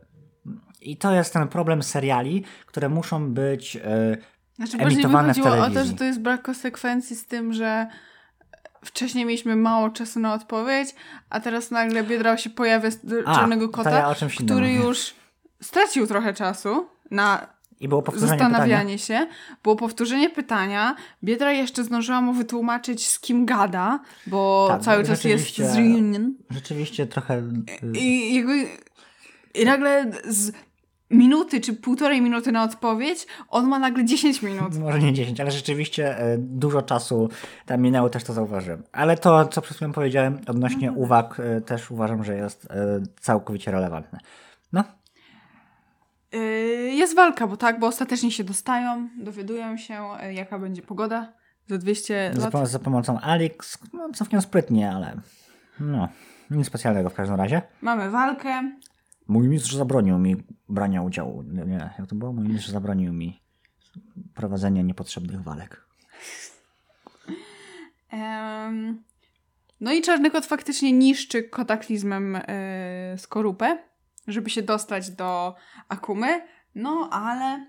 I 0.82 0.98
to 0.98 1.14
jest 1.14 1.34
ten 1.34 1.48
problem 1.48 1.84
seriali, 1.84 2.44
które 2.66 2.90
muszą 2.90 3.34
być 3.34 3.76
e, 3.76 4.18
Znaczy, 4.56 4.78
emitowane 4.78 5.34
w 5.34 5.38
chodziło 5.38 5.48
o 5.48 5.58
to, 5.58 5.58
telewizji. 5.58 5.92
że 5.92 5.98
to 5.98 6.04
jest 6.04 6.20
brak 6.20 6.42
konsekwencji 6.42 7.16
z 7.16 7.28
tym, 7.28 7.54
że 7.54 7.88
wcześniej 8.86 9.26
mieliśmy 9.26 9.56
mało 9.56 9.90
czasu 9.90 10.20
na 10.20 10.34
odpowiedź, 10.34 10.96
a 11.30 11.40
teraz 11.40 11.72
nagle 11.72 12.04
Biedrał 12.04 12.38
się 12.38 12.50
pojawia 12.50 12.92
z 12.92 13.00
A, 13.26 13.36
Czarnego 13.36 13.70
Kota, 13.70 13.92
ja 13.92 14.16
który 14.46 14.72
już 14.72 15.14
stracił 15.62 16.08
trochę 16.08 16.34
czasu 16.34 16.88
na 17.12 17.48
I 17.84 17.88
było 17.88 18.02
powtórzenie 18.02 18.32
pytania. 18.32 18.50
zastanawianie 18.50 18.98
się. 19.00 19.28
Było 19.64 19.76
powtórzenie 19.76 20.30
pytania. 20.30 20.96
Biedra 21.24 21.52
jeszcze 21.52 21.84
zdążyła 21.84 22.22
mu 22.22 22.34
wytłumaczyć, 22.34 23.08
z 23.10 23.20
kim 23.20 23.46
gada, 23.46 24.00
bo 24.28 24.66
Tak, 24.70 24.82
cały 24.82 25.04
czas 25.04 25.24
jest 25.24 25.56
z 25.58 25.76
reunion. 25.76 26.34
Rzeczywiście 26.50 27.08
trochę. 27.08 27.38
y, 27.38 27.98
I 27.98 28.36
jakby 28.36 28.68
i 29.56 29.66
nagle 29.66 30.12
z 30.28 30.52
minuty 31.12 31.62
czy 31.62 31.74
półtorej 31.74 32.22
minuty 32.22 32.52
na 32.52 32.64
odpowiedź, 32.64 33.28
on 33.50 33.68
ma 33.68 33.80
nagle 33.80 34.06
10 34.06 34.42
minut. 34.42 34.78
Może 34.78 35.00
nie 35.00 35.14
10, 35.14 35.40
ale 35.42 35.52
rzeczywiście 35.52 36.18
e, 36.18 36.38
dużo 36.38 36.82
czasu 36.82 37.30
tam 37.66 37.82
minęło, 37.82 38.10
też 38.10 38.24
to 38.24 38.34
zauważyłem. 38.34 38.84
Ale 38.92 39.18
to, 39.18 39.46
co 39.48 39.62
przed 39.62 39.76
chwilą 39.78 39.92
powiedziałem 39.94 40.40
odnośnie 40.48 40.88
Mhm. 40.88 40.98
uwag, 40.98 41.40
e, 41.40 41.62
też 41.62 41.92
uważam, 41.92 42.24
że 42.24 42.36
jest 42.36 42.68
całkowicie 43.22 43.72
relevantne. 43.72 44.20
No, 44.74 44.84
jest 46.94 47.16
walka, 47.16 47.48
bo 47.48 47.58
tak, 47.58 47.80
bo 47.80 47.88
ostatecznie 47.88 48.32
się 48.32 48.44
dostają, 48.44 49.10
dowiadują 49.18 49.78
się, 49.78 50.08
yy, 50.24 50.34
jaka 50.34 50.60
będzie 50.60 50.82
pogoda 50.82 51.34
za 51.68 51.78
200 51.78 52.32
za, 52.34 52.50
lat. 52.50 52.70
za 52.70 52.80
pomocą 52.80 53.20
Alex, 53.20 53.80
no 53.94 54.10
całkiem 54.14 54.42
sprytnie, 54.42 54.92
ale 54.92 55.22
no, 55.80 56.10
nic 56.52 56.68
specjalnego 56.68 57.10
w 57.10 57.14
każdym 57.14 57.38
razie. 57.38 57.62
Mamy 57.82 58.10
walkę. 58.10 58.72
Mój 59.28 59.48
mistrz 59.48 59.76
zabronił 59.76 60.18
mi 60.18 60.36
brania 60.70 61.02
udziału. 61.02 61.44
Nie, 61.44 61.94
jak 62.00 62.08
to 62.08 62.16
było? 62.16 62.34
Mój 62.34 62.48
mistrz 62.48 62.70
zabronił 62.70 63.14
mi 63.14 63.42
prowadzenia 64.36 64.82
niepotrzebnych 64.82 65.44
walek. 65.44 65.86
Em, 68.10 69.04
no 69.82 69.94
i 69.94 70.02
Czarny 70.02 70.32
Kot 70.32 70.46
faktycznie 70.46 70.92
niszczy 70.92 71.44
kataklizmem 71.44 72.34
yy, 72.34 73.18
skorupę, 73.18 73.78
żeby 74.28 74.50
się 74.50 74.62
dostać 74.62 75.10
do 75.10 75.56
Akumy. 75.90 76.42
No, 76.76 77.10
ale 77.12 77.66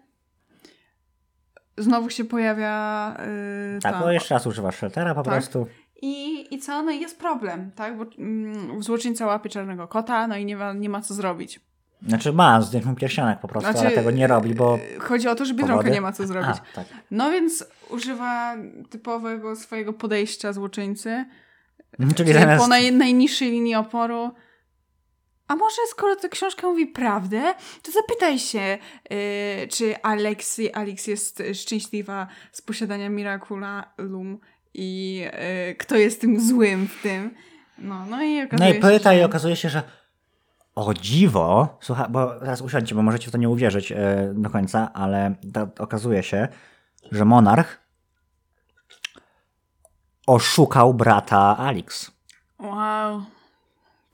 znowu 1.79 2.11
się 2.11 2.25
pojawia 2.25 3.17
yy, 3.75 3.81
Tak, 3.81 3.93
ta- 3.93 4.01
bo 4.01 4.11
jeszcze 4.11 4.35
raz 4.35 4.47
używasz 4.47 4.77
sheltera 4.77 5.15
po 5.15 5.23
Tak. 5.23 5.35
prostu. 5.35 5.67
I, 6.03 6.55
I 6.55 6.59
co? 6.59 6.83
No 6.83 6.91
i 6.93 7.01
jest 7.01 7.19
problem, 7.19 7.71
tak? 7.75 7.99
Bo 7.99 8.05
mm, 8.19 8.83
złoczyńca 8.83 9.27
łapie 9.27 9.51
czarnego 9.51 9.89
kota, 9.89 10.27
no 10.27 10.37
i 10.37 10.45
nie 10.45 10.57
ma, 10.57 10.73
nie 10.73 10.89
ma 10.89 11.01
co 11.01 11.15
zrobić. 11.15 11.61
Znaczy 12.09 12.33
ma, 12.33 12.61
zdjąć 12.61 12.87
mu 12.87 12.95
pierścionek 12.95 13.41
po 13.41 13.49
prostu, 13.49 13.71
Znaczy, 13.71 13.87
ale 13.87 13.97
tego 13.97 14.11
nie 14.11 14.27
robi, 14.27 14.55
bo... 14.55 14.77
Yy, 14.77 15.01
Chodzi 15.01 15.29
o 15.29 15.35
to, 15.35 15.45
że 15.45 15.55
Biedronka 15.55 15.89
nie 15.89 16.01
ma 16.01 16.13
co 16.13 16.27
zrobić. 16.27 16.57
A, 16.73 16.75
tak. 16.75 16.87
No 17.11 17.31
więc 17.31 17.67
używa 17.91 18.57
typowego 18.91 19.57
swojego 19.57 19.93
podejścia 19.93 20.53
złoczyńcy, 20.53 21.25
Czyli 21.99 22.15
czyli 22.15 22.33
zamiast... 22.33 22.63
po 22.63 22.69
naj, 22.69 22.93
najniższej 22.93 23.51
linii 23.51 23.75
oporu. 23.75 24.31
A 25.49 25.57
może 25.57 25.77
skoro 25.91 26.17
ta 26.17 26.29
książka 26.29 26.67
mówi 26.67 26.87
prawdę, 26.87 27.55
to 27.83 27.93
zapytaj 27.93 28.39
się, 28.39 28.79
yy, 29.11 29.17
czy 29.69 30.03
Alex, 30.03 30.61
Alex 30.75 31.07
jest 31.07 31.43
szczęśliwa 31.55 32.27
z 32.53 32.63
posiadania 32.63 33.09
Miraculum 33.11 34.39
i 34.75 35.15
yy, 35.15 35.75
kto 35.75 35.97
jest 35.97 36.21
tym 36.21 36.41
złym 36.41 36.89
w 36.89 37.03
tym. 37.03 37.35
No, 37.79 38.07
no 38.07 38.23
i 38.23 38.39
No 38.39 38.45
okazuje 38.45 38.71
i 38.71 38.75
się, 38.75 38.81
pyta 38.81 39.13
że... 39.13 39.19
i 39.19 39.23
okazuje 39.23 39.57
się, 39.57 39.69
że 39.69 39.83
o 40.75 40.95
dziwo, 40.95 41.79
słuchaj, 41.81 42.07
bo 42.11 42.41
teraz 42.41 42.61
usiądźcie, 42.61 42.95
bo 42.95 43.03
możecie 43.03 43.29
w 43.29 43.33
to 43.33 43.39
nie 43.39 43.49
uwierzyć 43.49 43.93
e, 43.93 44.33
do 44.35 44.51
końca, 44.51 44.93
ale 44.93 45.35
to, 45.53 45.69
okazuje 45.79 46.23
się, 46.23 46.49
że 47.13 47.25
monarch 47.25 47.81
oszukał 50.27 50.95
brata 50.95 51.57
Alex. 51.57 52.11
Wow. 52.59 53.23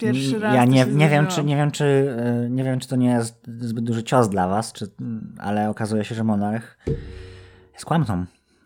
Pierwszy 0.01 0.39
raz 0.39 0.55
Ja 0.55 0.65
nie, 0.65 0.87
nie 0.87 1.09
wiem, 1.09 1.27
czy 1.27 1.45
nie 1.45 1.57
wiem, 1.57 1.71
czy 1.71 2.17
e, 2.19 2.51
nie 2.51 2.65
wiem, 2.65 2.81
czy 2.81 2.89
to 2.89 2.97
nie 2.97 3.09
jest 3.09 3.47
zbyt 3.59 3.85
duży 3.85 4.03
cios 4.03 4.29
dla 4.29 4.49
was, 4.49 4.73
czy, 4.73 4.87
ale 5.39 5.71
okazuje 5.71 6.05
się, 6.05 6.15
że 6.15 6.25
monarch 6.25 6.79
jest 7.73 7.85
kłamcą 7.85 8.25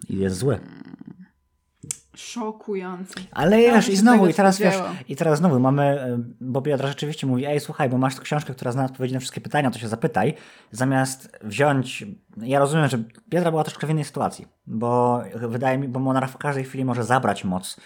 i 0.09 0.19
jest 0.19 0.37
zły. 0.37 0.61
Szokujący. 2.17 3.15
Ale 3.33 3.57
wiesz, 3.57 3.89
i 3.89 3.97
znowu, 3.97 4.27
i 4.27 4.35
teraz 4.35 4.59
wiesz, 4.59 4.75
i 5.09 5.17
teraz 5.17 5.39
znowu 5.39 5.61
mamy, 5.61 6.07
y, 6.07 6.19
bo 6.41 6.61
Biodra 6.61 6.89
rzeczywiście 6.89 7.27
mówi, 7.27 7.47
ej 7.47 7.61
słuchaj, 7.61 7.89
bo 7.89 7.99
masz 7.99 8.21
książkę, 8.21 8.55
która 8.55 8.73
zna 8.73 8.85
odpowiedzi 8.85 9.15
na 9.15 9.21
wszystkie 9.21 9.41
pytania, 9.41 9.71
to 9.71 9.79
się 9.79 9.89
zapytaj, 9.89 10.35
zamiast 10.71 11.39
wziąć, 11.43 12.05
ja 12.37 12.59
rozumiem, 12.59 12.89
że 12.89 12.99
Biodra 13.29 13.51
była 13.51 13.65
troszkę 13.65 13.87
w 13.87 13.91
innej 13.91 14.05
sytuacji, 14.05 14.47
bo 14.67 15.23
wydaje 15.35 15.79
mi, 15.79 15.89
bo 15.89 16.01
Monarch 16.01 16.33
w 16.33 16.39
każdej 16.39 16.65
chwili 16.65 16.85
może 16.85 17.05
zabrać 17.05 17.45
moc 17.45 17.77
e, 17.77 17.81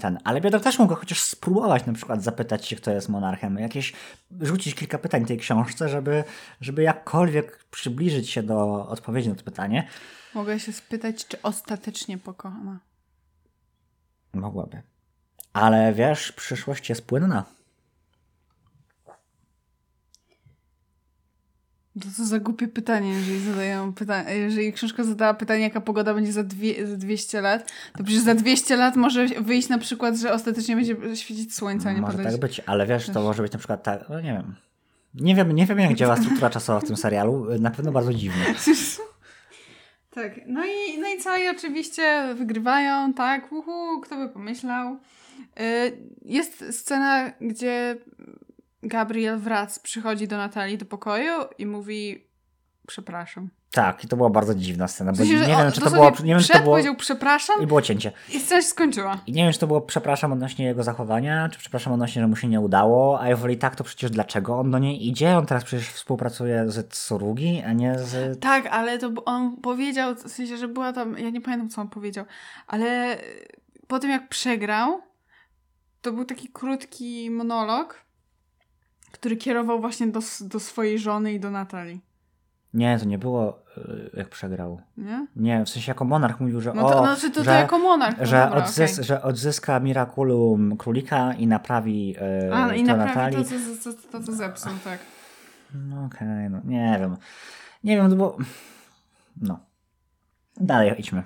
ten, 0.00 0.18
ale 0.24 0.40
Biodra 0.40 0.60
też 0.60 0.78
mógł 0.78 0.94
chociaż 0.94 1.22
spróbować 1.22 1.86
na 1.86 1.92
przykład 1.92 2.22
zapytać 2.22 2.66
się, 2.66 2.76
kto 2.76 2.90
jest 2.90 3.08
monarchem, 3.08 3.58
jakieś, 3.58 3.92
rzucić 4.40 4.74
kilka 4.74 4.98
pytań 4.98 5.26
tej 5.26 5.38
książce, 5.38 5.88
żeby, 5.88 6.24
żeby 6.60 6.82
jakkolwiek 6.82 7.64
przybliżyć 7.70 8.30
się 8.30 8.42
do 8.42 8.88
odpowiedzi 8.88 9.28
na 9.28 9.34
to 9.34 9.44
pytanie. 9.44 9.88
Mogę 10.34 10.60
się 10.60 10.72
spytać, 10.72 11.26
czy 11.26 11.42
ostatecznie 11.42 12.18
pokona. 12.18 12.78
Mogłaby. 14.32 14.82
Ale 15.52 15.92
wiesz, 15.92 16.32
przyszłość 16.32 16.88
jest 16.88 17.06
płynna. 17.06 17.44
To 22.00 22.08
co 22.16 22.24
za 22.24 22.38
głupie 22.38 22.68
pytanie, 22.68 23.12
jeżeli 23.14 23.40
zadają 23.40 23.92
pytanie, 23.92 24.34
jeżeli 24.36 24.72
książka 24.72 25.04
zadała 25.04 25.34
pytanie, 25.34 25.62
jaka 25.62 25.80
pogoda 25.80 26.14
będzie 26.14 26.32
za, 26.32 26.44
dwie, 26.44 26.86
za 26.86 26.96
200 26.96 27.40
lat, 27.40 27.72
to 27.98 28.04
przecież 28.04 28.22
za 28.22 28.34
200 28.34 28.76
lat 28.76 28.96
może 28.96 29.26
wyjść 29.26 29.68
na 29.68 29.78
przykład, 29.78 30.16
że 30.16 30.32
ostatecznie 30.32 30.76
będzie 30.76 31.16
świecić 31.16 31.54
słońce, 31.54 31.88
a 31.88 31.92
nie 31.92 32.00
Może 32.00 32.16
padać. 32.16 32.32
tak 32.32 32.40
być, 32.40 32.60
ale 32.66 32.86
wiesz, 32.86 33.06
to 33.10 33.22
może 33.22 33.42
być 33.42 33.52
na 33.52 33.58
przykład 33.58 33.82
tak, 33.82 34.08
no 34.08 34.20
nie 34.20 34.32
wiem. 34.32 34.54
Nie 35.14 35.34
wiem, 35.34 35.52
nie 35.52 35.66
wiem 35.66 35.78
jak 35.80 35.94
działa 35.94 36.16
struktura 36.16 36.50
czasowa 36.50 36.80
w 36.80 36.84
tym 36.84 36.96
serialu, 36.96 37.46
na 37.60 37.70
pewno 37.70 37.92
bardzo 37.92 38.14
dziwnie. 38.14 38.44
Tak, 40.14 40.40
no 40.46 40.64
i, 40.64 40.98
no 40.98 41.08
i 41.08 41.18
co, 41.20 41.36
i 41.36 41.48
oczywiście 41.48 42.34
wygrywają, 42.34 43.14
tak, 43.14 43.52
uhu, 43.52 44.00
kto 44.00 44.16
by 44.16 44.28
pomyślał. 44.28 44.98
Y, 45.60 45.98
Jest 46.24 46.64
scena, 46.70 47.30
gdzie 47.40 47.96
Gabriel 48.82 49.38
wrac 49.38 49.78
przychodzi 49.78 50.28
do 50.28 50.36
Natalii 50.36 50.78
do 50.78 50.86
pokoju 50.86 51.32
i 51.58 51.66
mówi 51.66 52.24
przepraszam. 52.86 53.50
Tak, 53.70 54.04
i 54.04 54.08
to 54.08 54.16
była 54.16 54.30
bardzo 54.30 54.54
dziwna 54.54 54.88
scena, 54.88 55.12
bo 55.12 55.24
nie 55.24 55.36
wiem, 55.36 55.72
czy 55.72 55.80
to 55.80 55.90
było... 55.90 56.10
Nie 56.10 56.34
wiem, 56.34 56.42
czy 56.42 56.48
to 56.48 56.58
było... 56.58 56.74
powiedział 56.74 56.96
przepraszam 56.96 57.62
I 57.62 57.66
było 57.66 57.82
cięcie. 57.82 58.12
i 58.28 58.40
scena 58.40 58.62
się 58.62 58.68
skończyła. 58.68 59.20
I 59.26 59.32
nie 59.32 59.42
wiem, 59.44 59.52
czy 59.52 59.58
to 59.58 59.66
było 59.66 59.80
przepraszam 59.80 60.32
odnośnie 60.32 60.64
jego 60.64 60.82
zachowania, 60.82 61.48
czy 61.48 61.58
przepraszam 61.58 61.92
odnośnie, 61.92 62.22
że 62.22 62.28
mu 62.28 62.36
się 62.36 62.48
nie 62.48 62.60
udało, 62.60 63.20
a 63.20 63.28
jeżeli 63.28 63.58
tak, 63.58 63.76
to 63.76 63.84
przecież 63.84 64.10
dlaczego 64.10 64.58
on 64.58 64.70
do 64.70 64.78
niej 64.78 65.08
idzie? 65.08 65.36
On 65.36 65.46
teraz 65.46 65.64
przecież 65.64 65.88
współpracuje 65.88 66.64
z 66.68 66.88
Tsurugi, 66.88 67.62
a 67.66 67.72
nie 67.72 67.98
z... 67.98 68.40
Tak, 68.40 68.66
ale 68.66 68.98
to 68.98 69.12
on 69.24 69.56
powiedział, 69.56 70.14
w 70.14 70.30
sensie, 70.30 70.56
że 70.56 70.68
była 70.68 70.92
tam, 70.92 71.18
ja 71.18 71.30
nie 71.30 71.40
pamiętam, 71.40 71.68
co 71.68 71.80
on 71.80 71.88
powiedział, 71.88 72.24
ale 72.66 73.18
po 73.86 73.98
tym 73.98 74.10
jak 74.10 74.28
przegrał, 74.28 75.00
to 76.02 76.12
był 76.12 76.24
taki 76.24 76.48
krótki 76.48 77.30
monolog, 77.30 78.09
który 79.12 79.36
kierował 79.36 79.80
właśnie 79.80 80.06
do, 80.06 80.20
do 80.40 80.60
swojej 80.60 80.98
żony 80.98 81.32
i 81.32 81.40
do 81.40 81.50
Natalii, 81.50 82.00
Nie, 82.74 82.98
to 82.98 83.04
nie 83.04 83.18
było 83.18 83.58
y, 83.78 84.10
jak 84.16 84.28
przegrał. 84.28 84.80
nie? 84.96 85.26
Nie, 85.36 85.64
w 85.64 85.68
sensie 85.68 85.90
jako 85.90 86.04
monarch 86.04 86.40
mówił, 86.40 86.60
że 86.60 86.72
No 86.74 86.90
to, 86.90 87.00
o, 87.00 87.06
znaczy 87.06 87.30
to, 87.30 87.36
to 87.36 87.44
że, 87.44 87.50
jako 87.50 87.78
monarch. 87.78 88.18
no 88.18 88.26
że, 88.26 88.40
dobra, 88.44 88.64
odzys, 88.64 88.92
okej. 88.92 89.04
że 89.04 89.22
odzyska 89.22 89.80
Miraculum 89.80 90.76
królika 90.76 91.34
i 91.34 91.46
naprawi 91.46 92.16
y, 92.48 92.54
A, 92.54 92.74
i 92.74 92.80
to 92.86 92.96
naprawdę 92.96 93.14
Natalii. 93.14 93.44
to, 93.44 93.50
co- 93.84 93.92
to, 93.92 94.02
to, 94.12 94.26
to, 94.26 94.32
zepsuł, 94.32 94.72
tak. 94.84 94.98
No 95.74 96.04
okej, 96.04 96.50
no 96.50 96.60
nie 96.64 96.96
wiem. 97.00 97.16
Nie 97.84 97.96
wiem, 97.96 98.08
no 98.08 98.16
bo... 98.16 98.36
No. 99.42 99.60
Dalej 100.56 100.94
idźmy. 101.00 101.22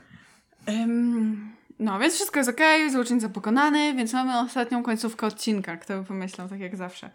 Ym, 0.69 1.53
no, 1.79 1.99
więc 1.99 2.15
wszystko 2.15 2.39
jest 2.41 2.51
okej, 2.51 2.91
złoczyńca 2.91 3.29
pokonany, 3.29 3.95
więc 3.95 4.13
mamy 4.13 4.39
ostatnią 4.39 4.83
końcówkę 4.83 5.27
odcinka, 5.27 5.77
kto 5.77 5.99
by 6.01 6.05
pomyślał, 6.05 6.49
tak 6.49 6.61
jak 6.61 6.77
zawsze. 6.77 7.11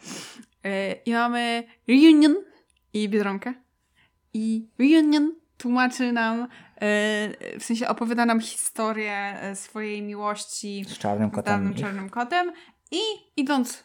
Yy, 0.63 0.71
I 1.05 1.13
mamy 1.13 1.63
reunion 1.87 2.35
i 2.93 3.09
Biedronkę. 3.09 3.53
I 4.33 4.67
reunion 4.79 5.35
tłumaczy 5.57 6.11
nam, 6.11 6.37
yy, 6.39 7.59
w 7.59 7.63
sensie 7.63 7.87
opowiada 7.87 8.25
nam 8.25 8.39
historię 8.41 9.37
yy, 9.49 9.55
swojej 9.55 10.01
miłości 10.01 10.85
Z 10.87 10.97
czarnym 10.97 11.29
z 11.29 11.33
kotem. 11.33 11.53
dawnym 11.53 11.73
ich- 11.73 11.79
czarnym 11.79 12.09
kotem 12.09 12.51
i 12.91 12.99
idąc, 13.37 13.83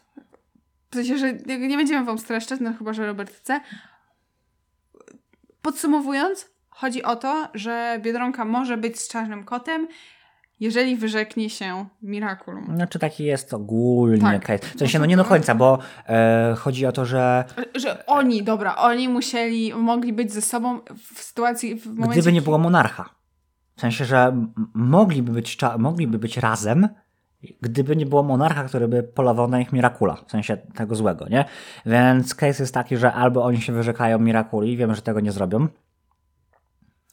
w 0.91 0.95
sensie, 0.95 1.17
że 1.17 1.33
nie 1.33 1.77
będziemy 1.77 2.05
wam 2.05 2.17
streszczać, 2.19 2.59
no 2.59 2.73
chyba, 2.73 2.93
że 2.93 3.05
Robert 3.07 3.31
chce. 3.35 3.61
Podsumowując, 5.61 6.49
chodzi 6.69 7.03
o 7.03 7.15
to, 7.15 7.47
że 7.53 7.99
Biedronka 8.01 8.45
może 8.45 8.77
być 8.77 8.99
z 8.99 9.07
czarnym 9.07 9.43
kotem, 9.43 9.87
jeżeli 10.59 10.95
wyrzeknie 10.95 11.49
się 11.49 11.85
Miraculum. 12.01 12.75
Znaczy 12.75 12.99
taki 12.99 13.23
jest 13.23 13.53
ogólnie 13.53 14.21
Tak. 14.21 14.45
case. 14.45 14.75
W 14.75 14.79
sensie, 14.79 14.99
no 14.99 15.05
nie 15.05 15.17
do 15.17 15.25
końca, 15.25 15.55
bo 15.55 15.79
e, 16.07 16.55
chodzi 16.57 16.85
o 16.85 16.91
to, 16.91 17.05
że 17.05 17.45
Że 17.75 18.05
oni, 18.05 18.43
dobra, 18.43 18.75
oni 18.75 19.09
musieli, 19.09 19.73
mogli 19.73 20.13
być 20.13 20.33
ze 20.33 20.41
sobą 20.41 20.79
w 21.13 21.23
sytuacji, 21.23 21.75
w 21.75 21.85
momencie... 21.85 22.11
gdyby 22.11 22.33
nie 22.33 22.41
było 22.41 22.57
monarcha. 22.57 23.09
W 23.77 23.81
sensie, 23.81 24.05
że 24.05 24.47
mogliby 24.73 25.31
być, 25.31 25.57
mogliby 25.79 26.19
być 26.19 26.37
razem, 26.37 26.89
gdyby 27.61 27.95
nie 27.95 28.05
było 28.05 28.23
monarcha, 28.23 28.63
który 28.63 28.87
by 28.87 29.03
polował 29.03 29.47
na 29.47 29.59
nich 29.59 29.73
Mirakula. 29.73 30.15
W 30.27 30.31
sensie 30.31 30.57
tego 30.57 30.95
złego, 30.95 31.27
nie? 31.29 31.45
Więc 31.85 32.35
case 32.35 32.63
jest 32.63 32.73
taki, 32.73 32.97
że 32.97 33.13
albo 33.13 33.43
oni 33.43 33.61
się 33.61 33.73
wyrzekają 33.73 34.19
Mirakuli, 34.19 34.77
wiemy, 34.77 34.95
że 34.95 35.01
tego 35.01 35.19
nie 35.19 35.31
zrobią. 35.31 35.67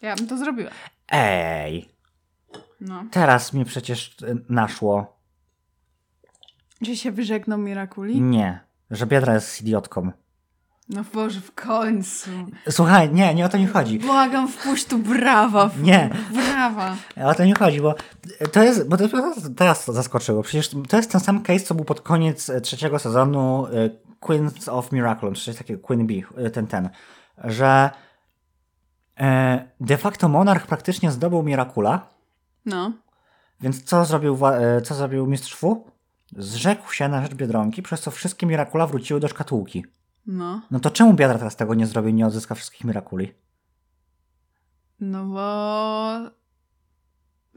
Ja 0.03 0.17
bym 0.17 0.27
to 0.27 0.37
zrobiła. 0.39 0.71
Ej, 1.09 1.89
No. 2.87 3.05
teraz 3.11 3.53
mi 3.53 3.65
przecież 3.65 4.17
y, 4.23 4.37
naszło. 4.49 5.17
Że 6.83 6.97
się 6.97 7.13
wyżegną 7.13 7.59
Mirakuli? 7.59 8.21
Nie, 8.21 8.61
że 8.91 9.07
Biedra 9.07 9.35
jest 9.35 9.63
idiotką. 9.63 10.11
No 10.89 11.05
Boże, 11.15 11.41
w 11.41 11.53
końcu. 11.55 12.31
Słuchaj, 12.71 13.13
nie, 13.13 13.35
nie 13.35 13.47
o 13.47 13.49
to 13.49 13.59
nie 13.59 13.67
chodzi. 13.67 13.99
Błagam, 13.99 14.49
wpuść 14.49 14.85
tu 14.87 14.99
brawa. 14.99 15.69
w- 15.69 15.83
Nie. 15.83 16.11
Brawa. 16.33 16.97
O 17.25 17.35
to 17.35 17.45
nie 17.45 17.55
chodzi, 17.55 17.81
bo 17.81 17.95
to 18.53 18.63
jest, 18.63 18.89
bo 18.89 18.97
to 18.97 19.09
teraz 19.57 19.85
to 19.85 19.93
zaskoczyło. 19.93 20.43
Przecież 20.43 20.71
to 20.89 20.97
jest 20.97 21.13
ten 21.13 21.21
sam 21.21 21.43
case, 21.43 21.61
co 21.65 21.75
był 21.75 21.85
pod 21.85 22.01
koniec 22.01 22.51
e, 22.51 22.61
trzeciego 22.61 22.99
sezonu 22.99 23.67
e, 23.67 23.71
Queens 24.21 24.69
of 24.69 24.93
Miracle, 24.93 25.33
czy 25.33 25.45
coś 25.45 25.57
takiego, 25.57 25.83
Queen 25.83 26.07
Bee, 26.07 26.23
e, 26.37 26.51
ten, 26.51 26.67
ten, 26.67 26.89
że 27.45 27.91
e, 29.21 29.65
de 29.81 29.97
facto 29.97 30.29
monarch 30.29 30.67
praktycznie 30.67 31.11
zdobył 31.11 31.43
Miracula, 31.43 32.12
No. 32.67 32.93
więc 33.61 33.85
co 33.85 34.05
zrobił, 34.05 34.39
e, 34.47 34.81
co 34.83 34.95
zrobił 34.95 35.27
mistrz 35.27 35.55
Fu? 35.55 35.91
Zrzekł 36.37 36.93
się 36.93 37.09
na 37.09 37.23
rzecz 37.23 37.35
Biedronki, 37.35 37.83
przez 37.83 38.01
co 38.01 38.11
wszystkie 38.11 38.47
Miracula 38.47 38.87
wróciły 38.87 39.21
do 39.21 39.29
szkatułki. 39.29 39.85
No. 40.27 40.61
No 40.71 40.81
to 40.81 40.91
czemu 40.91 41.15
Biedra 41.15 41.39
teraz 41.39 41.57
tego 41.57 41.75
nie 41.75 41.87
zrobi 41.87 42.11
i 42.11 42.15
nie 42.15 42.27
odzyska 42.27 42.55
wszystkich 42.55 42.85
Miraculi? 42.85 43.35
No 45.01 45.25
bo 45.25 46.31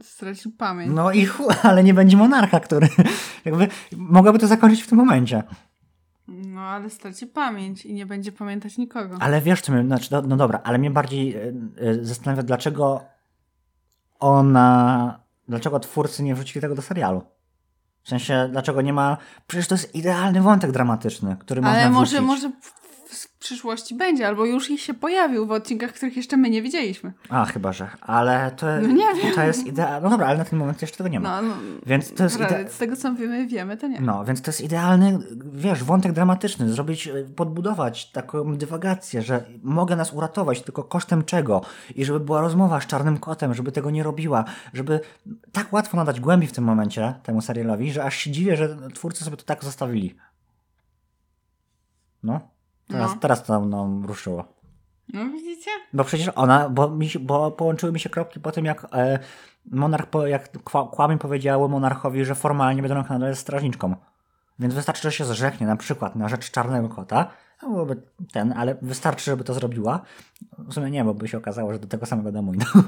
stracił 0.02 0.52
pamięć. 0.52 0.92
No 0.94 1.12
i 1.12 1.26
chu, 1.26 1.48
ale 1.62 1.84
nie 1.84 1.94
będzie 1.94 2.16
monarcha, 2.16 2.60
który 2.60 2.88
jakby 3.44 3.68
mogłaby 3.96 4.38
to 4.38 4.46
zakończyć 4.46 4.82
w 4.82 4.88
tym 4.88 4.98
momencie. 4.98 5.42
No 6.28 6.60
ale 6.60 6.90
straci 6.90 7.26
pamięć 7.26 7.86
i 7.86 7.94
nie 7.94 8.06
będzie 8.06 8.32
pamiętać 8.32 8.78
nikogo. 8.78 9.16
Ale 9.20 9.40
wiesz, 9.40 9.60
co 9.60 9.72
mnie, 9.72 9.84
znaczy, 9.84 10.08
no, 10.12 10.22
no 10.22 10.36
dobra, 10.36 10.60
ale 10.64 10.78
mnie 10.78 10.90
bardziej 10.90 11.36
e, 11.36 11.52
e, 11.76 12.04
zastanawia, 12.04 12.42
dlaczego 12.42 13.04
ona, 14.20 15.20
dlaczego 15.48 15.80
twórcy 15.80 16.22
nie 16.22 16.34
wrzucili 16.34 16.60
tego 16.60 16.74
do 16.74 16.82
serialu. 16.82 17.22
W 18.02 18.08
sensie, 18.08 18.48
dlaczego 18.50 18.82
nie 18.82 18.92
ma, 18.92 19.16
przecież 19.46 19.68
to 19.68 19.74
jest 19.74 19.94
idealny 19.94 20.40
wątek 20.42 20.72
dramatyczny, 20.72 21.36
który 21.40 21.60
można 21.62 21.78
Ale 21.80 21.90
może, 21.90 22.06
wrzucić. 22.20 22.26
może 22.26 22.48
w 22.62 22.85
przyszłości 23.46 23.94
będzie, 23.94 24.26
albo 24.26 24.44
już 24.44 24.70
ich 24.70 24.80
się 24.80 24.94
pojawił 24.94 25.46
w 25.46 25.50
odcinkach, 25.50 25.92
których 25.92 26.16
jeszcze 26.16 26.36
my 26.36 26.50
nie 26.50 26.62
widzieliśmy. 26.62 27.12
A, 27.28 27.44
chyba, 27.44 27.72
że, 27.72 27.88
ale 28.00 28.50
to, 28.50 28.66
No 28.82 28.88
nie 28.88 29.14
wiem. 29.22 29.34
to 29.34 29.42
jest 29.42 29.66
idealne, 29.66 30.00
no 30.00 30.10
dobra, 30.10 30.26
ale 30.26 30.38
na 30.38 30.44
ten 30.44 30.58
moment 30.58 30.82
jeszcze 30.82 30.96
tego 30.98 31.08
nie 31.08 31.20
ma. 31.20 31.42
No, 31.42 31.48
no 31.48 31.54
Więc 31.86 32.14
to 32.14 32.24
jest 32.24 32.38
prawda, 32.38 32.56
ide- 32.62 32.70
z 32.70 32.78
tego 32.78 32.96
co 32.96 33.14
wiemy, 33.14 33.46
wiemy, 33.46 33.76
to 33.76 33.86
nie. 33.88 34.00
No, 34.00 34.24
więc 34.24 34.42
to 34.42 34.48
jest 34.50 34.60
idealny, 34.60 35.18
wiesz, 35.52 35.84
wątek 35.84 36.12
dramatyczny, 36.12 36.72
zrobić, 36.72 37.08
e, 37.08 37.12
podbudować 37.36 38.10
taką 38.12 38.56
dywagację, 38.56 39.22
że 39.22 39.44
mogę 39.62 39.96
nas 39.96 40.12
uratować, 40.12 40.62
tylko 40.62 40.84
kosztem 40.84 41.24
czego? 41.24 41.60
I 41.94 42.04
żeby 42.04 42.20
była 42.20 42.40
rozmowa 42.40 42.80
z 42.80 42.86
czarnym 42.86 43.18
kotem, 43.18 43.54
żeby 43.54 43.72
tego 43.72 43.90
nie 43.90 44.02
robiła, 44.02 44.44
żeby 44.74 45.00
tak 45.52 45.72
łatwo 45.72 45.96
nadać 45.96 46.20
głębi 46.20 46.46
w 46.46 46.52
tym 46.52 46.64
momencie 46.64 47.14
temu 47.22 47.40
serialowi, 47.40 47.92
że 47.92 48.04
aż 48.04 48.16
się 48.16 48.30
dziwię, 48.30 48.56
że 48.56 48.76
twórcy 48.94 49.24
sobie 49.24 49.36
to 49.36 49.44
tak 49.44 49.64
zostawili. 49.64 50.16
No, 52.22 52.40
teraz, 52.88 53.10
No. 53.14 53.20
teraz 53.20 53.42
to 53.44 53.60
nam 53.60 54.04
ruszyło. 54.04 54.44
No 55.14 55.24
widzicie? 55.24 55.70
Bo 55.92 56.04
przecież 56.04 56.28
ona, 56.34 56.68
bo, 56.68 56.90
mi 56.90 57.08
bo 57.20 57.50
połączyły 57.50 57.92
mi 57.92 58.00
się 58.00 58.10
kropki 58.10 58.40
po 58.40 58.52
tym, 58.52 58.64
jak 58.64 58.86
e, 58.92 59.18
monarch, 59.70 60.06
po, 60.10 60.26
jak 60.26 60.52
kła- 60.58 60.90
kłamie 60.90 61.18
powiedziały 61.18 61.68
monarchowi, 61.68 62.24
że 62.24 62.34
formalnie 62.34 62.82
Biedronka 62.82 63.14
nadal 63.14 63.28
jest 63.28 63.40
strażniczką. 63.40 63.94
Więc 64.58 64.74
wystarczy, 64.74 65.02
że 65.02 65.12
się 65.12 65.24
zrzeknie 65.24 65.66
na 65.66 65.76
przykład 65.76 66.16
na 66.16 66.28
rzecz 66.28 66.50
czarnego 66.50 66.88
kota, 66.88 67.30
to 67.60 67.70
byłoby 67.70 68.02
ten, 68.32 68.52
ale 68.56 68.74
wystarczy, 68.82 69.24
żeby 69.24 69.44
to 69.44 69.54
zrobiła. 69.54 70.00
W 70.58 70.74
sumie 70.74 70.90
nie, 70.90 71.04
bo 71.04 71.14
by 71.14 71.28
się 71.28 71.38
okazało, 71.38 71.72
że 71.72 71.78
do 71.78 71.86
tego 71.88 72.06
samego 72.06 72.32
domu 72.32 72.54
idą. 72.54 72.64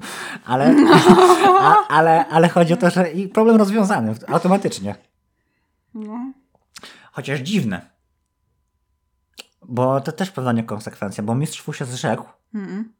Ale, 0.46 0.74
a, 1.60 1.74
ale, 1.88 2.26
ale 2.26 2.48
chodzi 2.48 2.74
o 2.74 2.76
to, 2.76 2.90
że 2.90 3.10
i 3.12 3.28
problem 3.28 3.56
rozwiązany 3.56 4.14
automatycznie. 4.28 4.94
No. 5.94 6.32
Chociaż 7.12 7.40
dziwne. 7.40 7.97
Bo 9.68 10.00
to 10.00 10.12
też 10.12 10.30
pewna 10.30 10.52
niekonsekwencja, 10.52 11.24
bo 11.24 11.34
mistrz 11.34 11.62
Fu 11.62 11.72
się 11.72 11.84
zrzekł 11.84 12.24
Mm, 12.54 12.94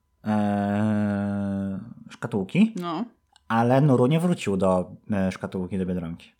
szkatułki, 2.11 2.75
no. 2.77 3.05
ale 3.49 3.81
Nuru 3.81 4.07
nie 4.07 4.21
wrócił 4.21 4.57
do 4.57 4.97
e, 5.11 5.33
szkatułki 5.33 5.79
do 5.79 5.87
Biedronki. 5.87 6.33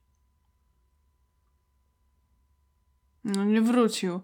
No 3.25 3.45
nie 3.45 3.63
wrócił. 3.63 4.21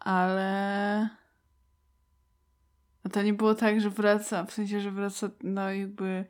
Ale... 0.00 1.08
A 3.04 3.08
to 3.08 3.22
nie 3.22 3.34
było 3.34 3.54
tak, 3.54 3.80
że 3.80 3.90
wraca, 3.90 4.44
w 4.44 4.52
sensie, 4.52 4.80
że 4.80 4.90
wraca 4.90 5.30
no 5.42 5.70
jakby 5.70 6.24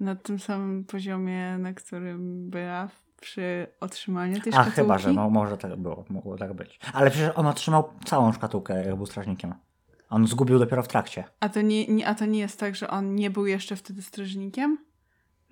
na 0.00 0.16
tym 0.16 0.38
samym 0.38 0.84
poziomie, 0.84 1.58
na 1.58 1.72
którym 1.72 2.50
była 2.50 2.88
przy 3.22 3.66
otrzymaniu 3.80 4.40
tej 4.40 4.52
A 4.52 4.54
szkatułki? 4.54 4.76
chyba, 4.76 4.98
że 4.98 5.12
no, 5.12 5.30
może 5.30 5.58
tak 5.58 5.76
było, 5.76 6.04
mogło 6.10 6.36
tak 6.36 6.52
być. 6.52 6.80
Ale 6.92 7.10
przecież 7.10 7.30
on 7.34 7.46
otrzymał 7.46 7.92
całą 8.04 8.32
szkatułkę, 8.32 8.84
jak 8.86 8.96
był 8.96 9.06
strażnikiem. 9.06 9.54
On 10.10 10.26
zgubił 10.26 10.58
dopiero 10.58 10.82
w 10.82 10.88
trakcie. 10.88 11.24
A 11.40 11.48
to 11.48 11.60
nie, 11.60 11.86
nie, 11.86 12.06
a 12.08 12.14
to 12.14 12.26
nie 12.26 12.38
jest 12.38 12.60
tak, 12.60 12.76
że 12.76 12.90
on 12.90 13.14
nie 13.14 13.30
był 13.30 13.46
jeszcze 13.46 13.76
wtedy 13.76 14.02
strażnikiem? 14.02 14.78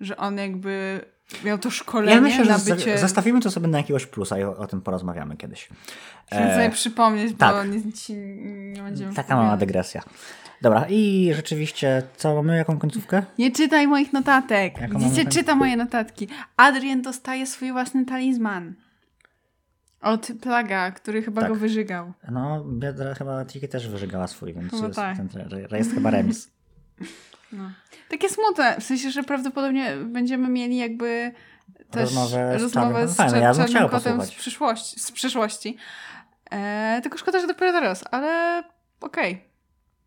Że 0.01 0.17
on 0.17 0.37
jakby 0.37 1.01
miał 1.43 1.57
to 1.57 1.69
szkolenie 1.71 2.15
Ja 2.15 2.21
myślę, 2.21 2.45
że 2.45 2.97
zostawimy 2.97 3.41
to 3.41 3.51
sobie 3.51 3.67
na 3.67 3.77
jakiegoś 3.77 4.05
plusa 4.05 4.39
i 4.39 4.43
o, 4.43 4.57
o 4.57 4.67
tym 4.67 4.81
porozmawiamy 4.81 5.37
kiedyś. 5.37 5.69
Chciałam 6.27 6.47
E, 6.47 6.55
sobie 6.55 6.69
przypomnieć, 6.69 7.37
tak. 7.37 7.55
bo 7.55 7.63
nie, 7.63 7.93
ci 7.93 8.13
nie 8.73 8.81
będziemy 8.83 9.13
Taka 9.13 9.35
mała 9.35 9.57
dygresja. 9.57 10.01
Dobra, 10.61 10.85
i 10.89 11.31
rzeczywiście, 11.35 12.03
co 12.17 12.35
mamy, 12.35 12.57
jaką 12.57 12.79
końcówkę? 12.79 13.23
Nie 13.37 13.51
czytaj 13.51 13.87
moich 13.87 14.13
notatek. 14.13 14.81
Jaką 14.81 14.99
Widzicie, 14.99 15.25
czyta 15.25 15.55
moje 15.55 15.77
notatki. 15.77 16.27
Adrian 16.57 17.01
dostaje 17.01 17.47
swój 17.47 17.71
własny 17.71 18.05
talizman. 18.05 18.73
Od 20.01 20.27
Plaga, 20.41 20.91
który 20.91 21.21
chyba 21.21 21.41
Tak. 21.41 21.49
go 21.49 21.55
wyżygał. 21.55 22.13
No, 22.31 22.65
Biedra 22.65 23.13
chyba 23.13 23.45
Tiki 23.45 23.67
też 23.67 23.87
wyżygała 23.87 24.27
swój, 24.27 24.53
więc 24.53 24.71
Chyba 24.71 24.85
jest, 24.87 24.95
tak. 24.95 25.17
ten, 25.17 25.29
jest 25.77 25.93
chyba 25.93 26.09
remis. 26.11 26.49
No. 27.53 27.71
Takie 28.09 28.29
smutne, 28.29 28.75
w 28.79 28.83
sensie, 28.83 29.11
że 29.11 29.23
prawdopodobnie 29.23 29.95
będziemy 30.05 30.49
mieli 30.49 30.77
jakby 30.77 31.31
też 31.91 32.01
Rozmowę 32.01 32.59
z 32.59 32.61
rozmowę 32.61 32.89
Czarnym 32.91 33.07
z. 33.07 33.15
Fajne, 33.15 33.39
ja 33.39 33.53
bym 33.53 33.57
Czarnym 33.57 33.77
chciał 33.77 33.89
Kotem 33.89 34.21
z 34.21 34.31
przyszłości. 34.31 34.99
Z 34.99 35.11
przyszłości. 35.11 35.77
E, 36.51 36.99
tylko 37.03 37.17
szkoda, 37.17 37.39
że 37.39 37.47
dopiero 37.47 37.71
teraz, 37.71 38.03
ale 38.11 38.63
okej. 39.01 39.51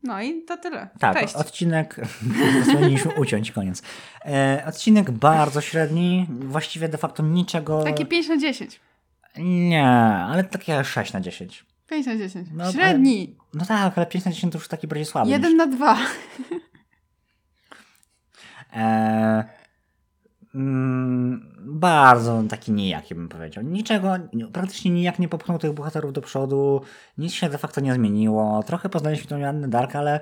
No 0.03 0.23
i 0.23 0.43
to 0.43 0.57
tyle. 0.57 0.89
Tak, 0.99 1.21
Cześć. 1.21 1.35
odcinek. 1.35 1.97
Powinniśmy 2.73 3.15
uciąć 3.15 3.53
koniec. 3.53 3.83
E, 4.25 4.65
odcinek 4.67 5.11
bardzo 5.11 5.61
średni, 5.61 6.27
właściwie 6.31 6.89
de 6.89 6.99
facto 6.99 7.23
niczego. 7.23 7.83
Takie 7.83 8.07
5 8.07 8.29
na 8.29 8.37
10. 8.37 8.81
Nie, 9.39 9.87
ale 10.29 10.45
takie 10.45 10.85
6 10.85 11.13
na 11.13 11.21
10. 11.21 11.65
5 11.87 12.07
na 12.07 12.17
10. 12.17 12.49
No, 12.53 12.73
Średni. 12.73 13.37
No 13.55 13.67
tak, 13.67 13.99
ale 13.99 14.07
5 14.07 14.25
na 14.25 14.33
10 14.33 14.53
to 14.53 14.59
już 14.59 14.69
taki 14.69 14.89
bardziej 14.89 15.05
słaby. 15.05 15.31
1 15.31 15.51
niż... 15.51 15.59
na 15.59 15.67
2. 15.67 15.99
E, 18.75 19.45
mm, 20.55 21.55
bardzo 21.61 22.43
taki 22.51 22.73
nijaki 22.73 23.15
bym 23.15 23.29
powiedział. 23.29 23.65
Niczego, 23.65 24.17
praktycznie 24.53 24.91
nijak 24.91 25.19
nie 25.19 25.29
popchnął 25.29 25.59
tych 25.59 25.73
bohaterów 25.73 26.13
do 26.13 26.21
przodu, 26.21 26.81
nic 27.19 27.33
się 27.33 27.49
de 27.49 27.59
facto 27.59 27.81
nie 27.81 27.95
zmieniło. 27.95 28.63
Trochę 28.63 28.89
poznaliśmy 28.89 29.27
tą 29.27 29.39
Joannę 29.39 29.69
Dark, 29.69 29.97
ale 29.97 30.21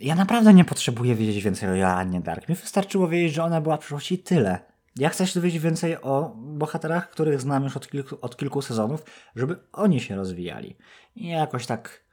ja 0.00 0.14
naprawdę 0.14 0.54
nie 0.54 0.64
potrzebuję 0.64 1.14
wiedzieć 1.14 1.44
więcej 1.44 1.68
o 1.68 1.74
Joannie 1.74 2.20
Dark. 2.20 2.48
Mi 2.48 2.54
wystarczyło 2.54 3.08
wiedzieć, 3.08 3.34
że 3.34 3.44
ona 3.44 3.60
była 3.60 3.76
w 3.76 3.80
przyszłości 3.80 4.18
tyle. 4.18 4.58
Ja 4.96 5.08
chcę 5.08 5.26
się 5.26 5.40
dowiedzieć 5.40 5.62
więcej 5.62 6.02
o 6.02 6.32
bohaterach, 6.36 7.10
których 7.10 7.40
znam 7.40 7.64
już 7.64 7.76
od 7.76 7.88
kilku, 7.88 8.18
od 8.20 8.36
kilku 8.36 8.62
sezonów, 8.62 9.04
żeby 9.36 9.56
oni 9.72 10.00
się 10.00 10.16
rozwijali. 10.16 10.76
I 11.16 11.28
jakoś 11.28 11.66
tak 11.66 12.05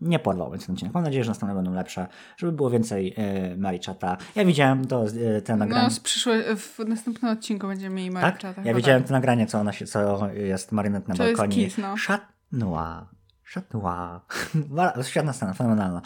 nie 0.00 0.18
porwał 0.18 0.50
więc 0.50 0.66
ten 0.66 0.74
odcinek. 0.74 0.94
Mam 0.94 1.04
nadzieję, 1.04 1.24
że 1.24 1.30
następne 1.30 1.54
będą 1.54 1.74
lepsze, 1.74 2.06
żeby 2.36 2.52
było 2.52 2.70
więcej 2.70 3.14
e, 3.16 3.56
Marichata. 3.56 4.16
Ja 4.34 4.44
widziałem 4.44 4.84
to, 4.84 5.04
e, 5.36 5.40
te 5.42 5.56
nagranie. 5.56 5.84
No, 5.84 5.90
z 5.90 6.00
przyszłe, 6.00 6.56
w 6.56 6.78
następnym 6.88 7.32
odcinku 7.32 7.66
będziemy 7.66 7.94
mieli 7.96 8.14
tak? 8.14 8.22
Marichata. 8.22 8.60
Ja 8.60 8.64
chyba 8.64 8.76
widziałem 8.76 9.02
tak. 9.02 9.08
to 9.08 9.12
nagranie, 9.12 9.46
co, 9.46 9.58
ona 9.58 9.72
się, 9.72 9.86
co 9.86 10.28
jest 10.32 10.72
Marynet 10.72 11.08
na 11.08 11.14
To 11.14 11.26
jest 11.26 11.38
balkonie. 11.38 11.64
kiss, 11.64 11.78
no. 11.78 11.94
Chat 12.06 12.22
noir. 12.52 13.04
Ba- 14.54 14.94
Świetna 15.08 15.32
scena, 15.32 15.54
fenomenalna. 15.54 16.02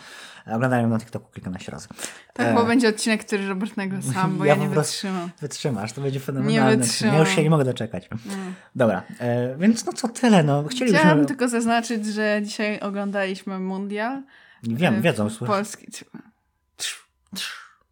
Oglądałem 0.46 0.82
ją 0.82 0.88
na 0.88 0.98
TikToku 0.98 1.32
kilkanaście 1.32 1.72
razy. 1.72 1.88
Tak, 2.32 2.46
E, 2.46 2.54
bo 2.54 2.64
będzie 2.64 2.88
odcinek, 2.88 3.24
który 3.24 3.48
Robert 3.48 3.76
nagra 3.76 4.02
sam, 4.02 4.38
bo 4.38 4.44
Ja 4.44 4.54
ja, 4.54 4.60
nie 4.60 4.68
wytrzymam. 4.68 5.30
Wytrzymasz, 5.40 5.92
to 5.92 6.00
będzie 6.00 6.20
fenomenalne. 6.20 6.76
wytrzymam. 6.76 7.14
Ja 7.14 7.20
już 7.20 7.28
się 7.28 7.42
nie 7.42 7.50
mogę 7.50 7.64
doczekać. 7.64 8.08
Mm. 8.12 8.54
Dobra, 8.74 9.02
e, 9.20 9.56
więc 9.56 9.86
no 9.86 9.92
co 9.92 10.08
tyle, 10.08 10.42
no. 10.42 10.64
Chcielibyśmy... 10.64 10.98
Chciałam 11.08 11.26
tylko 11.26 11.48
zaznaczyć, 11.48 12.06
że 12.06 12.40
dzisiaj 12.44 12.80
oglądaliśmy 12.80 13.58
Mundial. 13.58 14.22
Wiem, 14.62 14.94
e, 14.94 15.00
wiedzą, 15.00 15.30
słyszę. 15.30 15.52
Polski. 15.52 15.86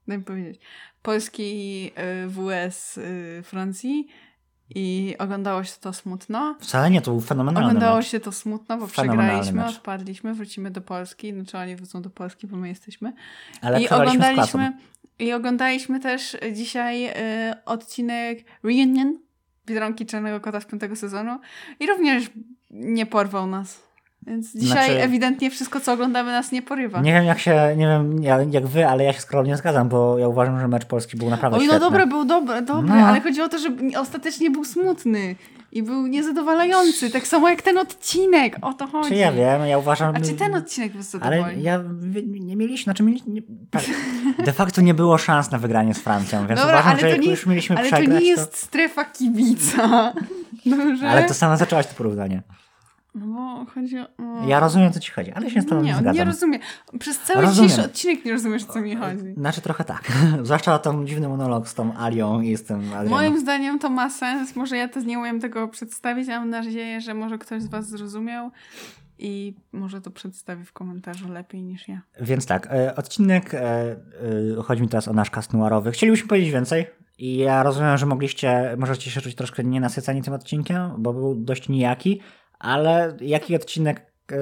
Daj 0.09 0.19
mi 0.19 0.25
powiedzieć. 0.25 0.61
Polski 1.03 1.93
y, 2.25 2.29
WS 2.29 2.99
y, 2.99 3.43
Francji 3.45 4.09
i 4.75 5.14
oglądało 5.19 5.64
się 5.64 5.73
to 5.81 5.93
smutno. 5.93 6.57
Wcale 6.61 6.91
nie, 6.91 7.03
to 7.03 7.11
był 7.11 7.21
fenomenalny 7.21 7.69
Oglądało 7.69 7.97
mecz. 7.97 8.07
się 8.07 8.21
to 8.21 8.33
smutno, 8.33 8.79
bo 8.79 8.87
przegraliśmy, 8.87 9.53
mecz. 9.53 9.77
odpadliśmy, 9.77 10.35
wrócimy 10.35 10.71
do 10.71 10.81
Polski. 10.81 11.33
Znaczy 11.33 11.59
oni 11.59 11.77
wrócą 11.77 12.03
do 12.03 12.11
Polski, 12.11 12.47
bo 12.47 12.57
my 12.57 12.69
jesteśmy. 12.69 13.12
Ale 13.62 13.83
I 13.83 13.89
oglądaliśmy, 13.89 14.73
I 15.19 15.33
oglądaliśmy 15.33 16.01
też 16.01 16.37
dzisiaj 16.53 17.07
y, 17.07 17.12
odcinek 17.64 18.45
Reunion 18.62 19.19
Biedronki 19.67 20.07
Czarnego 20.07 20.41
Kota 20.41 20.61
z 20.61 20.64
piątego 20.64 20.97
sezonu 20.97 21.41
i 21.81 21.87
również 21.87 22.31
nie 22.71 23.07
porwał 23.07 23.47
nas. 23.47 23.86
Więc 24.27 24.53
dzisiaj 24.53 24.87
Znaczy- 24.87 25.03
ewidentnie 25.03 25.51
wszystko, 25.51 25.81
co 25.81 25.93
oglądamy, 25.93 26.33
nas 26.33 26.53
nie 26.53 26.62
porywa. 26.62 27.01
Nie 27.01 27.12
wiem 27.12 27.24
jak 27.24 27.39
się, 27.39 27.74
nie 27.77 27.87
wiem 27.87 28.22
jak 28.53 28.66
wy, 28.66 28.87
ale 28.89 29.05
ja 29.05 29.12
się 29.12 29.20
z 29.20 29.27
nie 29.45 29.57
zgadzam, 29.57 29.89
bo 29.89 30.18
ja 30.18 30.29
uważam, 30.29 30.61
że 30.61 30.68
mecz 30.68 30.85
Polski 30.85 31.16
był 31.16 31.31
naprawdę 31.31 31.59
Oj, 31.59 31.66
no 31.66 31.72
świetny. 31.72 31.87
dobry, 31.91 32.07
był 32.07 32.24
dobry, 32.24 32.62
dobry, 32.62 32.95
No. 32.95 33.07
ale 33.07 33.20
chodzi 33.20 33.41
o 33.43 33.49
to, 33.49 33.59
że 33.59 33.68
ostatecznie 34.01 34.51
był 34.51 34.64
smutny 34.64 35.37
i 35.72 35.83
był 35.83 36.07
niezadowalający, 36.07 37.11
tak 37.11 37.27
samo 37.27 37.49
jak 37.49 37.62
ten 37.62 37.79
odcinek, 37.79 38.57
o 38.62 38.72
to 38.74 38.87
chodzi. 38.87 39.09
Czy 39.09 39.14
ja 39.14 39.33
wiem, 39.33 39.66
ja 39.66 39.79
uważam... 39.79 40.16
A 40.16 40.20
czy 40.20 40.33
ten 40.33 40.55
odcinek 40.55 40.93
był 40.93 41.01
Ale 41.01 41.05
zadowolony? 41.05 41.61
ja 41.62 41.81
wie- 42.01 42.22
nie 42.22 42.57
mieliśmy, 42.57 42.85
znaczy 42.85 43.03
mieliśmy, 43.03 43.33
nie, 43.33 43.43
tak, 43.70 43.83
de 44.45 44.53
facto 44.53 44.81
nie 44.81 44.95
było 44.95 45.18
szans 45.18 45.51
na 45.51 45.59
wygranie 45.59 45.95
z 45.95 45.99
Francją, 45.99 46.47
więc 46.47 46.61
Dobra, 46.61 46.74
uważam, 46.74 46.91
ale 46.91 47.01
że 47.01 47.07
to 47.07 47.12
jak 47.12 47.20
nie 47.22 47.31
już 47.31 47.47
mieliśmy 47.47 47.77
Ale 47.77 47.91
to 47.91 47.97
przegrać, 47.97 48.22
nie 48.22 48.29
jest 48.29 48.57
strefa 48.57 49.05
kibica. 49.05 50.12
Dobrze? 50.66 51.09
Ale 51.09 51.24
to 51.24 51.35
sama 51.35 51.57
zaczęłaś 51.57 51.87
to 51.87 51.95
porównanie. 51.95 52.43
No 53.17 53.27
bo 53.27 53.71
chodzi 53.71 53.99
o... 53.99 54.07
Ja 54.47 54.61
rozumiem, 54.61 54.93
co 54.93 55.01
ci 55.01 55.12
chodzi, 55.12 55.33
ale 55.33 55.51
się 55.51 55.62
z 55.62 55.67
tobą 55.67 55.81
nie, 55.81 55.89
nie, 55.89 55.95
zgadzam. 55.95 56.14
nie 56.14 56.25
rozumiem. 56.25 56.61
Przez 56.99 57.19
cały 57.19 57.43
Rozumiem. 57.43 57.69
dzisiejszy 57.69 57.91
odcinek 57.91 58.25
nie 58.25 58.33
rozumiesz, 58.33 58.64
co 58.64 58.81
mi 58.81 58.97
chodzi. 58.97 59.35
Znaczy 59.37 59.61
trochę 59.61 59.85
tak. 59.85 60.12
Zwłaszcza 60.43 60.79
ten 60.79 61.07
dziwny 61.07 61.29
monolog 61.29 61.69
z 61.69 61.75
tą 61.75 61.97
Alią 61.97 62.41
i 62.41 62.57
z 62.57 62.64
tym 62.64 62.81
Adrianem. 62.81 63.09
Moim 63.09 63.41
zdaniem 63.41 63.79
to 63.79 63.91
ma 63.91 64.11
sens. 64.11 64.57
Może 64.57 64.77
ja 64.77 64.89
to 64.89 65.01
nie 65.01 65.19
umiem 65.19 65.41
tego 65.41 65.69
przedstawić, 65.69 66.29
ale 66.29 66.41
mam 66.41 66.51
nadzieję, 66.51 67.01
że 67.01 67.14
może 67.14 67.39
ktoś 67.39 67.62
z 67.62 67.67
was 67.67 67.89
zrozumiał 67.89 68.51
i 69.19 69.55
może 69.73 70.01
to 70.01 70.11
przedstawi 70.11 70.64
w 70.64 70.73
komentarzu 70.73 71.33
lepiej 71.33 71.62
niż 71.62 71.89
ja. 71.89 72.01
Więc 72.21 72.47
tak, 72.47 72.67
e, 72.71 72.97
odcinek, 72.97 73.55
e, 73.55 73.61
e, 73.61 73.97
chodzi 74.64 74.83
mi 74.83 74.89
teraz 74.89 75.09
o 75.09 75.12
nasz 75.12 75.31
cast 75.31 75.53
noirowy. 75.53 75.93
Chcielibyśmy 75.93 76.29
powiedzieć 76.29 76.51
więcej 76.51 76.87
i 77.19 77.37
ja 77.37 77.62
rozumiem, 77.62 77.99
że 77.99 78.07
mogliście, 78.07 78.77
możecie 78.79 79.11
się 79.11 79.21
czuć 79.21 79.35
troszkę 79.35 79.64
nienasyceni 79.64 80.23
tym 80.23 80.35
odcinkiem, 80.35 80.91
bo 80.99 81.12
był 81.12 81.35
dość 81.35 81.69
nijaki, 81.69 82.21
ale 82.67 83.17
jaki 83.21 83.57
odcinek, 83.57 84.01
e, 84.33 84.35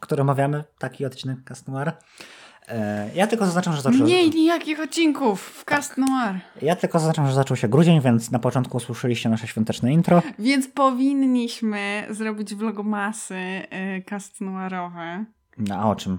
który 0.00 0.22
omawiamy, 0.22 0.64
taki 0.78 1.06
odcinek 1.06 1.38
cast 1.44 1.68
noir? 1.68 1.92
E, 2.68 3.10
Ja 3.14 3.26
tylko 3.26 3.44
zaznaczam, 3.46 3.76
że 3.76 3.82
zaczął, 3.82 4.00
Mniej 4.00 4.30
nijakich 4.30 4.80
odcinków 4.80 5.42
w 5.42 5.64
Cast 5.64 5.96
Noir. 5.98 6.40
ja 6.62 6.76
tylko 6.76 6.98
zaznaczam, 6.98 7.26
że 7.26 7.32
zaczął 7.32 7.56
się 7.56 7.68
grudzień, 7.68 8.00
więc 8.00 8.30
na 8.30 8.38
początku 8.38 8.76
usłyszeliście 8.76 9.28
nasze 9.28 9.46
świąteczne 9.46 9.92
intro. 9.92 10.22
Więc 10.38 10.68
powinniśmy 10.68 12.06
zrobić 12.10 12.54
vlogmasy 12.54 13.34
y, 13.34 14.02
Cast 14.06 14.40
Noirowe 14.40 15.24
No 15.58 15.74
a 15.76 15.88
o 15.90 15.96
czym? 15.96 16.18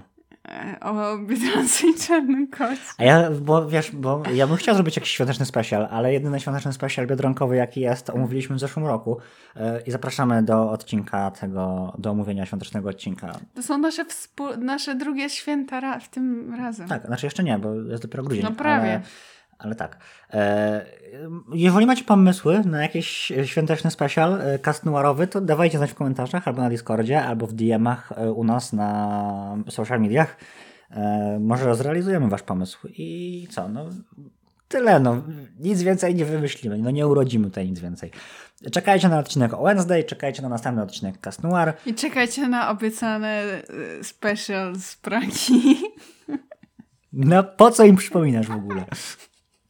O 0.80 1.18
Biedronce 1.18 1.86
i 1.86 1.94
Czarnym 1.94 2.48
Kocie. 2.48 2.80
A 2.98 3.04
ja, 3.04 3.30
bo 3.30 3.68
wiesz, 3.68 3.90
bo 3.90 4.22
ja 4.34 4.46
bym 4.46 4.56
chciał 4.56 4.74
zrobić 4.74 4.96
jakiś 4.96 5.10
świąteczny 5.12 5.46
special, 5.46 5.88
ale 5.90 6.12
jedyny 6.12 6.40
świąteczny 6.40 6.72
special 6.72 7.06
biedronkowy 7.06 7.56
jaki 7.56 7.80
jest, 7.80 8.10
omówiliśmy 8.10 8.56
w 8.56 8.60
zeszłym 8.60 8.86
roku 8.86 9.18
e, 9.56 9.80
i 9.80 9.90
zapraszamy 9.90 10.42
do 10.42 10.70
odcinka 10.70 11.30
tego, 11.30 11.92
do 11.98 12.10
omówienia 12.10 12.46
świątecznego 12.46 12.88
odcinka. 12.88 13.32
To 13.54 13.62
są 13.62 13.78
nasze, 13.78 14.04
współ... 14.04 14.46
nasze 14.56 14.94
drugie 14.94 15.30
święta 15.30 15.80
ra... 15.80 16.00
w 16.00 16.08
tym 16.08 16.54
razem. 16.54 16.88
Tak, 16.88 17.06
znaczy 17.06 17.26
jeszcze 17.26 17.44
nie, 17.44 17.58
bo 17.58 17.74
jest 17.74 18.02
dopiero 18.02 18.22
grudzień. 18.22 18.44
No 18.44 18.50
prawie. 18.50 18.92
Ale, 18.92 19.02
ale 19.62 19.74
tak. 19.74 19.98
E, 20.30 20.86
jeżeli 21.54 21.86
macie 21.86 22.04
pomysły 22.04 22.62
na 22.64 22.82
jakiś 22.82 23.32
świąteczny 23.44 23.90
special 23.90 24.40
e, 24.40 24.58
cast 24.58 24.84
noirowy, 24.84 25.26
to 25.26 25.40
dawajcie 25.40 25.78
znać 25.78 25.90
w 25.90 25.94
komentarzach 25.94 26.48
albo 26.48 26.62
na 26.62 26.70
Discordzie, 26.70 27.22
albo 27.22 27.46
w 27.46 27.52
DM-ach 27.52 28.12
e, 28.16 28.32
u 28.32 28.44
nas 28.44 28.72
na 28.72 29.56
social 29.68 30.00
mediach. 30.00 30.36
Może 31.40 31.74
zrealizujemy 31.74 32.28
wasz 32.28 32.42
pomysł. 32.42 32.88
I 32.88 33.48
co, 33.50 33.68
no 33.68 33.88
tyle, 34.68 35.00
no. 35.00 35.22
Nic 35.58 35.82
więcej 35.82 36.14
nie 36.14 36.24
wymyślimy. 36.24 36.78
No 36.78 36.90
nie 36.90 37.06
urodzimy 37.06 37.44
tutaj 37.44 37.68
nic 37.68 37.80
więcej. 37.80 38.10
Czekajcie 38.72 39.08
na 39.08 39.18
odcinek 39.18 39.54
o 39.54 39.62
Wednesday, 39.62 40.04
czekajcie 40.04 40.42
na 40.42 40.48
następny 40.48 40.82
odcinek 40.82 41.20
Cast 41.20 41.42
Noir. 41.42 41.72
I 41.86 41.94
czekajcie 41.94 42.48
na 42.48 42.70
obiecane 42.70 43.62
special 44.02 44.76
z 44.76 44.96
Pragi. 44.96 45.76
No 47.12 47.44
po 47.44 47.70
co 47.70 47.84
im 47.84 47.96
przypominasz 47.96 48.46
w 48.46 48.56
ogóle? 48.56 48.84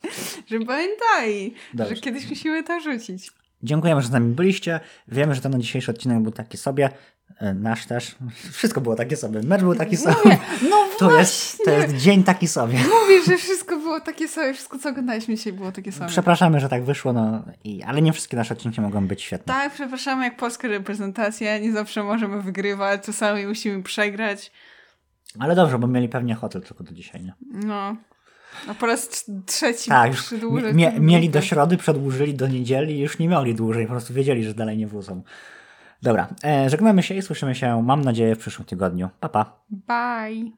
że 0.50 0.58
pamiętaj, 0.60 1.54
Dobrze. 1.74 1.94
że 1.96 2.00
kiedyś 2.02 2.30
musimy 2.30 2.62
to 2.62 2.80
rzucić. 2.80 3.30
Dziękujemy, 3.62 4.02
że 4.02 4.08
z 4.08 4.10
nami 4.10 4.34
byliście. 4.34 4.80
Wiemy, 5.08 5.34
że 5.34 5.40
ten 5.40 5.60
dzisiejszy 5.62 5.90
odcinek 5.90 6.22
był 6.22 6.32
taki 6.32 6.56
sobie. 6.56 6.90
E, 7.38 7.54
Nasz 7.54 7.86
też. 7.86 8.14
Wszystko 8.52 8.80
było 8.80 8.96
takie 8.96 9.16
sobie. 9.16 9.40
Mecz 9.42 9.60
był 9.60 9.74
taki 9.74 9.96
sobie. 9.96 10.38
No 10.70 10.76
To 10.98 11.04
właśnie. 11.04 11.18
jest, 11.18 11.64
to 11.64 11.70
jest 11.70 11.96
dzień 11.96 12.24
taki 12.24 12.48
sobie. 12.48 12.78
Mówisz, 12.78 13.24
że 13.26 13.36
wszystko 13.36 13.76
było 13.76 14.00
takie 14.00 14.28
same, 14.28 14.54
wszystko 14.54 14.78
co 14.78 14.88
oglądaliśmy 14.88 15.36
dzisiaj 15.36 15.52
było 15.52 15.72
takie 15.72 15.92
same. 15.92 16.10
Przepraszamy, 16.10 16.60
że 16.60 16.68
tak 16.68 16.84
wyszło, 16.84 17.12
no, 17.12 17.42
i, 17.64 17.82
ale 17.82 18.02
nie 18.02 18.12
wszystkie 18.12 18.36
nasze 18.36 18.54
odcinki 18.54 18.80
mogą 18.80 19.06
być 19.06 19.22
świetne. 19.22 19.54
Tak, 19.54 19.72
przepraszamy, 19.72 20.24
jak 20.24 20.36
polska 20.36 20.68
reprezentacja, 20.68 21.58
nie 21.58 21.72
zawsze 21.72 22.02
możemy 22.02 22.42
wygrywać, 22.42 23.02
czasami 23.04 23.46
musimy 23.46 23.82
przegrać. 23.82 24.52
Ale 25.38 25.54
dobrze, 25.54 25.78
bo 25.78 25.86
mieli 25.86 26.08
pewnie 26.08 26.34
hotel 26.34 26.62
tylko 26.62 26.84
do 26.84 26.92
dzisiaj, 26.92 27.22
nie? 27.24 27.34
No. 27.52 27.96
A 28.68 28.74
po 28.74 28.86
raz 28.86 29.08
trz- 29.08 29.30
trzeci 29.46 29.88
Tak, 29.90 30.10
już 30.10 30.34
mie, 30.74 30.92
mieli 31.00 31.30
do 31.30 31.40
środy, 31.40 31.76
przedłużyli 31.76 32.34
do 32.34 32.48
niedzieli 32.48 32.94
i 32.96 33.00
już 33.00 33.18
nie 33.18 33.28
mogli 33.28 33.54
dłużej, 33.54 33.86
po 33.86 33.90
prostu 33.90 34.14
wiedzieli, 34.14 34.44
że 34.44 34.54
dalej 34.54 34.78
nie 34.78 34.86
wrócą. 34.86 35.22
Dobra, 36.02 36.28
e, 36.44 36.70
żegnamy 36.70 37.02
się 37.02 37.14
i 37.14 37.22
słyszymy 37.22 37.54
się, 37.54 37.82
mam 37.82 38.00
nadzieję, 38.00 38.34
w 38.34 38.38
przyszłym 38.38 38.66
tygodniu. 38.66 39.08
Pa, 39.20 39.28
pa. 39.28 39.62
Bye. 39.70 40.52